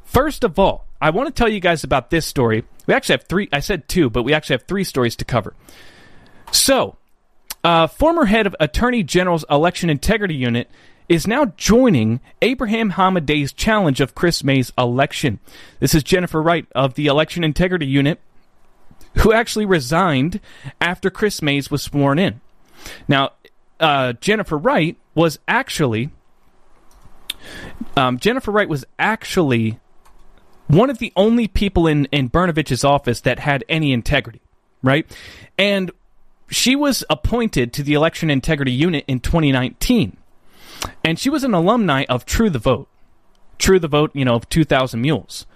first 0.05 0.45
of 0.45 0.59
all, 0.59 0.85
I 1.01 1.09
want 1.09 1.29
to 1.29 1.33
tell 1.33 1.49
you 1.49 1.61
guys 1.61 1.83
about 1.83 2.11
this 2.11 2.27
story. 2.27 2.63
We 2.87 2.93
actually 2.93 3.15
have 3.15 3.25
three. 3.25 3.49
I 3.55 3.61
said 3.61 3.89
two, 3.89 4.11
but 4.11 4.25
we 4.25 4.35
actually 4.35 4.57
have 4.57 4.65
three 4.65 4.85
stories 4.85 5.17
to 5.17 5.25
cover. 5.25 5.55
So, 6.53 6.98
uh, 7.65 7.87
former 7.87 8.27
head 8.27 8.47
of 8.47 8.57
Attorney 8.61 9.03
General's 9.03 9.45
Election 9.51 9.91
Integrity 9.91 10.35
Unit 10.35 10.71
is 11.09 11.27
now 11.27 11.47
joining 11.57 12.21
Abraham 12.43 12.91
Hamadeh's 12.91 13.53
challenge 13.53 14.01
of 14.01 14.15
Kris 14.15 14.45
Mayes' 14.45 14.73
election. 14.77 15.39
This 15.81 15.95
is 15.95 16.03
Jennifer 16.03 16.43
Wright 16.43 16.67
of 16.75 16.95
the 16.95 17.07
Election 17.07 17.45
Integrity 17.45 17.87
Unit, 17.87 18.21
who 19.19 19.33
actually 19.33 19.65
resigned 19.65 20.41
after 20.81 21.11
Kris 21.11 21.41
Mayes 21.41 21.71
was 21.71 21.83
sworn 21.83 22.19
in. 22.19 22.41
Now, 23.07 23.33
uh, 23.81 24.13
Jennifer 24.15 24.59
Wright 24.59 24.97
was 25.15 25.39
actually 25.49 26.11
um, 27.97 28.19
Jennifer 28.19 28.51
Wright 28.51 28.69
was 28.69 28.85
actually 28.99 29.79
one 30.67 30.91
of 30.91 30.99
the 30.99 31.13
only 31.17 31.49
people 31.49 31.87
in 31.87 32.07
in 32.07 32.29
Brnovich's 32.29 32.85
office 32.85 33.21
that 33.23 33.39
had 33.39 33.65
any 33.69 33.93
integrity, 33.93 34.41
right? 34.83 35.07
And 35.57 35.91
she 36.49 36.75
was 36.75 37.05
appointed 37.11 37.73
to 37.73 37.83
the 37.83 37.95
election 37.95 38.31
integrity 38.31 38.73
unit 38.73 39.05
in 39.07 39.21
2019. 39.21 40.17
And 41.05 41.19
she 41.19 41.31
was 41.31 41.45
an 41.45 41.55
alumni 41.55 42.05
of 42.09 42.25
True 42.25 42.51
the 42.51 42.59
Vote. 42.59 42.89
True 43.59 43.79
the 43.79 43.89
Vote, 43.89 44.11
you 44.15 44.25
know, 44.25 44.35
of 44.35 44.49
2,000 44.49 45.01
Mules. 45.01 45.47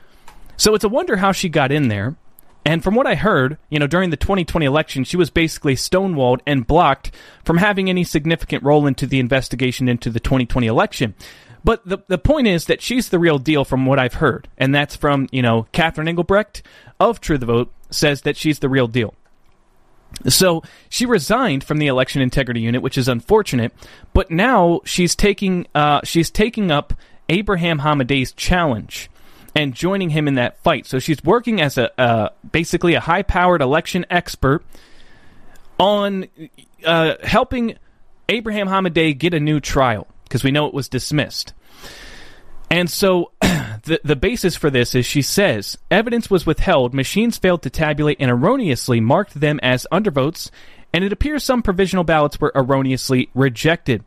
So 0.57 0.75
it's 0.75 0.85
a 0.85 0.89
wonder 0.89 1.17
how 1.17 1.33
she 1.33 1.49
got 1.49 1.73
in 1.73 1.89
there. 1.89 2.17
And 2.65 2.85
from 2.85 2.95
what 2.95 3.07
I 3.07 3.17
heard, 3.17 3.59
you 3.71 3.79
know, 3.79 3.89
during 3.89 4.11
the 4.11 4.17
2020 4.17 4.65
election, 4.65 5.05
she 5.05 5.17
was 5.17 5.31
basically 5.31 5.75
stonewalled 5.75 6.41
and 6.47 6.67
blocked 6.67 7.11
from 7.45 7.57
having 7.57 7.89
any 7.89 8.05
significant 8.05 8.63
role 8.63 8.87
into 8.87 9.07
the 9.07 9.19
investigation 9.19 9.89
into 9.89 10.11
the 10.11 10.21
2020 10.21 10.67
election. 10.67 11.15
But 11.65 11.85
the 11.87 11.99
the 12.09 12.19
point 12.19 12.49
is 12.49 12.67
that 12.67 12.83
she's 12.83 13.09
the 13.09 13.19
real 13.19 13.39
deal 13.39 13.65
from 13.65 13.87
what 13.87 13.99
I've 13.99 14.15
heard, 14.15 14.49
and 14.59 14.75
that's 14.75 14.97
from 14.97 15.29
you 15.31 15.43
know 15.43 15.67
Catherine 15.73 16.09
Engelbrecht 16.09 16.63
of 16.99 17.21
True 17.21 17.39
the 17.39 17.47
Vote 17.47 17.73
says 17.91 18.23
that 18.23 18.37
she's 18.37 18.59
the 18.59 18.69
real 18.69 18.89
deal. 18.89 19.15
So 20.29 20.63
she 20.89 21.07
resigned 21.07 21.65
from 21.65 21.79
the 21.79 21.87
election 21.87 22.23
integrity 22.23 22.61
unit, 22.61 22.83
which 22.83 22.99
is 22.99 23.09
unfortunate. 23.09 23.73
But 24.13 24.31
now 24.31 24.81
she's 24.85 25.15
taking 25.15 25.67
uh, 25.75 26.01
she's 26.05 26.31
taking 26.31 26.71
up 26.71 26.95
Abraham 27.29 27.81
Hamadeh's 27.81 28.33
challenge 28.33 29.11
and 29.55 29.75
joining 29.75 30.11
him 30.11 30.29
in 30.29 30.35
that 30.35 30.63
fight. 30.63 30.87
So 30.87 30.99
she's 30.99 31.23
working 31.25 31.61
as 31.61 31.79
a 31.79 32.01
uh, 32.01 32.29
basically 32.51 32.95
a 32.95 33.01
high 33.01 33.23
powered 33.23 33.63
election 33.63 34.07
expert 34.11 34.65
on 35.79 36.27
uh, 36.85 37.15
helping 37.23 37.77
Abraham 38.29 38.69
Hamadeh 38.69 39.17
get 39.19 39.35
a 39.35 39.41
new 39.41 39.61
trial 39.61 40.07
because 40.25 40.45
we 40.45 40.51
know 40.51 40.67
it 40.67 40.75
was 40.75 40.89
dismissed. 40.89 41.53
And 42.71 42.89
so 42.89 43.33
the, 43.85 44.01
the 44.05 44.17
basis 44.17 44.57
for 44.57 44.71
this 44.71 44.95
is 44.95 45.07
she 45.07 45.23
says 45.23 45.79
evidence 45.91 46.31
was 46.31 46.47
withheld, 46.47 46.95
machines 46.95 47.39
failed 47.39 47.63
to 47.63 47.71
tabulate 47.71 48.19
and 48.21 48.31
erroneously 48.31 49.01
marked 49.01 49.41
them 49.41 49.59
as 49.63 49.87
undervotes, 49.93 50.51
and 50.93 51.05
it 51.05 51.13
appears 51.13 51.45
some 51.45 51.63
provisional 51.63 52.05
ballots 52.05 52.41
were 52.41 52.53
erroneously 52.55 53.31
rejected. 53.35 54.05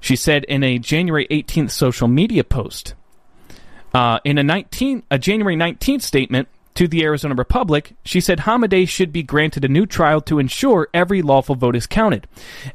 She 0.00 0.16
said 0.16 0.44
in 0.44 0.62
a 0.62 0.78
January 0.78 1.26
18th 1.30 1.70
social 1.70 2.08
media 2.08 2.44
post. 2.44 2.94
Uh, 3.92 4.18
in 4.24 4.38
a 4.38 4.42
19, 4.42 5.04
a 5.10 5.18
January 5.18 5.56
19th 5.56 6.02
statement, 6.02 6.48
to 6.74 6.88
the 6.88 7.04
Arizona 7.04 7.34
Republic, 7.34 7.94
she 8.04 8.20
said 8.20 8.40
Hamadeh 8.40 8.88
should 8.88 9.12
be 9.12 9.22
granted 9.22 9.64
a 9.64 9.68
new 9.68 9.86
trial 9.86 10.20
to 10.22 10.38
ensure 10.40 10.88
every 10.92 11.22
lawful 11.22 11.54
vote 11.54 11.76
is 11.76 11.86
counted. 11.86 12.26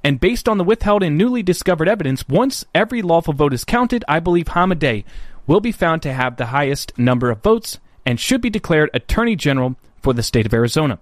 And 0.03 0.19
based 0.19 0.47
on 0.47 0.57
the 0.57 0.63
withheld 0.63 1.03
and 1.03 1.17
newly 1.17 1.43
discovered 1.43 1.89
evidence, 1.89 2.27
once 2.27 2.65
every 2.73 3.01
lawful 3.01 3.33
vote 3.33 3.53
is 3.53 3.65
counted, 3.65 4.05
I 4.07 4.19
believe 4.19 4.45
Hamadeh 4.45 5.03
will 5.49 5.59
be 5.59 5.71
found 5.71 6.03
to 6.03 6.13
have 6.13 6.37
the 6.37 6.45
highest 6.45 6.95
number 6.99 7.31
of 7.31 7.41
votes 7.41 7.79
and 8.05 8.19
should 8.19 8.39
be 8.39 8.51
declared 8.51 8.87
Attorney 8.93 9.35
General 9.35 9.75
for 9.99 10.13
the 10.13 10.21
state 10.21 10.45
of 10.45 10.53
Arizona. 10.53 10.99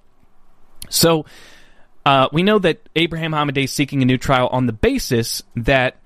So, 0.90 1.26
uh, 2.06 2.30
we 2.32 2.44
know 2.44 2.58
that 2.58 2.88
Abraham 2.96 3.34
Hamadeh 3.34 3.66
is 3.66 3.74
seeking 3.74 4.02
a 4.02 4.06
new 4.06 4.18
trial 4.18 4.48
on 4.48 4.66
the 4.66 4.72
basis 4.72 5.44
that 5.58 5.98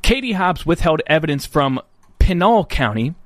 Katie 0.00 0.30
Hobbs 0.30 0.64
withheld 0.64 1.02
evidence 1.08 1.44
from 1.44 1.80
Pinal 2.20 2.64
County. 2.66 3.16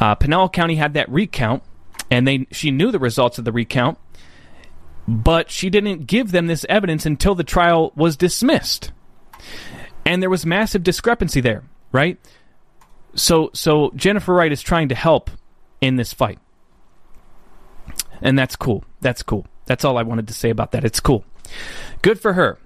Uh, 0.00 0.14
Pinal 0.14 0.48
County 0.48 0.76
had 0.76 0.94
that 0.94 1.10
recount 1.10 1.62
and 2.10 2.26
they 2.26 2.46
she 2.50 2.70
knew 2.70 2.90
the 2.90 2.98
results 2.98 3.38
of 3.38 3.44
the 3.44 3.52
recount, 3.52 3.98
but 5.06 5.50
she 5.50 5.68
didn't 5.68 6.06
give 6.06 6.32
them 6.32 6.46
this 6.46 6.64
evidence 6.70 7.04
until 7.04 7.34
the 7.34 7.44
trial 7.44 7.92
was 7.94 8.16
dismissed. 8.16 8.92
And 10.06 10.22
there 10.22 10.30
was 10.30 10.46
massive 10.46 10.82
discrepancy 10.82 11.42
there, 11.42 11.64
right? 11.92 12.18
So 13.14 13.50
so 13.52 13.92
Jennifer 13.96 14.34
Wright 14.34 14.52
is 14.52 14.62
trying 14.62 14.88
to 14.88 14.94
help 14.94 15.30
in 15.80 15.96
this 15.96 16.12
fight. 16.12 16.38
And 18.20 18.38
that's 18.38 18.56
cool. 18.56 18.84
That's 19.00 19.22
cool. 19.22 19.46
That's 19.66 19.84
all 19.84 19.96
I 19.96 20.02
wanted 20.02 20.28
to 20.28 20.34
say 20.34 20.50
about 20.50 20.72
that. 20.72 20.84
It's 20.84 21.00
cool. 21.00 21.24
Good 22.02 22.20
for 22.20 22.32
her. 22.32 22.58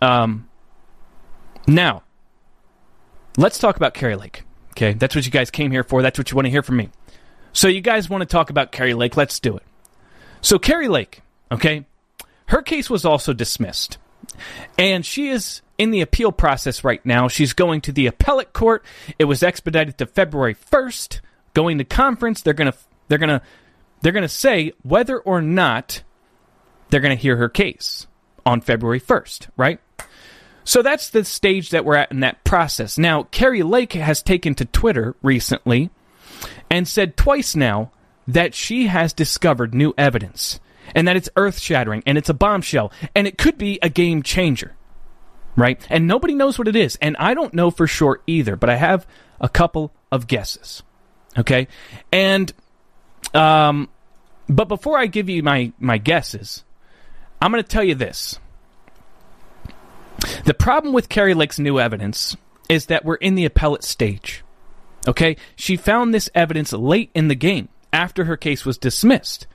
Um, 0.00 0.48
now, 1.66 2.02
let's 3.36 3.58
talk 3.58 3.76
about 3.76 3.94
Kari 3.94 4.16
Lake. 4.16 4.44
Okay, 4.70 4.92
that's 4.92 5.14
what 5.14 5.24
you 5.24 5.30
guys 5.30 5.50
came 5.50 5.70
here 5.70 5.84
for. 5.84 6.02
That's 6.02 6.18
what 6.18 6.30
you 6.30 6.36
want 6.36 6.46
to 6.46 6.50
hear 6.50 6.62
from 6.62 6.76
me. 6.76 6.90
So 7.52 7.68
you 7.68 7.80
guys 7.80 8.10
want 8.10 8.22
to 8.22 8.26
talk 8.26 8.50
about 8.50 8.72
Kari 8.72 8.94
Lake? 8.94 9.16
Let's 9.16 9.38
do 9.38 9.56
it. 9.56 9.62
So 10.40 10.58
Kari 10.58 10.88
Lake, 10.88 11.22
okay, 11.52 11.86
her 12.46 12.60
case 12.60 12.90
was 12.90 13.04
also 13.04 13.32
dismissed, 13.32 13.98
and 14.76 15.06
she 15.06 15.28
is 15.28 15.62
in 15.78 15.90
the 15.90 16.00
appeal 16.00 16.32
process 16.32 16.84
right 16.84 17.04
now. 17.04 17.28
She's 17.28 17.52
going 17.52 17.80
to 17.82 17.92
the 17.92 18.06
appellate 18.06 18.52
court. 18.52 18.84
It 19.18 19.24
was 19.24 19.42
expedited 19.42 19.98
to 19.98 20.06
February 20.06 20.54
first. 20.54 21.20
Going 21.52 21.78
to 21.78 21.84
conference, 21.84 22.42
they're 22.42 22.52
gonna 22.52 22.74
they're 23.08 23.18
gonna 23.18 23.42
they're 24.00 24.12
gonna 24.12 24.28
say 24.28 24.72
whether 24.82 25.18
or 25.18 25.40
not 25.40 26.02
they're 26.90 27.00
gonna 27.00 27.14
hear 27.14 27.36
her 27.36 27.48
case 27.48 28.06
on 28.44 28.60
February 28.60 28.98
first, 28.98 29.48
right? 29.56 29.80
So 30.64 30.82
that's 30.82 31.10
the 31.10 31.24
stage 31.24 31.70
that 31.70 31.84
we're 31.84 31.96
at 31.96 32.10
in 32.10 32.20
that 32.20 32.42
process. 32.42 32.96
Now, 32.96 33.24
Kari 33.24 33.62
Lake 33.62 33.92
has 33.92 34.22
taken 34.22 34.54
to 34.56 34.64
Twitter 34.64 35.14
recently 35.22 35.90
and 36.70 36.88
said 36.88 37.16
twice 37.16 37.54
now 37.54 37.92
that 38.26 38.54
she 38.54 38.86
has 38.86 39.12
discovered 39.12 39.74
new 39.74 39.92
evidence 39.98 40.60
and 40.94 41.06
that 41.06 41.16
it's 41.16 41.28
earth 41.36 41.58
shattering 41.58 42.02
and 42.06 42.16
it's 42.16 42.30
a 42.30 42.34
bombshell 42.34 42.90
and 43.14 43.26
it 43.26 43.36
could 43.36 43.58
be 43.58 43.78
a 43.82 43.90
game 43.90 44.22
changer. 44.22 44.74
Right? 45.56 45.80
And 45.88 46.06
nobody 46.06 46.34
knows 46.34 46.58
what 46.58 46.68
it 46.68 46.76
is. 46.76 46.96
And 47.00 47.16
I 47.18 47.34
don't 47.34 47.54
know 47.54 47.70
for 47.70 47.86
sure 47.86 48.20
either, 48.26 48.56
but 48.56 48.70
I 48.70 48.76
have 48.76 49.06
a 49.40 49.48
couple 49.48 49.92
of 50.10 50.26
guesses. 50.26 50.82
Okay? 51.38 51.68
And, 52.12 52.52
um, 53.32 53.88
but 54.48 54.66
before 54.66 54.98
I 54.98 55.06
give 55.06 55.28
you 55.28 55.42
my, 55.42 55.72
my 55.78 55.98
guesses, 55.98 56.64
I'm 57.40 57.52
going 57.52 57.62
to 57.62 57.68
tell 57.68 57.84
you 57.84 57.94
this. 57.94 58.38
The 60.44 60.54
problem 60.54 60.94
with 60.94 61.08
Kari 61.08 61.34
Lake's 61.34 61.58
new 61.58 61.78
evidence 61.78 62.36
is 62.68 62.86
that 62.86 63.04
we're 63.04 63.16
in 63.16 63.34
the 63.34 63.44
appellate 63.44 63.84
stage. 63.84 64.42
Okay? 65.06 65.36
She 65.56 65.76
found 65.76 66.12
this 66.12 66.30
evidence 66.34 66.72
late 66.72 67.10
in 67.14 67.28
the 67.28 67.34
game 67.34 67.68
after 67.92 68.24
her 68.24 68.36
case 68.36 68.64
was 68.64 68.78
dismissed. 68.78 69.46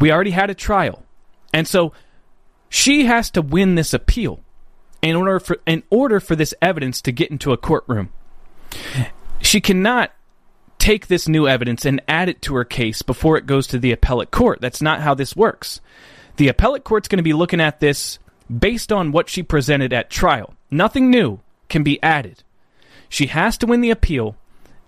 We 0.00 0.12
already 0.12 0.32
had 0.32 0.50
a 0.50 0.54
trial. 0.54 1.04
And 1.52 1.66
so 1.66 1.92
she 2.68 3.06
has 3.06 3.30
to 3.30 3.42
win 3.42 3.74
this 3.74 3.94
appeal 3.94 4.40
in 5.02 5.16
order 5.16 5.40
for 5.40 5.58
in 5.66 5.82
order 5.90 6.20
for 6.20 6.36
this 6.36 6.54
evidence 6.60 7.00
to 7.02 7.12
get 7.12 7.30
into 7.30 7.52
a 7.52 7.56
courtroom. 7.56 8.10
She 9.40 9.60
cannot 9.60 10.12
take 10.78 11.06
this 11.06 11.28
new 11.28 11.48
evidence 11.48 11.84
and 11.84 12.00
add 12.08 12.28
it 12.28 12.42
to 12.42 12.54
her 12.54 12.64
case 12.64 13.02
before 13.02 13.36
it 13.36 13.46
goes 13.46 13.66
to 13.68 13.78
the 13.78 13.92
appellate 13.92 14.30
court. 14.30 14.60
That's 14.60 14.82
not 14.82 15.00
how 15.00 15.14
this 15.14 15.36
works. 15.36 15.80
The 16.36 16.48
appellate 16.48 16.84
court's 16.84 17.08
going 17.08 17.18
to 17.18 17.22
be 17.22 17.32
looking 17.32 17.60
at 17.60 17.80
this 17.80 18.18
based 18.56 18.92
on 18.92 19.12
what 19.12 19.28
she 19.28 19.42
presented 19.42 19.92
at 19.92 20.10
trial. 20.10 20.54
Nothing 20.70 21.10
new 21.10 21.40
can 21.68 21.82
be 21.82 22.02
added. 22.02 22.42
She 23.08 23.26
has 23.26 23.58
to 23.58 23.66
win 23.66 23.80
the 23.80 23.90
appeal 23.90 24.36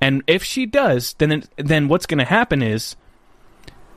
and 0.01 0.23
if 0.27 0.43
she 0.43 0.67
does, 0.67 1.15
then 1.19 1.45
then 1.57 1.89
what's 1.89 2.07
going 2.07 2.19
to 2.19 2.25
happen 2.25 2.63
is 2.63 2.97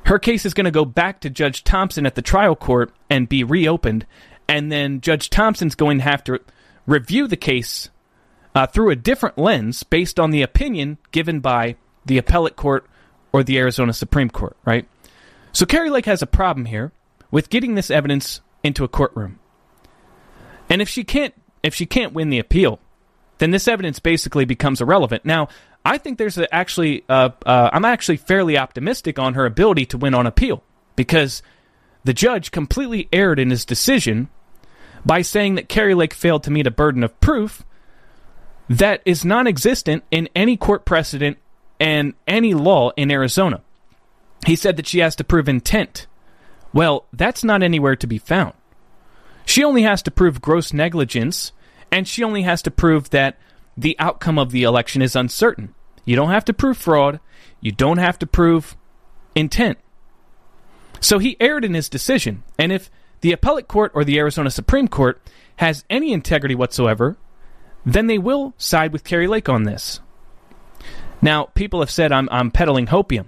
her 0.06 0.20
case 0.20 0.46
is 0.46 0.54
going 0.54 0.66
to 0.66 0.72
go 0.72 0.84
back 0.84 1.22
to 1.22 1.30
Judge 1.30 1.64
Thompson 1.64 2.06
at 2.06 2.16
the 2.16 2.22
trial 2.22 2.56
court 2.56 2.94
and 3.10 3.30
be 3.30 3.44
reopened, 3.44 4.06
and 4.54 4.72
then 4.72 5.02
Judge 5.02 5.32
Thompson's 5.32 5.74
going 5.74 5.98
to 5.98 6.04
have 6.04 6.24
to 6.26 6.40
review 6.86 7.28
the 7.28 7.36
case 7.36 7.90
uh, 8.54 8.68
through 8.68 8.92
a 8.92 8.96
different 8.96 9.36
lens 9.36 9.82
based 9.82 10.20
on 10.20 10.30
the 10.30 10.44
opinion 10.44 11.00
given 11.12 11.40
by 11.40 11.76
the 12.06 12.20
appellate 12.20 12.56
court 12.56 12.86
or 13.32 13.44
the 13.44 13.58
Arizona 13.58 13.94
Supreme 13.94 14.30
Court, 14.30 14.56
right? 14.64 14.88
So 15.54 15.66
Kari 15.66 15.90
Lake 15.90 16.06
has 16.06 16.22
a 16.22 16.28
problem 16.28 16.66
here 16.68 16.92
with 17.32 17.50
getting 17.50 17.74
this 17.74 17.90
evidence 17.90 18.42
into 18.64 18.84
a 18.84 18.88
courtroom. 18.88 19.40
And 20.70 20.84
if 20.84 20.88
she 20.88 21.04
can't 21.04 21.34
if 21.64 21.74
she 21.74 21.88
can't 21.88 22.14
win 22.14 22.30
the 22.30 22.38
appeal, 22.38 22.80
then 23.40 23.50
this 23.50 23.68
evidence 23.68 23.98
basically 23.98 24.46
becomes 24.46 24.82
irrelevant. 24.82 25.26
Now, 25.26 25.48
I 25.84 25.98
think 25.98 26.20
there's 26.20 26.38
a, 26.38 26.54
actually, 26.54 27.06
uh, 27.10 27.30
uh, 27.44 27.72
I'm 27.74 27.86
actually 27.86 28.18
fairly 28.18 28.56
optimistic 28.56 29.18
on 29.18 29.34
her 29.34 29.48
ability 29.48 29.88
to 29.88 29.98
win 29.98 30.14
on 30.14 30.28
appeal 30.28 30.62
because 30.96 31.42
the 32.04 32.14
judge 32.14 32.52
completely 32.52 33.10
erred 33.12 33.40
in 33.40 33.50
his 33.50 33.66
decision 33.66 34.30
by 35.06 35.22
saying 35.22 35.56
that 35.56 35.70
Kari 35.70 35.94
Lake 35.94 36.14
failed 36.14 36.44
to 36.44 36.52
meet 36.52 36.68
a 36.68 36.72
burden 36.72 37.04
of 37.04 37.20
proof 37.20 37.64
that 38.70 39.02
is 39.06 39.26
non 39.26 39.48
existent 39.48 40.04
in 40.12 40.30
any 40.36 40.58
court 40.58 40.86
precedent 40.86 41.38
and 41.80 42.14
any 42.28 42.54
law 42.54 42.92
in 42.96 43.12
Arizona. 43.12 43.62
He 44.46 44.56
said 44.56 44.78
that 44.78 44.88
she 44.88 45.00
has 45.00 45.16
to 45.18 45.24
prove 45.24 45.50
intent. 45.50 46.08
Well, 46.74 47.06
that's 47.14 47.44
not 47.44 47.64
anywhere 47.64 47.96
to 47.98 48.08
be 48.08 48.18
found. 48.18 48.54
She 49.46 49.64
only 49.64 49.84
has 49.84 50.02
to 50.04 50.12
prove 50.12 50.42
gross 50.42 50.74
negligence, 50.74 51.52
and 51.92 52.08
she 52.08 52.24
only 52.24 52.44
has 52.44 52.62
to 52.64 52.72
prove 52.72 53.10
that 53.12 53.38
the 53.78 53.96
outcome 54.00 54.40
of 54.40 54.52
the 54.52 54.64
election 54.64 55.02
is 55.02 55.16
uncertain. 55.16 55.74
You 56.06 56.16
don't 56.16 56.32
have 56.32 56.46
to 56.46 56.54
prove 56.54 56.78
fraud. 56.78 57.20
You 57.62 57.72
don't 57.72 57.98
have 57.98 58.20
to 58.20 58.28
prove 58.28 58.76
intent. 59.36 59.78
So 61.00 61.20
he 61.20 61.38
erred 61.40 61.66
in 61.66 61.74
his 61.74 61.90
decision. 61.90 62.44
And 62.58 62.72
if 62.72 62.90
the 63.24 63.32
appellate 63.32 63.68
court 63.68 63.92
or 63.96 64.04
the 64.04 64.20
Arizona 64.20 64.52
Supreme 64.52 64.88
Court 64.88 65.22
has 65.58 65.84
any 65.90 66.14
integrity 66.14 66.56
whatsoever, 66.56 67.18
then 67.86 68.08
they 68.08 68.18
will 68.18 68.54
side 68.58 68.94
with 68.94 69.04
Kari 69.04 69.28
Lake 69.28 69.50
on 69.50 69.64
this. 69.64 70.00
Now, 71.22 71.46
people 71.46 71.80
have 71.80 71.92
said 71.92 72.12
I'm, 72.12 72.30
I'm 72.32 72.52
peddling 72.52 72.88
hopium. 72.88 73.28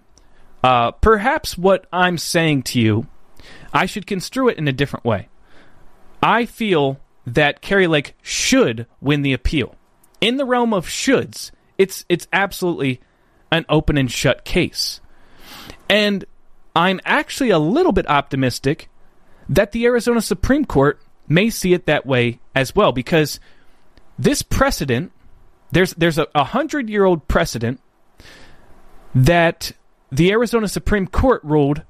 Uh, 0.63 0.91
perhaps 0.91 1.57
what 1.57 1.87
I'm 1.91 2.17
saying 2.17 2.63
to 2.63 2.79
you, 2.79 3.07
I 3.73 3.85
should 3.85 4.07
construe 4.07 4.49
it 4.49 4.57
in 4.57 4.67
a 4.67 4.73
different 4.73 5.05
way. 5.05 5.29
I 6.21 6.45
feel 6.45 6.99
that 7.25 7.61
Kari 7.61 7.87
Lake 7.87 8.15
should 8.21 8.85
win 9.01 9.21
the 9.21 9.33
appeal 9.33 9.75
in 10.25 10.37
the 10.37 10.45
realm 10.45 10.73
of 10.73 10.87
shoulds, 10.87 11.51
it's 11.77 12.03
it's 12.09 12.27
absolutely 12.33 12.99
an 13.51 13.63
open 13.69 13.95
and 13.95 14.11
shut 14.11 14.43
case. 14.43 14.99
And 15.87 16.25
I'm 16.75 16.99
actually 17.05 17.51
a 17.51 17.59
little 17.59 17.91
bit 17.91 18.09
optimistic 18.09 18.89
that 19.49 19.71
the 19.71 19.85
Arizona 19.85 20.21
Supreme 20.21 20.65
Court 20.65 20.99
may 21.27 21.49
see 21.49 21.73
it 21.73 21.85
that 21.85 22.05
way 22.05 22.39
as 22.53 22.75
well 22.75 22.91
because 22.91 23.39
this 24.17 24.41
precedent 24.41 25.11
there's 25.71 25.93
there's 25.95 26.17
a, 26.17 26.27
a 26.35 26.43
hundred 26.43 26.89
year 26.89 27.05
old 27.05 27.27
precedent 27.27 27.81
that 29.13 29.71
the 30.11 30.31
Arizona 30.31 30.67
Supreme 30.67 31.07
Court 31.07 31.43
ruled 31.43 31.81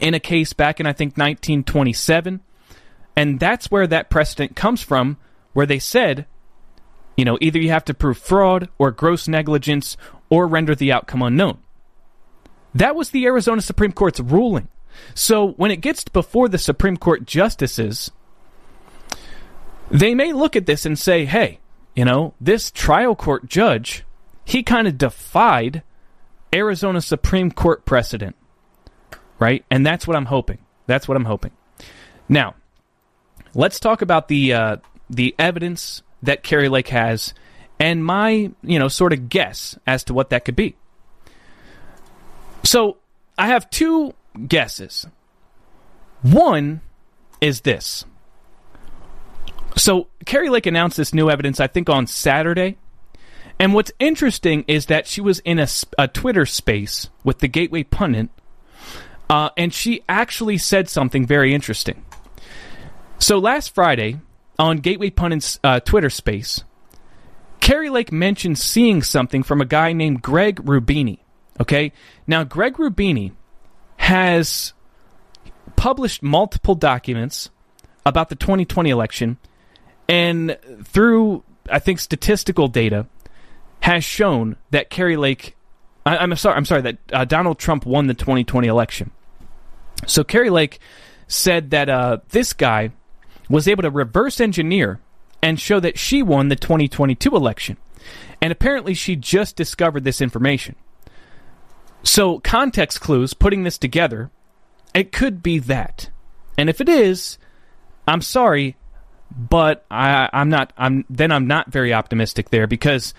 in 0.00 0.14
a 0.14 0.20
case 0.20 0.52
back 0.52 0.80
in 0.80 0.86
I 0.86 0.92
think 0.92 1.12
1927 1.12 2.40
and 3.16 3.40
that's 3.40 3.70
where 3.70 3.86
that 3.86 4.10
precedent 4.10 4.56
comes 4.56 4.82
from 4.82 5.16
where 5.52 5.66
they 5.66 5.78
said 5.78 6.26
you 7.16 7.24
know 7.24 7.38
either 7.40 7.60
you 7.60 7.70
have 7.70 7.84
to 7.84 7.94
prove 7.94 8.18
fraud 8.18 8.68
or 8.78 8.90
gross 8.90 9.28
negligence 9.28 9.96
or 10.28 10.46
render 10.48 10.74
the 10.74 10.90
outcome 10.90 11.22
unknown. 11.22 11.58
That 12.74 12.96
was 12.96 13.10
the 13.10 13.24
Arizona 13.26 13.60
Supreme 13.60 13.92
Court's 13.92 14.18
ruling 14.18 14.68
so 15.14 15.52
when 15.52 15.70
it 15.70 15.80
gets 15.80 16.04
before 16.04 16.48
the 16.48 16.58
Supreme 16.58 16.96
Court 16.96 17.24
justices 17.26 18.10
they 19.90 20.14
may 20.14 20.32
look 20.32 20.56
at 20.56 20.66
this 20.66 20.86
and 20.86 20.98
say 20.98 21.24
hey 21.24 21.60
you 21.94 22.04
know, 22.04 22.34
this 22.40 22.70
trial 22.70 23.14
court 23.14 23.46
judge, 23.46 24.04
he 24.44 24.62
kind 24.62 24.88
of 24.88 24.98
defied 24.98 25.82
Arizona 26.52 27.00
Supreme 27.00 27.50
Court 27.50 27.84
precedent, 27.84 28.36
right? 29.38 29.64
And 29.70 29.86
that's 29.86 30.06
what 30.06 30.16
I'm 30.16 30.26
hoping. 30.26 30.58
That's 30.86 31.06
what 31.06 31.16
I'm 31.16 31.24
hoping. 31.24 31.52
Now, 32.28 32.56
let's 33.54 33.78
talk 33.78 34.02
about 34.02 34.28
the 34.28 34.52
uh, 34.52 34.76
the 35.08 35.34
evidence 35.38 36.02
that 36.22 36.42
Kari 36.42 36.68
Lake 36.68 36.88
has, 36.88 37.32
and 37.78 38.04
my 38.04 38.50
you 38.62 38.78
know 38.78 38.88
sort 38.88 39.12
of 39.12 39.28
guess 39.28 39.78
as 39.86 40.04
to 40.04 40.14
what 40.14 40.30
that 40.30 40.44
could 40.44 40.56
be. 40.56 40.76
So 42.64 42.96
I 43.38 43.48
have 43.48 43.70
two 43.70 44.14
guesses. 44.46 45.06
One 46.22 46.80
is 47.40 47.62
this. 47.62 48.04
So 49.76 50.08
Kari 50.24 50.48
Lake 50.48 50.66
announced 50.66 50.96
this 50.96 51.12
new 51.12 51.28
evidence, 51.30 51.60
I 51.60 51.66
think, 51.66 51.88
on 51.88 52.06
Saturday. 52.06 52.78
And 53.58 53.74
what's 53.74 53.92
interesting 53.98 54.64
is 54.66 54.86
that 54.86 55.06
she 55.06 55.20
was 55.20 55.38
in 55.40 55.58
a, 55.58 55.68
a 55.98 56.08
Twitter 56.08 56.46
space 56.46 57.10
with 57.22 57.38
the 57.38 57.48
Gateway 57.48 57.84
Pundit, 57.84 58.28
uh, 59.30 59.50
and 59.56 59.72
she 59.72 60.02
actually 60.08 60.58
said 60.58 60.88
something 60.88 61.26
very 61.26 61.54
interesting. 61.54 62.04
So 63.18 63.38
last 63.38 63.74
Friday, 63.74 64.20
on 64.58 64.78
Gateway 64.78 65.10
Pundit's 65.10 65.60
uh, 65.62 65.80
Twitter 65.80 66.10
space, 66.10 66.64
Kari 67.60 67.90
Lake 67.90 68.12
mentioned 68.12 68.58
seeing 68.58 69.02
something 69.02 69.42
from 69.42 69.60
a 69.60 69.64
guy 69.64 69.92
named 69.92 70.20
Greg 70.20 70.56
Rubini. 70.56 71.20
Okay? 71.60 71.92
Now, 72.26 72.44
Greg 72.44 72.74
Rubini 72.74 73.32
has 74.04 74.74
published 75.76 76.22
multiple 76.22 76.74
documents 76.74 77.48
about 78.04 78.28
the 78.28 78.36
2020 78.36 78.90
election 78.90 79.38
and 80.10 80.58
through 80.84 81.42
I 81.70 81.78
think 81.78 81.98
statistical 81.98 82.68
data 82.68 83.06
has 83.80 84.04
shown 84.04 84.56
that 84.72 84.90
Kari 84.90 85.16
Lake, 85.16 85.56
I, 86.04 86.22
am 86.22 86.36
sorry, 86.36 86.54
I'm 86.54 86.66
sorry 86.66 86.82
that 86.82 86.98
uh, 87.14 87.24
Donald 87.24 87.58
Trump 87.58 87.86
won 87.86 88.06
the 88.06 88.12
2020 88.12 88.68
election. 88.68 89.10
So 90.06 90.22
Kari 90.22 90.50
Lake 90.50 90.80
said 91.26 91.70
that 91.70 91.88
uh, 91.88 92.18
this 92.28 92.52
guy 92.52 92.90
was 93.48 93.66
able 93.66 93.84
to 93.84 93.90
reverse 93.90 94.38
engineer 94.38 95.00
and 95.40 95.58
show 95.58 95.80
that 95.80 95.98
she 95.98 96.22
won 96.22 96.48
the 96.48 96.56
2022 96.56 97.34
election, 97.34 97.78
and 98.42 98.52
apparently 98.52 98.92
she 98.92 99.16
just 99.16 99.56
discovered 99.56 100.04
this 100.04 100.20
information. 100.20 100.76
So 102.04 102.38
context 102.40 103.00
clues, 103.00 103.34
putting 103.34 103.64
this 103.64 103.78
together, 103.78 104.30
it 104.94 105.10
could 105.10 105.42
be 105.42 105.58
that, 105.60 106.10
and 106.56 106.68
if 106.68 106.80
it 106.80 106.88
is, 106.88 107.38
I'm 108.06 108.20
sorry, 108.20 108.76
but 109.36 109.84
I, 109.90 110.28
I'm 110.32 110.48
not. 110.48 110.72
I'm 110.76 111.04
then 111.10 111.32
I'm 111.32 111.46
not 111.46 111.72
very 111.72 111.92
optimistic 111.92 112.50
there 112.50 112.66
because 112.66 113.14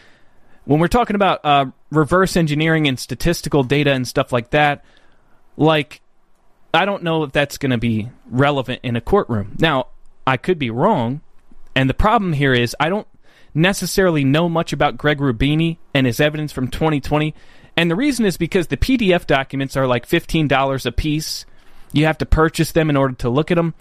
when 0.66 0.80
we're 0.80 0.88
talking 0.88 1.16
about 1.16 1.44
uh, 1.44 1.66
reverse 1.92 2.38
engineering 2.38 2.88
and 2.88 3.00
statistical 3.00 3.64
data 3.64 3.92
and 3.92 4.08
stuff 4.08 4.32
like 4.32 4.52
that, 4.52 4.86
like 5.58 6.02
I 6.74 6.86
don't 6.86 7.04
know 7.04 7.24
if 7.24 7.32
that's 7.32 7.58
going 7.58 7.72
to 7.72 7.78
be 7.78 8.10
relevant 8.30 8.82
in 8.84 8.96
a 8.96 9.02
courtroom. 9.02 9.56
Now 9.60 9.88
I 10.26 10.38
could 10.38 10.60
be 10.60 10.70
wrong, 10.70 11.22
and 11.76 11.90
the 11.90 11.94
problem 11.94 12.34
here 12.34 12.54
is 12.54 12.76
I 12.80 12.90
don't 12.90 13.08
necessarily 13.54 14.24
know 14.24 14.48
much 14.48 14.74
about 14.74 14.98
Greg 14.98 15.20
Rubini 15.20 15.78
and 15.94 16.06
his 16.06 16.20
evidence 16.20 16.52
from 16.52 16.68
2020. 16.70 17.34
And 17.78 17.92
the 17.92 17.96
reason 17.96 18.26
is 18.26 18.38
because 18.38 18.68
the 18.68 18.78
PDF 18.78 19.28
documents 19.28 19.76
are 19.76 19.88
like 19.88 20.08
$15 20.08 20.86
a 20.86 20.92
piece. 20.92 21.46
You 21.92 22.06
have 22.06 22.18
to 22.20 22.26
purchase 22.26 22.72
them 22.72 22.90
in 22.90 22.98
order 22.98 23.16
to 23.16 23.30
look 23.30 23.52
at 23.52 23.56
them. 23.56 23.74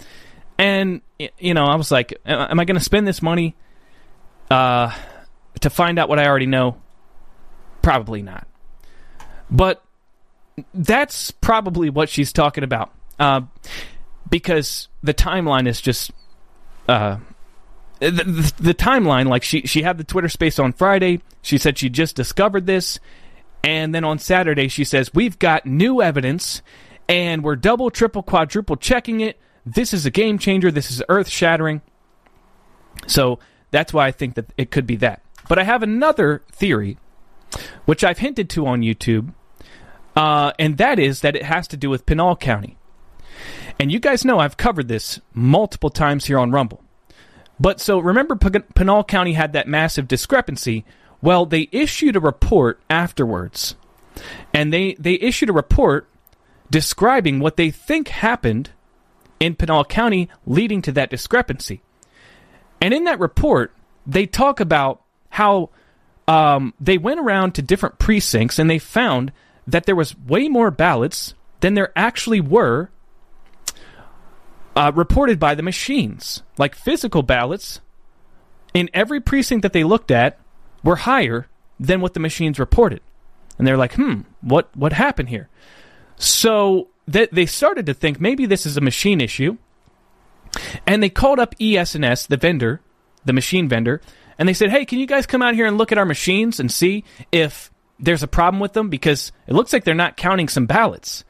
And 0.59 1.01
you 1.39 1.55
know, 1.55 1.65
I 1.65 1.77
was 1.77 1.91
like, 1.91 2.15
am 2.27 2.61
I 2.61 2.65
going 2.65 2.79
to 2.79 2.85
spend 2.85 3.07
this 3.07 3.23
money 3.23 3.57
uh, 4.51 4.93
to 5.61 5.71
find 5.71 5.99
out 5.99 6.09
what 6.09 6.19
I 6.19 6.27
already 6.27 6.47
know? 6.47 6.77
Probably 7.83 8.23
not. 8.23 8.47
But 9.51 9.85
that's 10.73 11.31
probably 11.31 11.91
what 11.91 12.09
she's 12.09 12.33
talking 12.33 12.65
about. 12.65 12.93
Uh, 13.19 13.43
because 14.31 14.89
the 15.03 15.15
timeline 15.15 15.69
is 15.69 15.81
just 15.81 16.11
uh, 16.89 17.19
the, 18.01 18.11
the, 18.11 18.53
the, 18.61 18.75
timeline. 18.75 19.29
Like 19.29 19.43
she 19.43 19.63
she 19.63 19.83
had 19.83 19.99
the 19.99 20.05
Twitter 20.05 20.29
space 20.29 20.59
on 20.59 20.73
Friday. 20.73 21.21
She 21.43 21.59
said 21.59 21.79
she 21.79 21.89
just 21.89 22.17
discovered 22.17 22.67
this, 22.67 22.99
and 23.65 23.95
then 23.95 24.05
on 24.05 24.19
Saturday 24.19 24.69
she 24.69 24.85
says 24.85 25.13
we've 25.15 25.39
got 25.39 25.67
new 25.67 26.03
evidence, 26.03 26.63
and 27.09 27.43
we're 27.43 27.57
double, 27.57 27.91
triple, 27.91 28.23
quadruple 28.23 28.77
checking 28.77 29.21
it. 29.21 29.41
This 29.67 29.95
is 29.95 30.05
a 30.05 30.11
game 30.11 30.39
changer. 30.39 30.71
This 30.71 30.91
is 30.91 31.03
earth 31.09 31.29
shattering. 31.29 31.81
So 33.07 33.39
that's 33.71 33.93
why 33.93 34.07
I 34.07 34.13
think 34.13 34.35
that 34.35 34.47
it 34.57 34.71
could 34.71 34.87
be 34.87 34.97
that. 34.97 35.23
But 35.49 35.59
I 35.59 35.65
have 35.65 35.83
another 35.83 36.43
theory, 36.53 36.99
which 37.85 38.05
I've 38.05 38.19
hinted 38.19 38.49
to 38.51 38.67
on 38.67 38.81
YouTube, 38.81 39.33
uh, 40.17 40.53
and 40.59 40.79
that 40.79 40.99
is 40.99 41.21
that 41.21 41.37
it 41.37 41.43
has 41.43 41.69
to 41.69 41.77
do 41.77 41.91
with 41.91 42.07
Pinal 42.07 42.37
County. 42.37 42.77
And 43.81 43.91
you 43.91 43.99
guys 43.99 44.25
know 44.25 44.39
I've 44.39 44.57
covered 44.57 44.89
this 44.89 45.21
multiple 45.33 45.91
times 45.91 46.27
here 46.27 46.39
on 46.39 46.53
Rumble. 46.53 46.83
But 47.59 47.81
so 47.81 47.99
remember, 47.99 48.37
P- 48.37 48.61
Pinal 48.75 49.05
County 49.05 49.33
had 49.33 49.53
that 49.53 49.69
massive 49.69 50.09
discrepancy. 50.09 50.85
Well, 51.25 51.47
they 51.47 51.71
issued 51.73 52.17
a 52.17 52.21
report 52.21 52.81
afterwards, 52.91 53.77
and 54.53 54.71
they 54.71 54.93
they 54.99 55.15
issued 55.15 55.49
a 55.49 55.55
report 55.55 56.07
describing 56.69 57.41
what 57.41 57.57
they 57.57 57.71
think 57.71 58.09
happened 58.09 58.69
in 59.41 59.55
Pinal 59.55 59.87
County, 59.87 60.29
leading 60.45 60.83
to 60.83 60.93
that 60.93 61.09
discrepancy. 61.09 61.81
And 62.79 62.93
in 62.93 63.05
that 63.05 63.21
report, 63.21 63.73
they 64.07 64.27
talk 64.27 64.61
about 64.61 65.01
how 65.31 65.71
um, 66.29 66.75
they 66.79 66.99
went 66.99 67.21
around 67.21 67.55
to 67.55 67.63
different 67.63 67.99
precincts 67.99 68.59
and 68.59 68.69
they 68.69 68.79
found 68.79 69.33
that 69.67 69.87
there 69.87 69.97
was 69.97 70.15
way 70.19 70.49
more 70.49 70.71
ballots 70.71 71.33
than 71.61 71.73
there 71.73 71.91
actually 71.97 72.43
were 72.43 72.91
uh, 74.77 74.93
reported 74.95 75.41
by 75.41 75.55
the 75.55 75.63
machines. 75.63 76.43
Like 76.59 76.75
physical 76.75 77.23
ballots 77.23 77.81
in 78.75 78.91
every 78.93 79.23
precinct 79.23 79.63
that 79.63 79.73
they 79.73 79.85
looked 79.85 80.11
at 80.11 80.39
were 80.85 80.97
higher 80.97 81.49
than 81.81 82.01
what 82.01 82.15
the 82.15 82.21
machines 82.21 82.59
reported. 82.59 83.01
And 83.59 83.67
they're 83.67 83.77
like, 83.77 83.95
hmm, 83.95 84.21
what 84.41 84.69
what 84.77 84.93
happened 84.93 85.29
here? 85.31 85.49
So 86.17 86.89
they, 87.07 87.27
they 87.33 87.47
started 87.47 87.87
to 87.87 87.95
think 87.95 88.21
maybe 88.21 88.47
this 88.47 88.67
is 88.67 88.77
a 88.77 88.81
machine 88.81 89.21
issue, 89.21 89.57
and 90.87 91.03
they 91.03 91.11
called 91.11 91.39
up 91.39 91.55
ES&S, 91.61 92.27
the 92.27 92.37
vendor, 92.37 92.81
the 93.25 93.33
machine 93.33 93.69
vendor, 93.69 94.01
and 94.39 94.49
they 94.49 94.55
said, 94.55 94.71
"Hey, 94.71 94.85
can 94.85 94.99
you 94.99 95.07
guys 95.07 95.27
come 95.27 95.43
out 95.43 95.55
here 95.55 95.67
and 95.67 95.79
look 95.79 95.93
at 95.93 95.99
our 95.99 96.05
machines 96.05 96.61
and 96.61 96.71
see 96.71 97.05
if 97.33 97.71
there's 97.99 98.23
a 98.23 98.29
problem 98.29 98.61
with 98.61 98.73
them 98.73 98.89
because 98.89 99.33
it 99.47 99.55
looks 99.55 99.73
like 99.73 99.85
they're 99.85 99.95
not 99.95 100.17
counting 100.17 100.49
some 100.49 100.67
ballots." 100.67 101.25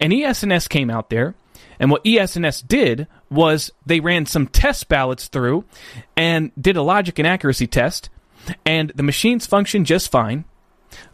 And 0.00 0.12
ES&S 0.12 0.68
came 0.68 0.90
out 0.90 1.10
there, 1.10 1.34
and 1.78 1.90
what 1.90 2.06
ES&S 2.06 2.62
did 2.62 3.06
was 3.30 3.70
they 3.86 4.00
ran 4.00 4.26
some 4.26 4.46
test 4.46 4.88
ballots 4.88 5.28
through 5.28 5.64
and 6.16 6.52
did 6.60 6.76
a 6.76 6.82
logic 6.82 7.18
and 7.18 7.26
accuracy 7.26 7.66
test, 7.66 8.10
and 8.64 8.90
the 8.94 9.02
machines 9.02 9.46
functioned 9.46 9.86
just 9.86 10.10
fine. 10.10 10.44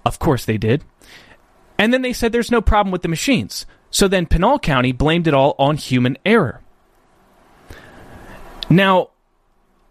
Of 0.04 0.18
course 0.18 0.44
they 0.44 0.58
did. 0.58 0.84
And 1.78 1.92
then 1.92 2.02
they 2.02 2.12
said 2.12 2.32
there's 2.32 2.50
no 2.50 2.62
problem 2.62 2.90
with 2.90 3.02
the 3.02 3.08
machines. 3.08 3.66
So 3.90 4.08
then 4.08 4.26
Pinal 4.26 4.58
County 4.58 4.92
blamed 4.92 5.26
it 5.26 5.34
all 5.34 5.54
on 5.58 5.76
human 5.76 6.16
error. 6.24 6.62
Now, 8.68 9.10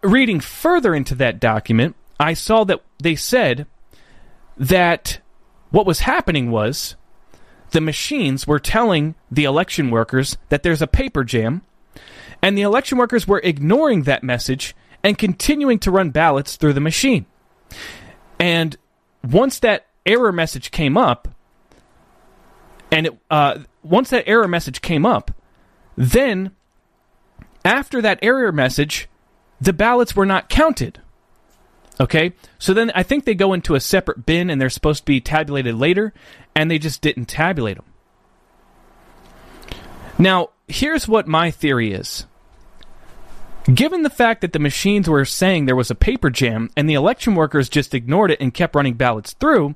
reading 0.02 0.40
further 0.40 0.94
into 0.94 1.14
that 1.16 1.40
document, 1.40 1.96
I 2.20 2.34
saw 2.34 2.64
that 2.64 2.82
they 2.98 3.16
said 3.16 3.66
that 4.56 5.20
what 5.70 5.86
was 5.86 6.00
happening 6.00 6.50
was 6.50 6.96
the 7.70 7.80
machines 7.80 8.46
were 8.46 8.58
telling 8.58 9.14
the 9.30 9.44
election 9.44 9.90
workers 9.90 10.36
that 10.48 10.62
there's 10.62 10.82
a 10.82 10.86
paper 10.86 11.24
jam, 11.24 11.62
and 12.42 12.56
the 12.56 12.62
election 12.62 12.98
workers 12.98 13.26
were 13.26 13.40
ignoring 13.42 14.02
that 14.02 14.22
message 14.22 14.74
and 15.06 15.16
continuing 15.16 15.78
to 15.78 15.92
run 15.92 16.10
ballots 16.10 16.56
through 16.56 16.72
the 16.72 16.80
machine. 16.80 17.26
And 18.40 18.76
once 19.22 19.60
that 19.60 19.86
error 20.04 20.32
message 20.32 20.72
came 20.72 20.96
up, 20.96 21.28
and 22.90 23.06
it, 23.06 23.16
uh, 23.30 23.60
once 23.84 24.10
that 24.10 24.24
error 24.26 24.48
message 24.48 24.80
came 24.80 25.06
up, 25.06 25.30
then 25.96 26.50
after 27.64 28.02
that 28.02 28.18
error 28.20 28.50
message, 28.50 29.08
the 29.60 29.72
ballots 29.72 30.16
were 30.16 30.26
not 30.26 30.48
counted. 30.48 31.00
Okay? 32.00 32.32
So 32.58 32.74
then 32.74 32.90
I 32.92 33.04
think 33.04 33.26
they 33.26 33.36
go 33.36 33.52
into 33.52 33.76
a 33.76 33.80
separate 33.80 34.26
bin 34.26 34.50
and 34.50 34.60
they're 34.60 34.68
supposed 34.68 35.02
to 35.02 35.06
be 35.06 35.20
tabulated 35.20 35.76
later, 35.76 36.14
and 36.52 36.68
they 36.68 36.80
just 36.80 37.00
didn't 37.00 37.26
tabulate 37.26 37.76
them. 37.76 37.86
Now, 40.18 40.50
here's 40.66 41.06
what 41.06 41.28
my 41.28 41.52
theory 41.52 41.92
is. 41.92 42.26
Given 43.72 44.02
the 44.02 44.10
fact 44.10 44.42
that 44.42 44.52
the 44.52 44.60
machines 44.60 45.08
were 45.08 45.24
saying 45.24 45.64
there 45.64 45.74
was 45.74 45.90
a 45.90 45.96
paper 45.96 46.30
jam 46.30 46.70
and 46.76 46.88
the 46.88 46.94
election 46.94 47.34
workers 47.34 47.68
just 47.68 47.94
ignored 47.94 48.30
it 48.30 48.40
and 48.40 48.54
kept 48.54 48.76
running 48.76 48.94
ballots 48.94 49.32
through, 49.32 49.74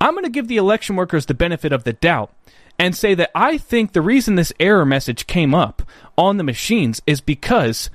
I'm 0.00 0.12
going 0.14 0.24
to 0.24 0.30
give 0.30 0.46
the 0.46 0.58
election 0.58 0.94
workers 0.94 1.26
the 1.26 1.34
benefit 1.34 1.72
of 1.72 1.82
the 1.82 1.92
doubt 1.92 2.32
and 2.78 2.96
say 2.96 3.14
that 3.14 3.30
I 3.34 3.58
think 3.58 3.92
the 3.92 4.02
reason 4.02 4.36
this 4.36 4.52
error 4.60 4.84
message 4.84 5.26
came 5.26 5.54
up 5.54 5.82
on 6.16 6.36
the 6.36 6.44
machines 6.44 7.02
is 7.06 7.20
because 7.20 7.90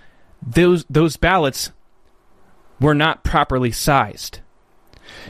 those 0.45 0.85
those 0.89 1.17
ballots 1.17 1.71
were 2.79 2.95
not 2.95 3.23
properly 3.23 3.71
sized. 3.71 4.39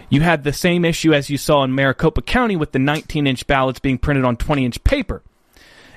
You 0.10 0.22
had 0.22 0.44
the 0.44 0.54
same 0.54 0.86
issue 0.86 1.14
as 1.14 1.30
you 1.30 1.38
saw 1.38 1.64
in 1.64 1.74
Maricopa 1.74 2.22
County 2.22 2.56
with 2.56 2.72
the 2.72 2.80
19 2.80 3.28
inch 3.28 3.46
ballots 3.46 3.80
being 3.80 3.98
printed 3.98 4.26
on 4.26 4.38
20 4.38 4.66
inch 4.66 4.84
paper. 4.84 5.22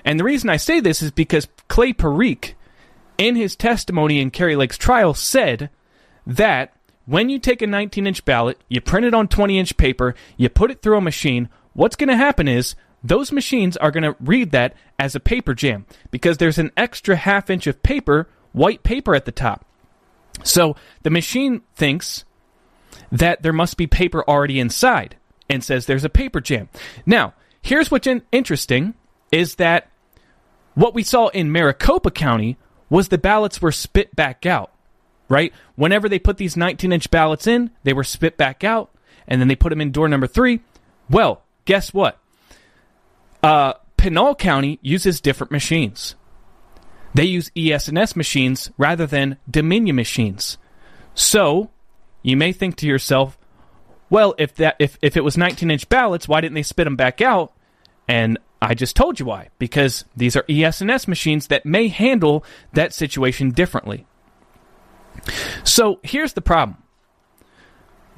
And 0.05 0.18
the 0.18 0.25
reason 0.25 0.51
I 0.51 0.57
say 0.57 0.81
this 0.81 1.03
is 1.03 1.11
because 1.11 1.49
Clay 1.68 1.93
Parikh 1.93 2.55
in 3.19 3.37
his 3.37 3.57
testimony 3.57 4.21
in 4.21 4.31
Kari 4.31 4.57
Lake's 4.57 4.79
trial, 4.79 5.15
said 5.15 5.71
that 6.27 6.75
when 7.07 7.29
you 7.29 7.39
take 7.39 7.63
a 7.63 7.67
19 7.67 8.07
inch 8.07 8.25
ballot, 8.25 8.61
you 8.69 8.81
print 8.81 9.07
it 9.07 9.15
on 9.15 9.29
20 9.29 9.59
inch 9.59 9.77
paper, 9.77 10.15
you 10.37 10.49
put 10.49 10.71
it 10.71 10.83
through 10.83 10.99
a 10.99 11.01
machine, 11.01 11.49
what's 11.73 11.97
going 11.97 12.09
to 12.09 12.17
happen 12.17 12.49
is 12.49 12.75
those 13.03 13.33
machines 13.33 13.77
are 13.77 13.91
going 13.91 14.05
to 14.05 14.17
read 14.21 14.53
that 14.53 14.75
as 14.99 15.15
a 15.15 15.21
paper 15.21 15.55
jam 15.55 15.87
because 16.11 16.39
there's 16.39 16.59
an 16.59 16.71
extra 16.77 17.17
half 17.17 17.51
inch 17.51 17.67
of 17.67 17.83
paper, 17.83 18.29
white 18.53 18.83
paper 18.83 19.15
at 19.15 19.25
the 19.25 19.33
top. 19.33 19.65
So 20.45 20.77
the 21.03 21.11
machine 21.11 21.63
thinks 21.75 22.25
that 23.11 23.43
there 23.43 23.53
must 23.53 23.77
be 23.77 23.87
paper 23.87 24.25
already 24.27 24.61
inside 24.61 25.17
and 25.51 25.63
says 25.63 25.87
there's 25.87 26.05
a 26.05 26.09
paper 26.09 26.41
jam. 26.41 26.69
Now, 27.05 27.35
here's 27.61 27.91
what's 27.91 28.09
interesting 28.31 28.95
is 29.31 29.57
that 29.57 29.89
what 30.75 30.95
we 30.95 31.03
saw 31.03 31.29
in 31.29 31.53
Maricopa 31.53 32.11
County 32.11 32.57
was 32.93 33.09
the 33.09 33.16
ballots 33.16 33.62
were 33.62 33.72
spit 33.72 34.14
back 34.14 34.45
out, 34.45 34.70
right? 35.26 35.55
Whenever 35.76 36.11
they 36.11 36.18
put 36.18 36.36
these 36.36 36.59
19 36.59 36.93
inch 36.93 37.11
ballots 37.11 37.47
in, 37.47 37.70
they 37.84 37.95
were 37.95 38.05
spit 38.05 38.36
back 38.36 38.62
out, 38.62 38.90
and 39.26 39.40
then 39.40 39.49
they 39.49 39.57
put 39.57 39.70
them 39.70 39.80
in 39.80 39.93
door 39.93 40.09
number 40.09 40.26
three. 40.26 40.61
Well, 41.09 41.43
guess 41.64 41.95
what? 41.95 42.18
Uh, 43.43 43.72
Pinal 43.97 44.34
County 44.34 44.78
uses 44.82 45.22
different 45.22 45.51
machines. 45.51 46.16
They 47.14 47.24
use 47.24 47.51
ES&S 47.57 48.14
machines 48.14 48.70
rather 48.76 49.07
than 49.07 49.38
Dominion 49.51 49.97
machines. 49.97 50.59
So, 51.14 51.70
you 52.22 52.36
may 52.36 52.53
think 52.53 52.76
to 52.76 52.86
yourself, 52.86 53.38
well, 54.11 54.34
if 54.36 54.55
that 54.57 54.76
if, 54.78 54.99
if 55.01 55.16
it 55.16 55.24
was 55.24 55.38
19 55.38 55.70
inch 55.70 55.88
ballots, 55.88 56.28
why 56.28 56.43
didn't 56.43 56.57
they 56.57 56.62
spit 56.62 56.84
them 56.84 56.97
back 56.97 57.22
out? 57.22 57.55
And 58.07 58.38
I 58.63 58.75
just 58.75 58.95
told 58.95 59.19
you 59.19 59.27
why. 59.27 59.49
Because 59.59 60.05
these 60.17 60.37
are 60.37 60.45
ES&S 60.49 61.09
machines 61.09 61.49
that 61.49 61.67
may 61.67 61.89
handle 61.89 62.45
that 62.73 62.95
situation 62.95 63.51
differently. 63.51 64.07
So 65.65 65.99
here's 66.03 66.33
the 66.35 66.41
problem. 66.41 66.79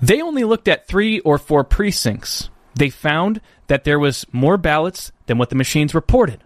They 0.01 0.21
only 0.21 0.45
looked 0.45 0.69
at 0.69 0.87
three 0.87 1.21
or 1.21 1.39
four 1.39 1.65
precincts. 1.65 2.51
They 2.75 2.91
found 2.91 3.41
that 3.69 3.85
there 3.85 3.99
was 3.99 4.27
more 4.33 4.59
ballots 4.59 5.13
than 5.27 5.39
what 5.39 5.49
the 5.49 5.57
machines 5.57 5.95
reported. 5.95 6.45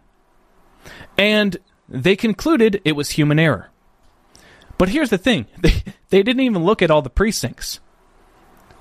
And 1.17 1.57
they 1.89 2.15
concluded 2.15 2.81
it 2.85 2.93
was 2.93 3.11
human 3.11 3.39
error. 3.39 3.71
But 4.77 4.91
here's 4.91 5.11
the 5.11 5.19
thing 5.19 5.47
they, 5.59 5.83
they 6.11 6.23
didn't 6.23 6.41
even 6.41 6.65
look 6.65 6.83
at 6.83 6.91
all 6.91 7.03
the 7.03 7.11
precincts. 7.11 7.81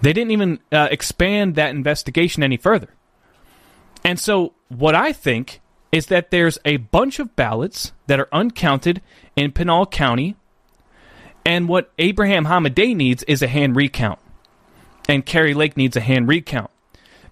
They 0.01 0.13
didn't 0.13 0.31
even 0.31 0.59
uh, 0.71 0.89
expand 0.91 1.55
that 1.55 1.71
investigation 1.71 2.43
any 2.43 2.57
further. 2.57 2.93
And 4.03 4.19
so, 4.19 4.53
what 4.69 4.95
I 4.95 5.11
think 5.13 5.61
is 5.91 6.07
that 6.07 6.31
there's 6.31 6.59
a 6.65 6.77
bunch 6.77 7.19
of 7.19 7.35
ballots 7.35 7.93
that 8.07 8.19
are 8.19 8.29
uncounted 8.31 9.01
in 9.35 9.51
Pinal 9.51 9.85
County, 9.85 10.35
and 11.45 11.67
what 11.69 11.91
Abraham 11.97 12.45
Hamadeh 12.45 12.95
needs 12.95 13.23
is 13.23 13.41
a 13.41 13.47
hand 13.47 13.75
recount, 13.75 14.19
and 15.07 15.25
Kari 15.25 15.53
Lake 15.53 15.77
needs 15.77 15.95
a 15.95 16.01
hand 16.01 16.27
recount. 16.27 16.69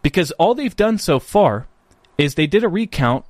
Because 0.01 0.31
all 0.31 0.53
they've 0.53 0.75
done 0.75 0.97
so 0.97 1.19
far 1.19 1.67
is 2.17 2.35
they 2.35 2.47
did 2.47 2.63
a 2.63 2.69
recount 2.69 3.25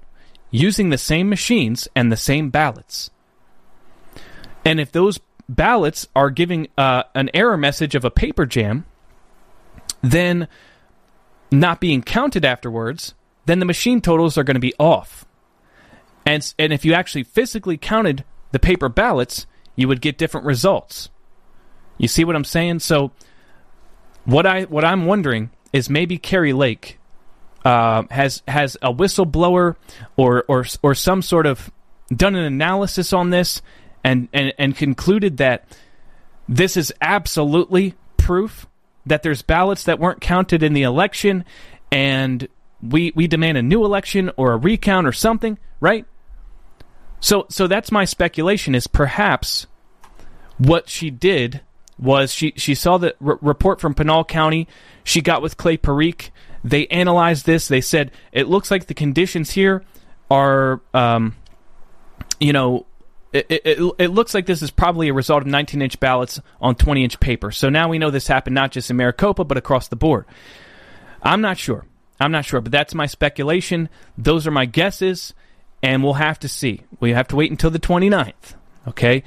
using 0.51 0.89
the 0.89 0.97
same 0.97 1.29
machines 1.29 1.87
and 1.95 2.11
the 2.11 2.17
same 2.17 2.49
ballots. 2.49 3.09
And 4.63 4.79
if 4.79 4.91
those 4.91 5.19
ballots 5.47 6.07
are 6.15 6.29
giving 6.29 6.67
uh, 6.77 7.03
an 7.13 7.29
error 7.33 7.57
message 7.57 7.95
of 7.95 8.05
a 8.05 8.11
paper 8.11 8.45
jam, 8.45 8.85
then 10.01 10.47
not 11.51 11.79
being 11.79 12.01
counted 12.01 12.45
afterwards, 12.45 13.13
then 13.45 13.59
the 13.59 13.65
machine 13.65 14.01
totals 14.01 14.37
are 14.37 14.43
going 14.43 14.55
to 14.55 14.59
be 14.59 14.73
off. 14.79 15.25
And, 16.25 16.53
and 16.57 16.73
if 16.73 16.83
you 16.83 16.93
actually 16.93 17.23
physically 17.23 17.77
counted 17.77 18.23
the 18.51 18.59
paper 18.59 18.89
ballots, 18.89 19.45
you 19.75 19.87
would 19.87 20.01
get 20.01 20.17
different 20.17 20.45
results. 20.45 21.09
You 21.97 22.07
see 22.07 22.23
what 22.23 22.35
I'm 22.35 22.43
saying? 22.43 22.79
So 22.79 23.11
what 24.25 24.45
I 24.45 24.63
what 24.63 24.83
I'm 24.83 25.05
wondering 25.05 25.51
is 25.71 25.89
maybe 25.89 26.17
Kari 26.17 26.51
Lake 26.51 26.99
uh, 27.63 28.03
has 28.11 28.41
has 28.47 28.75
a 28.81 28.93
whistleblower 28.93 29.75
or 30.17 30.43
or 30.47 30.65
or 30.81 30.95
some 30.95 31.21
sort 31.21 31.45
of 31.45 31.71
done 32.13 32.35
an 32.35 32.43
analysis 32.43 33.13
on 33.13 33.29
this 33.29 33.61
and, 34.03 34.29
and, 34.33 34.53
and 34.59 34.75
concluded 34.75 35.37
that 35.37 35.65
this 36.47 36.77
is 36.77 36.93
absolutely 37.01 37.95
proof 38.17 38.67
that 39.05 39.23
there's 39.23 39.41
ballots 39.41 39.83
that 39.85 39.99
weren't 39.99 40.21
counted 40.21 40.61
in 40.63 40.73
the 40.73 40.83
election 40.83 41.43
and 41.91 42.47
we 42.89 43.11
we 43.15 43.27
demand 43.27 43.57
a 43.57 43.63
new 43.63 43.83
election 43.83 44.31
or 44.37 44.53
a 44.53 44.57
recount 44.57 45.07
or 45.07 45.11
something, 45.11 45.57
right? 45.79 46.05
So 47.19 47.45
so 47.49 47.67
that's 47.67 47.91
my 47.91 48.05
speculation 48.05 48.75
is 48.75 48.87
perhaps 48.87 49.67
what 50.57 50.89
she 50.89 51.09
did 51.09 51.61
was 51.97 52.33
she 52.33 52.53
she 52.55 52.75
saw 52.75 52.97
the 52.97 53.15
r- 53.25 53.39
report 53.41 53.79
from 53.81 53.93
Pinal 53.93 54.23
County, 54.23 54.67
she 55.03 55.21
got 55.21 55.41
with 55.41 55.57
Clay 55.57 55.77
Parikh, 55.77 56.29
they 56.63 56.87
analyzed 56.87 57.45
this, 57.45 57.67
they 57.67 57.81
said 57.81 58.11
it 58.31 58.47
looks 58.47 58.69
like 58.71 58.87
the 58.87 58.93
conditions 58.93 59.51
here 59.51 59.83
are 60.29 60.81
um, 60.93 61.35
you 62.39 62.53
know 62.53 62.85
it, 63.33 63.47
it, 63.49 63.93
it, 63.99 64.07
looks 64.09 64.33
like 64.33 64.45
this 64.45 64.61
is 64.61 64.71
probably 64.71 65.09
a 65.09 65.13
result 65.13 65.41
of 65.41 65.47
19 65.47 65.81
inch 65.81 65.99
ballots 65.99 66.39
on 66.61 66.73
20 66.73 67.03
inch 67.03 67.19
paper. 67.19 67.51
So 67.51 67.67
now 67.67 67.89
we 67.89 67.99
know 67.99 68.09
this 68.09 68.27
happened 68.27 68.53
not 68.53 68.71
just 68.71 68.89
in 68.89 68.95
Maricopa, 68.95 69.43
but 69.43 69.57
across 69.57 69.89
the 69.89 69.97
board. 69.97 70.23
I'm 71.21 71.41
not 71.41 71.57
sure. 71.57 71.85
I'm 72.19 72.31
not 72.31 72.45
sure, 72.45 72.61
but 72.61 72.71
that's 72.71 72.95
my 72.95 73.05
speculation. 73.05 73.89
Those 74.17 74.47
are 74.47 74.51
my 74.51 74.65
guesses, 74.65 75.33
and 75.83 76.03
we'll 76.03 76.13
have 76.13 76.39
to 76.39 76.47
see. 76.47 76.81
We 76.99 77.11
have 77.11 77.27
to 77.29 77.35
wait 77.35 77.51
until 77.51 77.71
the 77.71 77.79
29th. 77.79 78.55
Okay? 78.87 79.23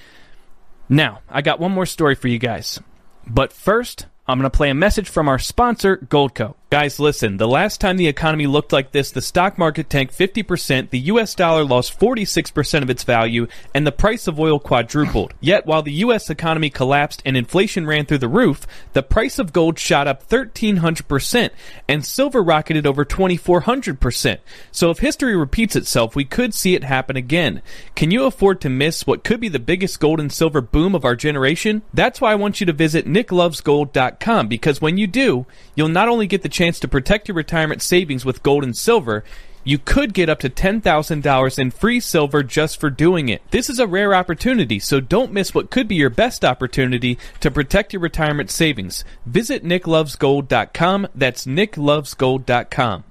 Now, 0.88 1.20
I 1.28 1.42
got 1.42 1.60
one 1.60 1.72
more 1.72 1.86
story 1.86 2.14
for 2.14 2.28
you 2.28 2.38
guys. 2.38 2.80
But 3.26 3.52
first, 3.52 4.06
I'm 4.26 4.38
going 4.38 4.50
to 4.50 4.56
play 4.56 4.70
a 4.70 4.74
message 4.74 5.08
from 5.08 5.28
our 5.28 5.38
sponsor, 5.38 5.98
Goldco. 5.98 6.54
Guys, 6.70 7.00
listen, 7.00 7.38
the 7.38 7.48
last 7.48 7.80
time 7.80 7.96
the 7.96 8.08
economy 8.08 8.46
looked 8.46 8.74
like 8.74 8.92
this, 8.92 9.10
the 9.10 9.22
stock 9.22 9.56
market 9.56 9.88
tanked 9.88 10.12
50%, 10.12 10.90
the 10.90 10.98
US 10.98 11.34
dollar 11.34 11.64
lost 11.64 11.98
46% 11.98 12.82
of 12.82 12.90
its 12.90 13.04
value, 13.04 13.46
and 13.72 13.86
the 13.86 13.90
price 13.90 14.26
of 14.26 14.38
oil 14.38 14.58
quadrupled. 14.58 15.32
Yet, 15.40 15.64
while 15.64 15.80
the 15.80 16.04
US 16.04 16.28
economy 16.28 16.68
collapsed 16.68 17.22
and 17.24 17.38
inflation 17.38 17.86
ran 17.86 18.04
through 18.04 18.18
the 18.18 18.28
roof, 18.28 18.66
the 18.92 19.02
price 19.02 19.38
of 19.38 19.54
gold 19.54 19.78
shot 19.78 20.06
up 20.06 20.28
1300%, 20.28 21.48
and 21.88 22.04
silver 22.04 22.42
rocketed 22.42 22.86
over 22.86 23.02
2400%. 23.02 24.36
So 24.70 24.90
if 24.90 24.98
history 24.98 25.34
repeats 25.34 25.74
itself, 25.74 26.14
we 26.14 26.26
could 26.26 26.52
see 26.52 26.74
it 26.74 26.84
happen 26.84 27.16
again. 27.16 27.62
Can 27.94 28.10
you 28.10 28.26
afford 28.26 28.60
to 28.60 28.68
miss 28.68 29.06
what 29.06 29.24
could 29.24 29.40
be 29.40 29.48
the 29.48 29.58
biggest 29.58 30.00
gold 30.00 30.20
and 30.20 30.30
silver 30.30 30.60
boom 30.60 30.94
of 30.94 31.06
our 31.06 31.16
generation? 31.16 31.80
That's 31.94 32.20
why 32.20 32.32
I 32.32 32.34
want 32.34 32.60
you 32.60 32.66
to 32.66 32.74
visit 32.74 33.06
nicklovesgold.com, 33.06 34.48
because 34.48 34.82
when 34.82 34.98
you 34.98 35.06
do, 35.06 35.46
you'll 35.74 35.88
not 35.88 36.10
only 36.10 36.26
get 36.26 36.42
the 36.42 36.57
chance 36.58 36.80
to 36.80 36.88
protect 36.88 37.28
your 37.28 37.36
retirement 37.36 37.82
savings 37.82 38.24
with 38.24 38.42
gold 38.42 38.64
and 38.64 38.76
silver, 38.76 39.22
you 39.62 39.78
could 39.78 40.12
get 40.12 40.28
up 40.28 40.40
to 40.40 40.50
$10,000 40.50 41.58
in 41.58 41.70
free 41.70 42.00
silver 42.00 42.42
just 42.42 42.80
for 42.80 42.90
doing 42.90 43.28
it. 43.28 43.42
This 43.50 43.70
is 43.70 43.78
a 43.78 43.86
rare 43.86 44.14
opportunity, 44.14 44.78
so 44.78 44.98
don't 44.98 45.32
miss 45.32 45.54
what 45.54 45.70
could 45.70 45.86
be 45.86 45.94
your 45.94 46.10
best 46.10 46.44
opportunity 46.44 47.16
to 47.40 47.50
protect 47.50 47.92
your 47.92 48.00
retirement 48.00 48.50
savings. 48.50 49.04
Visit 49.24 49.64
nicklovesgold.com. 49.64 51.08
That's 51.14 51.46
nicklovesgold.com. 51.46 53.04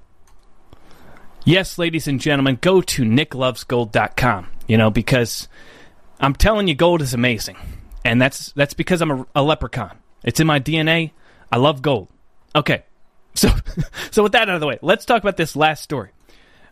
Yes, 1.44 1.78
ladies 1.78 2.06
and 2.06 2.20
gentlemen, 2.20 2.58
go 2.60 2.82
to 2.82 3.02
nicklovesgold.com, 3.04 4.48
you 4.66 4.76
know, 4.76 4.90
because 4.90 5.48
I'm 6.20 6.34
telling 6.34 6.68
you 6.68 6.74
gold 6.74 7.00
is 7.00 7.14
amazing. 7.14 7.56
And 8.04 8.20
that's 8.20 8.52
that's 8.52 8.74
because 8.74 9.00
I'm 9.00 9.10
a, 9.10 9.26
a 9.36 9.42
leprechaun. 9.42 9.96
It's 10.22 10.40
in 10.40 10.46
my 10.46 10.60
DNA. 10.60 11.12
I 11.50 11.56
love 11.56 11.80
gold. 11.80 12.08
Okay. 12.54 12.82
So, 13.38 13.50
so 14.10 14.22
with 14.22 14.32
that 14.32 14.48
out 14.48 14.56
of 14.56 14.60
the 14.60 14.66
way, 14.66 14.78
let's 14.82 15.04
talk 15.04 15.22
about 15.22 15.36
this 15.36 15.54
last 15.56 15.82
story. 15.82 16.10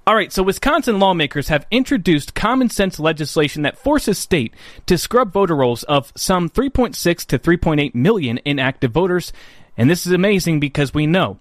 All 0.06 0.14
right, 0.14 0.32
so 0.32 0.44
Wisconsin 0.44 1.00
lawmakers 1.00 1.48
have 1.48 1.66
introduced 1.70 2.34
common 2.34 2.70
sense 2.70 3.00
legislation 3.00 3.62
that 3.62 3.76
forces 3.76 4.18
state 4.18 4.54
to 4.86 4.96
scrub 4.96 5.32
voter 5.32 5.56
rolls 5.56 5.82
of 5.84 6.12
some 6.16 6.48
3.6 6.48 7.26
to 7.26 7.38
3.8 7.38 7.94
million 7.94 8.38
inactive 8.44 8.92
voters. 8.92 9.32
And 9.76 9.90
this 9.90 10.06
is 10.06 10.12
amazing 10.12 10.60
because 10.60 10.94
we 10.94 11.06
know 11.06 11.40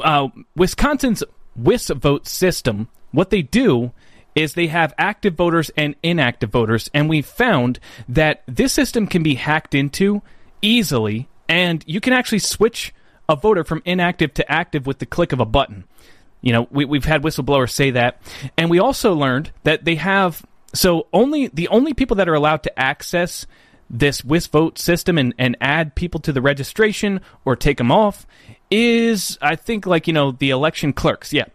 uh, 0.00 0.28
Wisconsin's 0.54 1.22
WisVote 1.58 2.26
system, 2.26 2.88
what 3.10 3.30
they 3.30 3.42
do 3.42 3.92
is 4.34 4.54
they 4.54 4.66
have 4.66 4.94
active 4.98 5.34
voters 5.34 5.70
and 5.76 5.94
inactive 6.02 6.50
voters, 6.50 6.90
and 6.94 7.08
we 7.08 7.20
found 7.20 7.78
that 8.08 8.42
this 8.46 8.72
system 8.72 9.06
can 9.06 9.22
be 9.22 9.34
hacked 9.34 9.74
into 9.74 10.22
easily, 10.62 11.28
and 11.48 11.84
you 11.86 12.00
can 12.00 12.12
actually 12.12 12.38
switch 12.38 12.94
a 13.32 13.36
voter 13.36 13.64
from 13.64 13.82
inactive 13.84 14.34
to 14.34 14.52
active 14.52 14.86
with 14.86 14.98
the 14.98 15.06
click 15.06 15.32
of 15.32 15.40
a 15.40 15.46
button. 15.46 15.84
You 16.42 16.52
know, 16.52 16.68
we, 16.70 16.84
we've 16.84 17.04
had 17.04 17.22
whistleblowers 17.22 17.70
say 17.70 17.92
that, 17.92 18.20
and 18.58 18.68
we 18.68 18.78
also 18.78 19.14
learned 19.14 19.50
that 19.62 19.84
they 19.84 19.94
have 19.96 20.44
so 20.74 21.06
only 21.12 21.48
the 21.48 21.68
only 21.68 21.94
people 21.94 22.16
that 22.16 22.28
are 22.28 22.34
allowed 22.34 22.62
to 22.64 22.78
access 22.78 23.46
this 23.88 24.22
WisVote 24.22 24.78
system 24.78 25.18
and, 25.18 25.34
and 25.38 25.56
add 25.60 25.94
people 25.94 26.20
to 26.20 26.32
the 26.32 26.40
registration 26.40 27.20
or 27.44 27.56
take 27.56 27.76
them 27.76 27.92
off 27.92 28.26
is 28.70 29.38
I 29.40 29.56
think 29.56 29.86
like 29.86 30.06
you 30.06 30.12
know 30.12 30.32
the 30.32 30.50
election 30.50 30.92
clerks. 30.92 31.32
Yeah, 31.32 31.46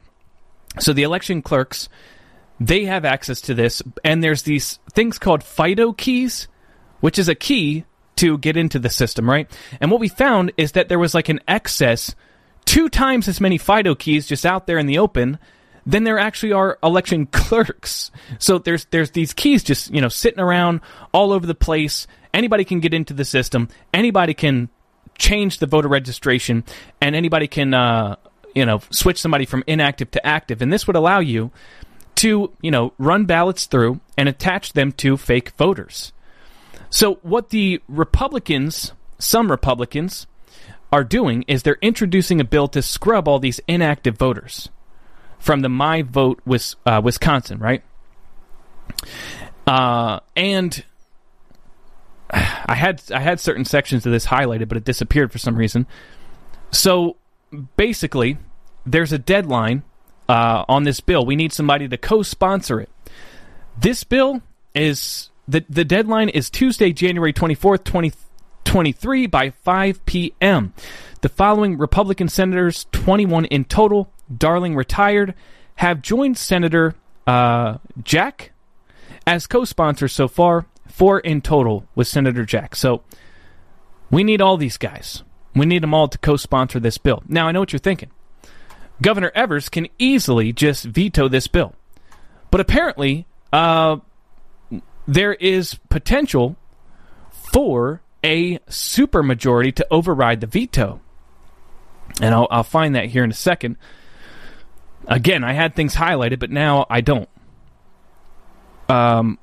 so 0.80 0.94
the 0.94 1.04
election 1.04 1.42
clerks 1.42 1.90
they 2.60 2.86
have 2.86 3.06
access 3.06 3.42
to 3.42 3.54
this, 3.54 3.84
and 4.04 4.24
there's 4.24 4.44
these 4.44 4.80
things 4.92 5.20
called 5.20 5.44
FIDO 5.44 5.94
keys, 5.94 6.48
which 7.02 7.20
is 7.20 7.30
a 7.30 7.36
key 7.36 7.86
to 8.18 8.38
get 8.38 8.58
into 8.58 8.80
the 8.80 8.90
system, 8.90 9.30
right? 9.30 9.50
And 9.80 9.90
what 9.90 10.00
we 10.00 10.10
found 10.10 10.52
is 10.58 10.74
that 10.74 10.90
there 10.90 11.00
was 11.00 11.14
like 11.14 11.30
an 11.30 11.40
excess 11.48 12.16
two 12.66 12.90
times 12.90 13.28
as 13.28 13.40
many 13.40 13.58
FIDO 13.58 13.96
keys 13.96 14.28
just 14.28 14.46
out 14.46 14.68
there 14.68 14.78
in 14.78 14.88
the 14.88 14.98
open 14.98 15.40
than 15.86 16.04
there 16.04 16.20
actually 16.20 16.52
are 16.52 16.78
election 16.84 17.26
clerks. 17.32 18.12
So 18.38 18.60
there's 18.60 18.86
there's 18.86 19.12
these 19.12 19.34
keys 19.34 19.64
just 19.64 19.92
you 19.92 20.02
know 20.02 20.10
sitting 20.10 20.40
around 20.40 20.82
all 21.14 21.32
over 21.32 21.48
the 21.48 21.56
place. 21.56 22.06
Anybody 22.34 22.66
can 22.66 22.82
get 22.82 22.94
into 22.94 23.14
the 23.14 23.26
system. 23.26 23.70
Anybody 23.94 24.34
can 24.34 24.70
change 25.18 25.58
the 25.58 25.66
voter 25.66 25.88
registration, 25.88 26.64
and 27.02 27.16
anybody 27.16 27.48
can 27.48 27.74
uh, 27.74 28.18
you 28.54 28.66
know 28.66 28.82
switch 28.92 29.20
somebody 29.20 29.46
from 29.46 29.64
inactive 29.66 30.12
to 30.12 30.26
active. 30.26 30.62
And 30.62 30.72
this 30.72 30.86
would 30.86 30.96
allow 30.96 31.20
you 31.20 31.52
to 32.16 32.52
you 32.62 32.72
know 32.72 32.94
run 32.98 33.26
ballots 33.26 33.66
through 33.66 34.02
and 34.18 34.28
attach 34.28 34.74
them 34.74 34.92
to 34.92 35.18
fake 35.18 35.52
voters. 35.52 36.12
So 36.90 37.16
what 37.16 37.50
the 37.50 37.82
Republicans, 37.88 38.94
some 39.20 39.52
Republicans, 39.52 40.28
are 40.92 41.04
doing 41.04 41.44
is 41.48 41.64
they're 41.64 41.78
introducing 41.82 42.40
a 42.40 42.46
bill 42.46 42.68
to 42.70 42.82
scrub 42.82 43.28
all 43.28 43.40
these 43.40 43.60
inactive 43.68 44.18
voters 44.18 44.70
from 45.40 45.62
the 45.62 45.70
My 45.70 46.02
Vote 46.02 46.42
uh, 46.86 47.02
Wisconsin, 47.04 47.60
right? 47.60 47.84
Uh, 49.66 50.20
and 50.36 50.84
I 52.30 52.76
had 52.76 53.02
I 53.12 53.20
had 53.20 53.40
certain 53.40 53.66
sections 53.66 54.06
of 54.06 54.12
this 54.12 54.26
highlighted, 54.26 54.68
but 54.68 54.78
it 54.78 54.84
disappeared 54.84 55.32
for 55.32 55.38
some 55.38 55.56
reason. 55.56 55.88
So 56.72 57.18
basically, 57.76 58.38
there's 58.86 59.12
a 59.12 59.18
deadline 59.18 59.84
uh, 60.28 60.66
on 60.68 60.84
this 60.84 61.00
bill. 61.00 61.26
We 61.26 61.36
need 61.36 61.54
somebody 61.54 61.88
to 61.88 61.98
co-sponsor 61.98 62.82
it. 62.82 62.90
This 63.80 64.04
bill 64.04 64.42
is 64.74 65.30
the 65.48 65.66
the 65.70 65.86
deadline 65.86 66.30
is 66.30 66.50
Tuesday, 66.50 66.92
January 66.92 67.34
24th, 67.34 67.84
2023 67.84 69.28
by 69.28 69.52
5 69.52 70.06
p.m. 70.06 70.74
The 71.22 71.30
following 71.30 71.78
Republican 71.78 72.28
senators, 72.28 72.86
21 72.92 73.46
in 73.46 73.66
total, 73.66 74.12
Darling 74.36 74.76
retired, 74.76 75.34
have 75.76 76.02
joined 76.02 76.38
Senator 76.38 76.96
uh, 77.26 77.78
Jacque 78.04 78.52
as 79.26 79.48
co 79.48 79.66
sponsors 79.66 80.14
so 80.14 80.28
far, 80.28 80.66
four 80.88 81.20
in 81.20 81.42
total 81.42 81.86
with 81.96 82.08
Senator 82.08 82.46
Jacque. 82.46 82.76
So 82.76 83.04
we 84.12 84.24
need 84.24 84.42
all 84.42 84.58
these 84.58 84.78
guys. 84.78 85.24
We 85.56 85.66
need 85.66 85.84
them 85.84 85.94
all 85.94 86.08
to 86.08 86.18
co 86.18 86.38
sponsor 86.38 86.80
this 86.80 86.98
bill. 86.98 87.24
Now, 87.28 87.48
I 87.48 87.52
know 87.52 87.62
what 87.62 87.74
you're 87.74 87.80
thinking. 87.80 88.12
Governor 89.02 89.32
Evers 89.36 89.70
can 89.70 89.88
easily 90.00 90.52
just 90.52 90.86
veto 90.86 91.28
this 91.28 91.48
bill. 91.48 91.74
But 92.50 92.62
apparently, 92.62 93.28
uh, 93.54 93.98
there 95.08 95.34
is 95.34 95.76
potential 95.90 96.58
for 97.54 98.02
a 98.24 98.58
supermajority 98.60 99.74
to 99.76 99.88
override 99.90 100.42
the 100.42 100.48
veto. 100.48 101.00
And 102.22 102.34
I'll, 102.34 102.48
I'll 102.52 102.64
find 102.64 102.96
that 102.96 103.06
here 103.06 103.24
in 103.24 103.32
a 103.32 103.36
second. 103.36 103.78
Again, 105.08 105.44
I 105.44 105.54
had 105.54 105.76
things 105.76 105.96
highlighted, 105.96 106.40
but 106.40 106.52
now 106.52 106.86
I 106.90 107.02
don't. 107.02 107.30
Um, 108.90 109.40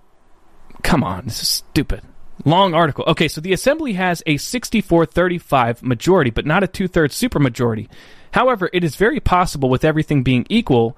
come 0.82 1.02
on, 1.02 1.24
this 1.24 1.40
is 1.42 1.48
stupid. 1.48 2.02
Long 2.44 2.74
article. 2.74 3.04
Okay, 3.06 3.28
so 3.28 3.40
the 3.40 3.52
Assembly 3.52 3.94
has 3.94 4.22
a 4.26 4.36
64 4.36 5.06
35 5.06 5.82
majority, 5.82 6.30
but 6.30 6.44
not 6.44 6.62
a 6.62 6.66
two 6.66 6.88
thirds 6.88 7.14
supermajority. 7.18 7.88
However, 8.32 8.68
it 8.72 8.84
is 8.84 8.96
very 8.96 9.20
possible, 9.20 9.70
with 9.70 9.84
everything 9.84 10.22
being 10.22 10.44
equal, 10.50 10.96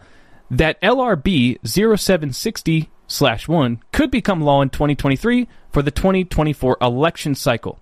that 0.51 0.81
LRB 0.81 1.59
0760 1.64 2.91
slash 3.07 3.49
1 3.49 3.81
could 3.93 4.11
become 4.11 4.41
law 4.41 4.63
in 4.63 4.71
2023 4.71 5.49
for 5.71 5.83
the 5.83 5.91
2024 5.91 6.79
election 6.81 7.35
cycle. 7.35 7.79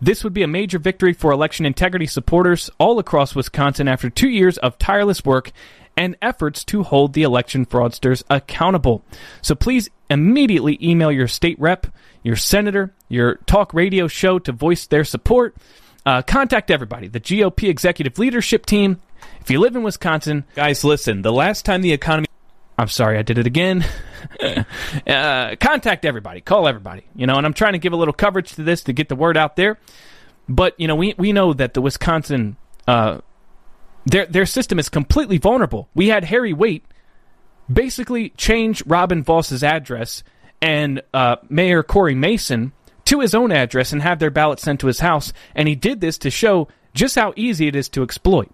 This 0.00 0.22
would 0.22 0.34
be 0.34 0.42
a 0.42 0.48
major 0.48 0.78
victory 0.78 1.14
for 1.14 1.32
election 1.32 1.64
integrity 1.64 2.06
supporters 2.06 2.68
all 2.78 2.98
across 2.98 3.34
Wisconsin 3.34 3.88
after 3.88 4.10
two 4.10 4.28
years 4.28 4.58
of 4.58 4.78
tireless 4.78 5.24
work 5.24 5.52
and 5.96 6.16
efforts 6.20 6.64
to 6.64 6.82
hold 6.82 7.14
the 7.14 7.22
election 7.22 7.64
fraudsters 7.64 8.22
accountable. 8.28 9.02
So 9.40 9.54
please 9.54 9.88
immediately 10.10 10.78
email 10.82 11.10
your 11.10 11.28
state 11.28 11.58
rep, 11.58 11.86
your 12.22 12.36
senator, 12.36 12.92
your 13.08 13.36
talk 13.46 13.72
radio 13.72 14.06
show 14.06 14.38
to 14.40 14.52
voice 14.52 14.86
their 14.86 15.04
support. 15.04 15.56
Uh, 16.04 16.22
contact 16.22 16.70
everybody, 16.70 17.08
the 17.08 17.20
GOP 17.20 17.68
executive 17.68 18.18
leadership 18.18 18.66
team. 18.66 19.00
If 19.40 19.50
you 19.50 19.58
live 19.58 19.74
in 19.74 19.82
Wisconsin, 19.82 20.44
guys, 20.54 20.84
listen, 20.84 21.22
the 21.22 21.32
last 21.32 21.64
time 21.64 21.80
the 21.80 21.92
economy 21.92 22.25
I'm 22.78 22.88
sorry, 22.88 23.18
I 23.18 23.22
did 23.22 23.38
it 23.38 23.46
again. 23.46 23.84
uh, 25.06 25.56
contact 25.60 26.04
everybody, 26.04 26.40
call 26.40 26.68
everybody, 26.68 27.04
you 27.14 27.26
know, 27.26 27.36
and 27.36 27.46
I'm 27.46 27.54
trying 27.54 27.72
to 27.72 27.78
give 27.78 27.92
a 27.92 27.96
little 27.96 28.14
coverage 28.14 28.52
to 28.54 28.62
this 28.62 28.82
to 28.84 28.92
get 28.92 29.08
the 29.08 29.16
word 29.16 29.36
out 29.36 29.56
there. 29.56 29.78
But 30.48 30.78
you 30.78 30.86
know, 30.86 30.94
we 30.94 31.14
we 31.16 31.32
know 31.32 31.52
that 31.54 31.74
the 31.74 31.80
Wisconsin 31.80 32.56
uh, 32.86 33.20
their 34.04 34.26
their 34.26 34.46
system 34.46 34.78
is 34.78 34.88
completely 34.88 35.38
vulnerable. 35.38 35.88
We 35.94 36.08
had 36.08 36.24
Harry 36.24 36.52
Wait 36.52 36.84
basically 37.72 38.30
change 38.30 38.84
Robin 38.86 39.22
Vos's 39.22 39.64
address 39.64 40.22
and 40.62 41.02
uh, 41.12 41.36
Mayor 41.48 41.82
Cory 41.82 42.14
Mason 42.14 42.72
to 43.06 43.20
his 43.20 43.34
own 43.34 43.52
address 43.52 43.92
and 43.92 44.02
have 44.02 44.18
their 44.18 44.30
ballot 44.30 44.60
sent 44.60 44.80
to 44.80 44.86
his 44.86 45.00
house, 45.00 45.32
and 45.54 45.68
he 45.68 45.74
did 45.74 46.00
this 46.00 46.18
to 46.18 46.30
show 46.30 46.68
just 46.94 47.16
how 47.16 47.32
easy 47.36 47.66
it 47.66 47.76
is 47.76 47.88
to 47.90 48.02
exploit. 48.02 48.50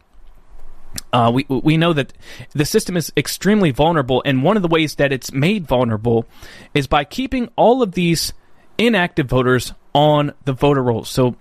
Uh, 1.13 1.31
we 1.33 1.45
we 1.49 1.77
know 1.77 1.93
that 1.93 2.13
the 2.53 2.65
system 2.65 2.97
is 2.97 3.13
extremely 3.17 3.71
vulnerable, 3.71 4.23
and 4.25 4.43
one 4.43 4.57
of 4.57 4.63
the 4.63 4.69
ways 4.69 4.95
that 4.97 5.13
it's 5.13 5.33
made 5.33 5.67
vulnerable 5.67 6.27
is 6.75 6.87
by 6.87 7.05
keeping 7.05 7.51
all 7.57 7.83
of 7.83 7.93
these 7.93 8.33
inactive 8.79 9.27
voters 9.27 9.73
on 9.95 10.33
the 10.45 10.53
voter 10.53 10.83
rolls. 10.83 11.09
So, 11.09 11.37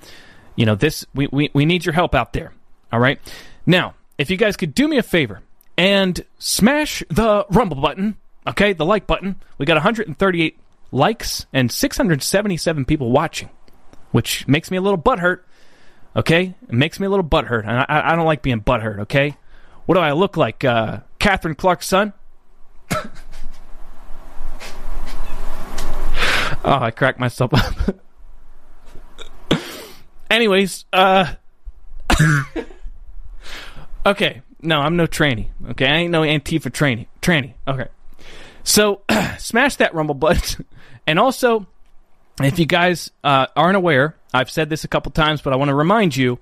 you 0.55 0.65
know, 0.65 0.75
this 0.75 1.05
we, 1.13 1.27
we, 1.31 1.49
we 1.53 1.65
need 1.65 1.85
your 1.85 1.93
help 1.93 2.15
out 2.15 2.33
there. 2.33 2.53
All 2.91 2.99
right. 2.99 3.19
Now, 3.65 3.95
if 4.17 4.29
you 4.29 4.37
guys 4.37 4.57
could 4.57 4.73
do 4.73 4.87
me 4.87 4.97
a 4.97 5.03
favor 5.03 5.41
and 5.77 6.23
smash 6.37 7.03
the 7.09 7.45
rumble 7.49 7.79
button, 7.81 8.17
okay, 8.47 8.73
the 8.73 8.85
like 8.85 9.07
button. 9.07 9.35
We 9.57 9.65
got 9.65 9.75
138 9.75 10.59
likes 10.91 11.45
and 11.53 11.71
677 11.71 12.85
people 12.85 13.11
watching, 13.11 13.49
which 14.11 14.47
makes 14.47 14.69
me 14.69 14.77
a 14.77 14.81
little 14.81 14.97
butthurt. 14.97 15.41
Okay, 16.15 16.55
it 16.67 16.73
makes 16.73 16.99
me 16.99 17.07
a 17.07 17.09
little 17.09 17.25
butthurt. 17.25 17.65
I, 17.65 17.85
I, 17.87 18.11
I 18.11 18.15
don't 18.15 18.25
like 18.25 18.41
being 18.41 18.61
butthurt. 18.61 18.99
Okay, 19.01 19.37
what 19.85 19.95
do 19.95 20.01
I 20.01 20.11
look 20.11 20.35
like? 20.37 20.63
Uh, 20.63 20.99
Katherine 21.19 21.55
Clark's 21.55 21.87
son? 21.87 22.13
oh, 22.91 23.07
I 26.63 26.91
cracked 26.91 27.19
myself 27.19 27.53
up. 27.53 27.95
Anyways, 30.29 30.85
uh. 30.91 31.33
okay, 34.05 34.41
no, 34.61 34.79
I'm 34.79 34.95
no 34.97 35.07
tranny. 35.07 35.47
Okay, 35.71 35.85
I 35.85 35.97
ain't 35.97 36.11
no 36.11 36.21
Antifa 36.21 36.71
tranny. 36.71 37.07
Tranny. 37.21 37.53
Okay. 37.67 37.87
So, 38.63 39.01
smash 39.37 39.77
that 39.77 39.93
rumble 39.93 40.15
button. 40.15 40.65
and 41.07 41.19
also, 41.19 41.67
if 42.45 42.59
you 42.59 42.65
guys 42.65 43.11
uh, 43.23 43.47
aren't 43.55 43.77
aware, 43.77 44.15
I've 44.33 44.49
said 44.49 44.69
this 44.69 44.83
a 44.83 44.87
couple 44.87 45.11
times, 45.11 45.41
but 45.41 45.53
I 45.53 45.55
want 45.55 45.69
to 45.69 45.75
remind 45.75 46.15
you 46.15 46.39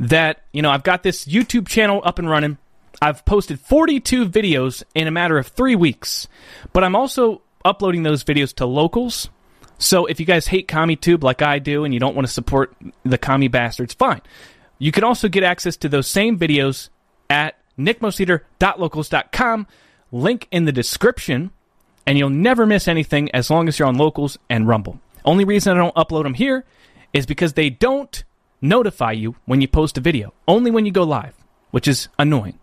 that, 0.00 0.42
you 0.52 0.62
know, 0.62 0.70
I've 0.70 0.82
got 0.82 1.02
this 1.02 1.24
YouTube 1.24 1.66
channel 1.66 2.00
up 2.04 2.18
and 2.18 2.28
running. 2.28 2.58
I've 3.02 3.24
posted 3.24 3.60
42 3.60 4.28
videos 4.28 4.82
in 4.94 5.06
a 5.06 5.10
matter 5.10 5.38
of 5.38 5.48
three 5.48 5.76
weeks, 5.76 6.28
but 6.72 6.84
I'm 6.84 6.94
also 6.94 7.42
uploading 7.64 8.02
those 8.02 8.22
videos 8.24 8.54
to 8.56 8.66
locals. 8.66 9.28
So 9.78 10.06
if 10.06 10.20
you 10.20 10.26
guys 10.26 10.46
hate 10.46 10.68
CommieTube 10.68 11.22
like 11.22 11.42
I 11.42 11.58
do 11.58 11.84
and 11.84 11.92
you 11.92 12.00
don't 12.00 12.14
want 12.14 12.26
to 12.26 12.32
support 12.32 12.74
the 13.04 13.18
commie 13.18 13.48
bastards, 13.48 13.94
fine. 13.94 14.20
You 14.78 14.92
can 14.92 15.04
also 15.04 15.28
get 15.28 15.42
access 15.42 15.76
to 15.78 15.88
those 15.88 16.06
same 16.06 16.38
videos 16.38 16.90
at 17.28 17.56
nickmoseater.locals.com. 17.78 19.66
Link 20.12 20.46
in 20.52 20.64
the 20.64 20.72
description, 20.72 21.50
and 22.06 22.16
you'll 22.16 22.30
never 22.30 22.66
miss 22.66 22.86
anything 22.86 23.30
as 23.32 23.50
long 23.50 23.66
as 23.66 23.78
you're 23.78 23.88
on 23.88 23.96
Locals 23.96 24.38
and 24.48 24.68
Rumble. 24.68 25.00
Only 25.24 25.44
reason 25.44 25.76
I 25.76 25.80
don't 25.80 25.94
upload 25.94 26.24
them 26.24 26.34
here 26.34 26.64
is 27.12 27.26
because 27.26 27.52
they 27.54 27.70
don't 27.70 28.24
notify 28.60 29.12
you 29.12 29.36
when 29.46 29.60
you 29.60 29.68
post 29.68 29.96
a 29.98 30.00
video, 30.00 30.32
only 30.48 30.70
when 30.70 30.84
you 30.86 30.92
go 30.92 31.02
live, 31.04 31.34
which 31.70 31.86
is 31.88 32.08
annoying. 32.18 32.58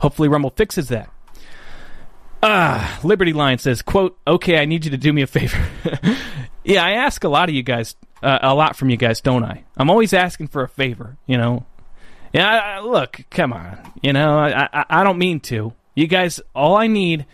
Hopefully, 0.00 0.28
Rumble 0.28 0.50
fixes 0.56 0.88
that. 0.88 1.10
Ah, 2.42 3.00
Liberty 3.02 3.32
Line 3.32 3.58
says, 3.58 3.82
"quote 3.82 4.16
Okay, 4.26 4.58
I 4.58 4.64
need 4.64 4.84
you 4.84 4.90
to 4.92 4.96
do 4.96 5.12
me 5.12 5.22
a 5.22 5.26
favor." 5.26 5.58
yeah, 6.64 6.84
I 6.84 6.92
ask 6.92 7.24
a 7.24 7.28
lot 7.28 7.48
of 7.48 7.54
you 7.54 7.62
guys, 7.64 7.96
uh, 8.22 8.38
a 8.42 8.54
lot 8.54 8.76
from 8.76 8.90
you 8.90 8.96
guys, 8.96 9.20
don't 9.20 9.44
I? 9.44 9.64
I'm 9.76 9.90
always 9.90 10.12
asking 10.12 10.48
for 10.48 10.62
a 10.62 10.68
favor, 10.68 11.16
you 11.26 11.36
know. 11.36 11.66
Yeah, 12.32 12.48
I, 12.48 12.58
I- 12.76 12.80
look, 12.80 13.22
come 13.30 13.52
on, 13.52 13.78
you 14.02 14.12
know, 14.12 14.38
I, 14.38 14.68
I 14.72 14.84
I 14.88 15.04
don't 15.04 15.18
mean 15.18 15.40
to. 15.40 15.72
You 15.96 16.06
guys, 16.06 16.40
all 16.54 16.76
I 16.76 16.86
need, 16.86 17.26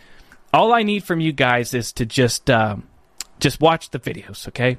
all 0.54 0.72
I 0.72 0.82
need 0.84 1.04
from 1.04 1.20
you 1.20 1.32
guys 1.32 1.74
is 1.74 1.92
to 1.94 2.06
just, 2.06 2.48
um, 2.48 2.88
just 3.44 3.60
watch 3.60 3.90
the 3.90 4.00
videos, 4.00 4.48
okay? 4.48 4.78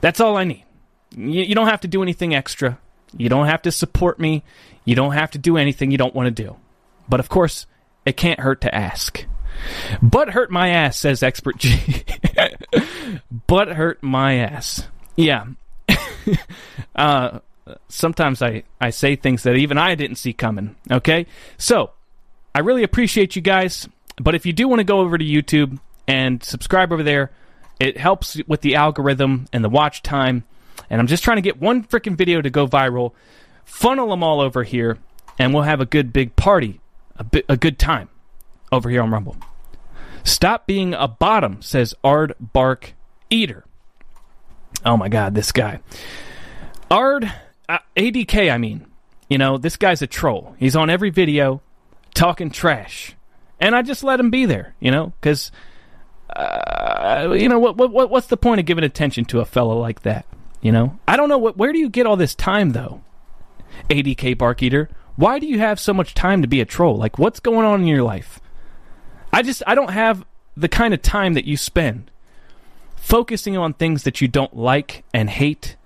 That's 0.00 0.18
all 0.18 0.36
I 0.36 0.44
need. 0.44 0.64
You, 1.14 1.42
you 1.42 1.54
don't 1.54 1.68
have 1.68 1.82
to 1.82 1.88
do 1.88 2.02
anything 2.02 2.34
extra. 2.34 2.78
You 3.16 3.28
don't 3.28 3.46
have 3.46 3.62
to 3.62 3.70
support 3.70 4.18
me. 4.18 4.42
You 4.86 4.94
don't 4.94 5.12
have 5.12 5.30
to 5.32 5.38
do 5.38 5.58
anything 5.58 5.90
you 5.90 5.98
don't 5.98 6.14
want 6.14 6.34
to 6.34 6.42
do. 6.42 6.56
But 7.06 7.20
of 7.20 7.28
course, 7.28 7.66
it 8.06 8.16
can't 8.16 8.40
hurt 8.40 8.62
to 8.62 8.74
ask. 8.74 9.26
But 10.00 10.30
hurt 10.30 10.50
my 10.50 10.70
ass, 10.70 10.98
says 10.98 11.22
Expert 11.22 11.58
G. 11.58 12.04
but 13.46 13.68
hurt 13.68 14.02
my 14.02 14.36
ass. 14.36 14.88
Yeah. 15.14 15.44
uh, 16.96 17.40
sometimes 17.88 18.40
I, 18.40 18.62
I 18.80 18.88
say 18.88 19.16
things 19.16 19.42
that 19.42 19.56
even 19.56 19.76
I 19.76 19.94
didn't 19.96 20.16
see 20.16 20.32
coming. 20.32 20.76
Okay? 20.90 21.26
So, 21.58 21.90
I 22.54 22.60
really 22.60 22.84
appreciate 22.84 23.36
you 23.36 23.42
guys. 23.42 23.86
But 24.16 24.34
if 24.34 24.46
you 24.46 24.54
do 24.54 24.66
want 24.66 24.80
to 24.80 24.84
go 24.84 25.00
over 25.00 25.18
to 25.18 25.24
YouTube 25.24 25.78
and 26.08 26.42
subscribe 26.42 26.92
over 26.92 27.02
there, 27.02 27.32
it 27.78 27.98
helps 27.98 28.40
with 28.46 28.60
the 28.60 28.74
algorithm 28.74 29.46
and 29.52 29.64
the 29.64 29.68
watch 29.68 30.02
time. 30.02 30.44
And 30.88 31.00
I'm 31.00 31.06
just 31.06 31.24
trying 31.24 31.36
to 31.36 31.42
get 31.42 31.60
one 31.60 31.84
freaking 31.84 32.16
video 32.16 32.40
to 32.40 32.50
go 32.50 32.66
viral, 32.66 33.12
funnel 33.64 34.10
them 34.10 34.22
all 34.22 34.40
over 34.40 34.62
here, 34.62 34.98
and 35.38 35.52
we'll 35.52 35.64
have 35.64 35.80
a 35.80 35.86
good 35.86 36.12
big 36.12 36.36
party, 36.36 36.80
a, 37.16 37.24
bi- 37.24 37.44
a 37.48 37.56
good 37.56 37.78
time 37.78 38.08
over 38.72 38.88
here 38.88 39.02
on 39.02 39.10
Rumble. 39.10 39.36
Stop 40.24 40.66
being 40.66 40.94
a 40.94 41.06
bottom, 41.06 41.62
says 41.62 41.94
Ard 42.02 42.34
Bark 42.40 42.94
Eater. 43.30 43.64
Oh 44.84 44.96
my 44.96 45.08
God, 45.08 45.34
this 45.34 45.52
guy. 45.52 45.80
Ard, 46.90 47.32
uh, 47.68 47.78
ADK, 47.96 48.52
I 48.52 48.58
mean. 48.58 48.86
You 49.28 49.38
know, 49.38 49.58
this 49.58 49.76
guy's 49.76 50.02
a 50.02 50.06
troll. 50.06 50.54
He's 50.58 50.76
on 50.76 50.88
every 50.88 51.10
video 51.10 51.60
talking 52.14 52.50
trash. 52.50 53.16
And 53.58 53.74
I 53.74 53.82
just 53.82 54.04
let 54.04 54.20
him 54.20 54.30
be 54.30 54.46
there, 54.46 54.74
you 54.80 54.90
know, 54.90 55.12
because, 55.20 55.50
uh, 56.34 57.34
you 57.38 57.48
know, 57.48 57.58
what, 57.58 57.76
what, 57.76 58.10
what's 58.10 58.26
the 58.26 58.36
point 58.36 58.60
of 58.60 58.66
giving 58.66 58.84
attention 58.84 59.24
to 59.26 59.40
a 59.40 59.44
fellow 59.44 59.78
like 59.78 60.02
that? 60.02 60.26
You 60.60 60.72
know, 60.72 60.98
I 61.06 61.16
don't 61.16 61.28
know. 61.28 61.38
What, 61.38 61.56
where 61.56 61.72
do 61.72 61.78
you 61.78 61.88
get 61.88 62.06
all 62.06 62.16
this 62.16 62.34
time, 62.34 62.70
though? 62.70 63.02
ADK 63.88 64.36
Bark 64.36 64.62
Eater. 64.62 64.88
Why 65.16 65.38
do 65.38 65.46
you 65.46 65.58
have 65.58 65.78
so 65.80 65.94
much 65.94 66.14
time 66.14 66.42
to 66.42 66.48
be 66.48 66.60
a 66.60 66.64
troll? 66.64 66.96
Like, 66.96 67.18
what's 67.18 67.40
going 67.40 67.64
on 67.64 67.82
in 67.82 67.86
your 67.86 68.02
life? 68.02 68.40
I 69.32 69.42
just, 69.42 69.62
I 69.66 69.74
don't 69.74 69.92
have 69.92 70.24
the 70.56 70.68
kind 70.68 70.92
of 70.92 71.02
time 71.02 71.34
that 71.34 71.44
you 71.44 71.56
spend 71.56 72.10
focusing 72.96 73.56
on 73.56 73.72
things 73.72 74.02
that 74.02 74.20
you 74.20 74.28
don't 74.28 74.56
like 74.56 75.04
and 75.14 75.30
hate, 75.30 75.76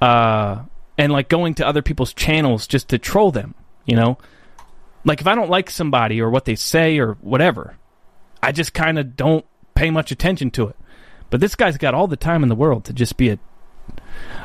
uh, 0.00 0.62
and 0.96 1.12
like 1.12 1.28
going 1.28 1.54
to 1.54 1.66
other 1.66 1.82
people's 1.82 2.14
channels 2.14 2.66
just 2.66 2.88
to 2.90 2.98
troll 2.98 3.32
them, 3.32 3.54
you 3.84 3.96
know? 3.96 4.18
Like, 5.04 5.20
if 5.20 5.26
I 5.26 5.34
don't 5.34 5.50
like 5.50 5.68
somebody 5.68 6.20
or 6.20 6.30
what 6.30 6.44
they 6.44 6.54
say 6.54 6.98
or 6.98 7.14
whatever, 7.14 7.76
I 8.42 8.52
just 8.52 8.72
kind 8.72 8.98
of 8.98 9.16
don't 9.16 9.44
pay 9.74 9.90
much 9.90 10.10
attention 10.10 10.50
to 10.52 10.68
it. 10.68 10.76
But 11.30 11.40
this 11.40 11.54
guy's 11.54 11.78
got 11.78 11.94
all 11.94 12.06
the 12.06 12.16
time 12.16 12.42
in 12.42 12.48
the 12.48 12.54
world 12.54 12.84
to 12.86 12.92
just 12.92 13.16
be 13.16 13.30
a 13.30 13.38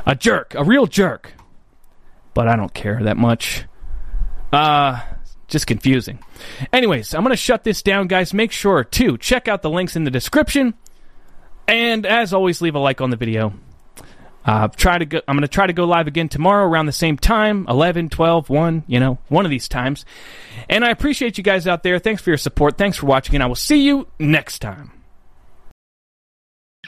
a 0.06 0.16
jerk, 0.16 0.54
a 0.56 0.64
real 0.64 0.88
jerk. 0.88 1.34
But 2.34 2.48
I 2.48 2.56
don't 2.56 2.74
care 2.74 3.04
that 3.04 3.18
much. 3.18 3.66
Uh 4.52 5.02
just 5.50 5.68
confusing. 5.68 6.20
Anyways, 6.72 7.14
I'm 7.14 7.24
going 7.24 7.32
to 7.32 7.38
shut 7.38 7.64
this 7.64 7.82
down, 7.82 8.08
guys. 8.08 8.34
Make 8.34 8.52
sure 8.52 8.84
to 8.84 9.18
check 9.18 9.48
out 9.48 9.62
the 9.62 9.70
links 9.70 9.96
in 9.96 10.04
the 10.04 10.12
description. 10.12 10.76
And 11.68 12.06
as 12.06 12.34
always, 12.34 12.62
leave 12.62 12.76
a 12.76 12.80
like 12.80 13.02
on 13.02 13.10
the 13.10 13.18
video. 13.18 13.54
Uh, 14.46 14.68
try 14.70 14.98
to 14.98 15.06
go, 15.06 15.22
I'm 15.28 15.36
going 15.36 15.42
to 15.42 15.48
try 15.48 15.68
to 15.68 15.74
go 15.74 15.86
live 15.86 16.08
again 16.08 16.30
tomorrow 16.30 16.66
around 16.66 16.86
the 16.86 16.92
same 16.92 17.18
time 17.18 17.66
11, 17.68 18.10
12, 18.10 18.50
1, 18.50 18.84
you 18.88 19.00
know, 19.00 19.20
one 19.28 19.46
of 19.46 19.52
these 19.52 19.68
times. 19.68 20.06
And 20.70 20.86
I 20.86 20.90
appreciate 20.90 21.38
you 21.38 21.44
guys 21.44 21.68
out 21.68 21.84
there. 21.84 22.00
Thanks 22.00 22.22
for 22.22 22.30
your 22.30 22.38
support. 22.38 22.78
Thanks 22.78 22.98
for 22.98 23.06
watching, 23.06 23.36
and 23.36 23.44
I 23.44 23.48
will 23.48 23.56
see 23.56 23.84
you 23.84 24.08
next 24.18 24.60
time. 24.60 24.99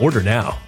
Order 0.00 0.22
now. 0.22 0.67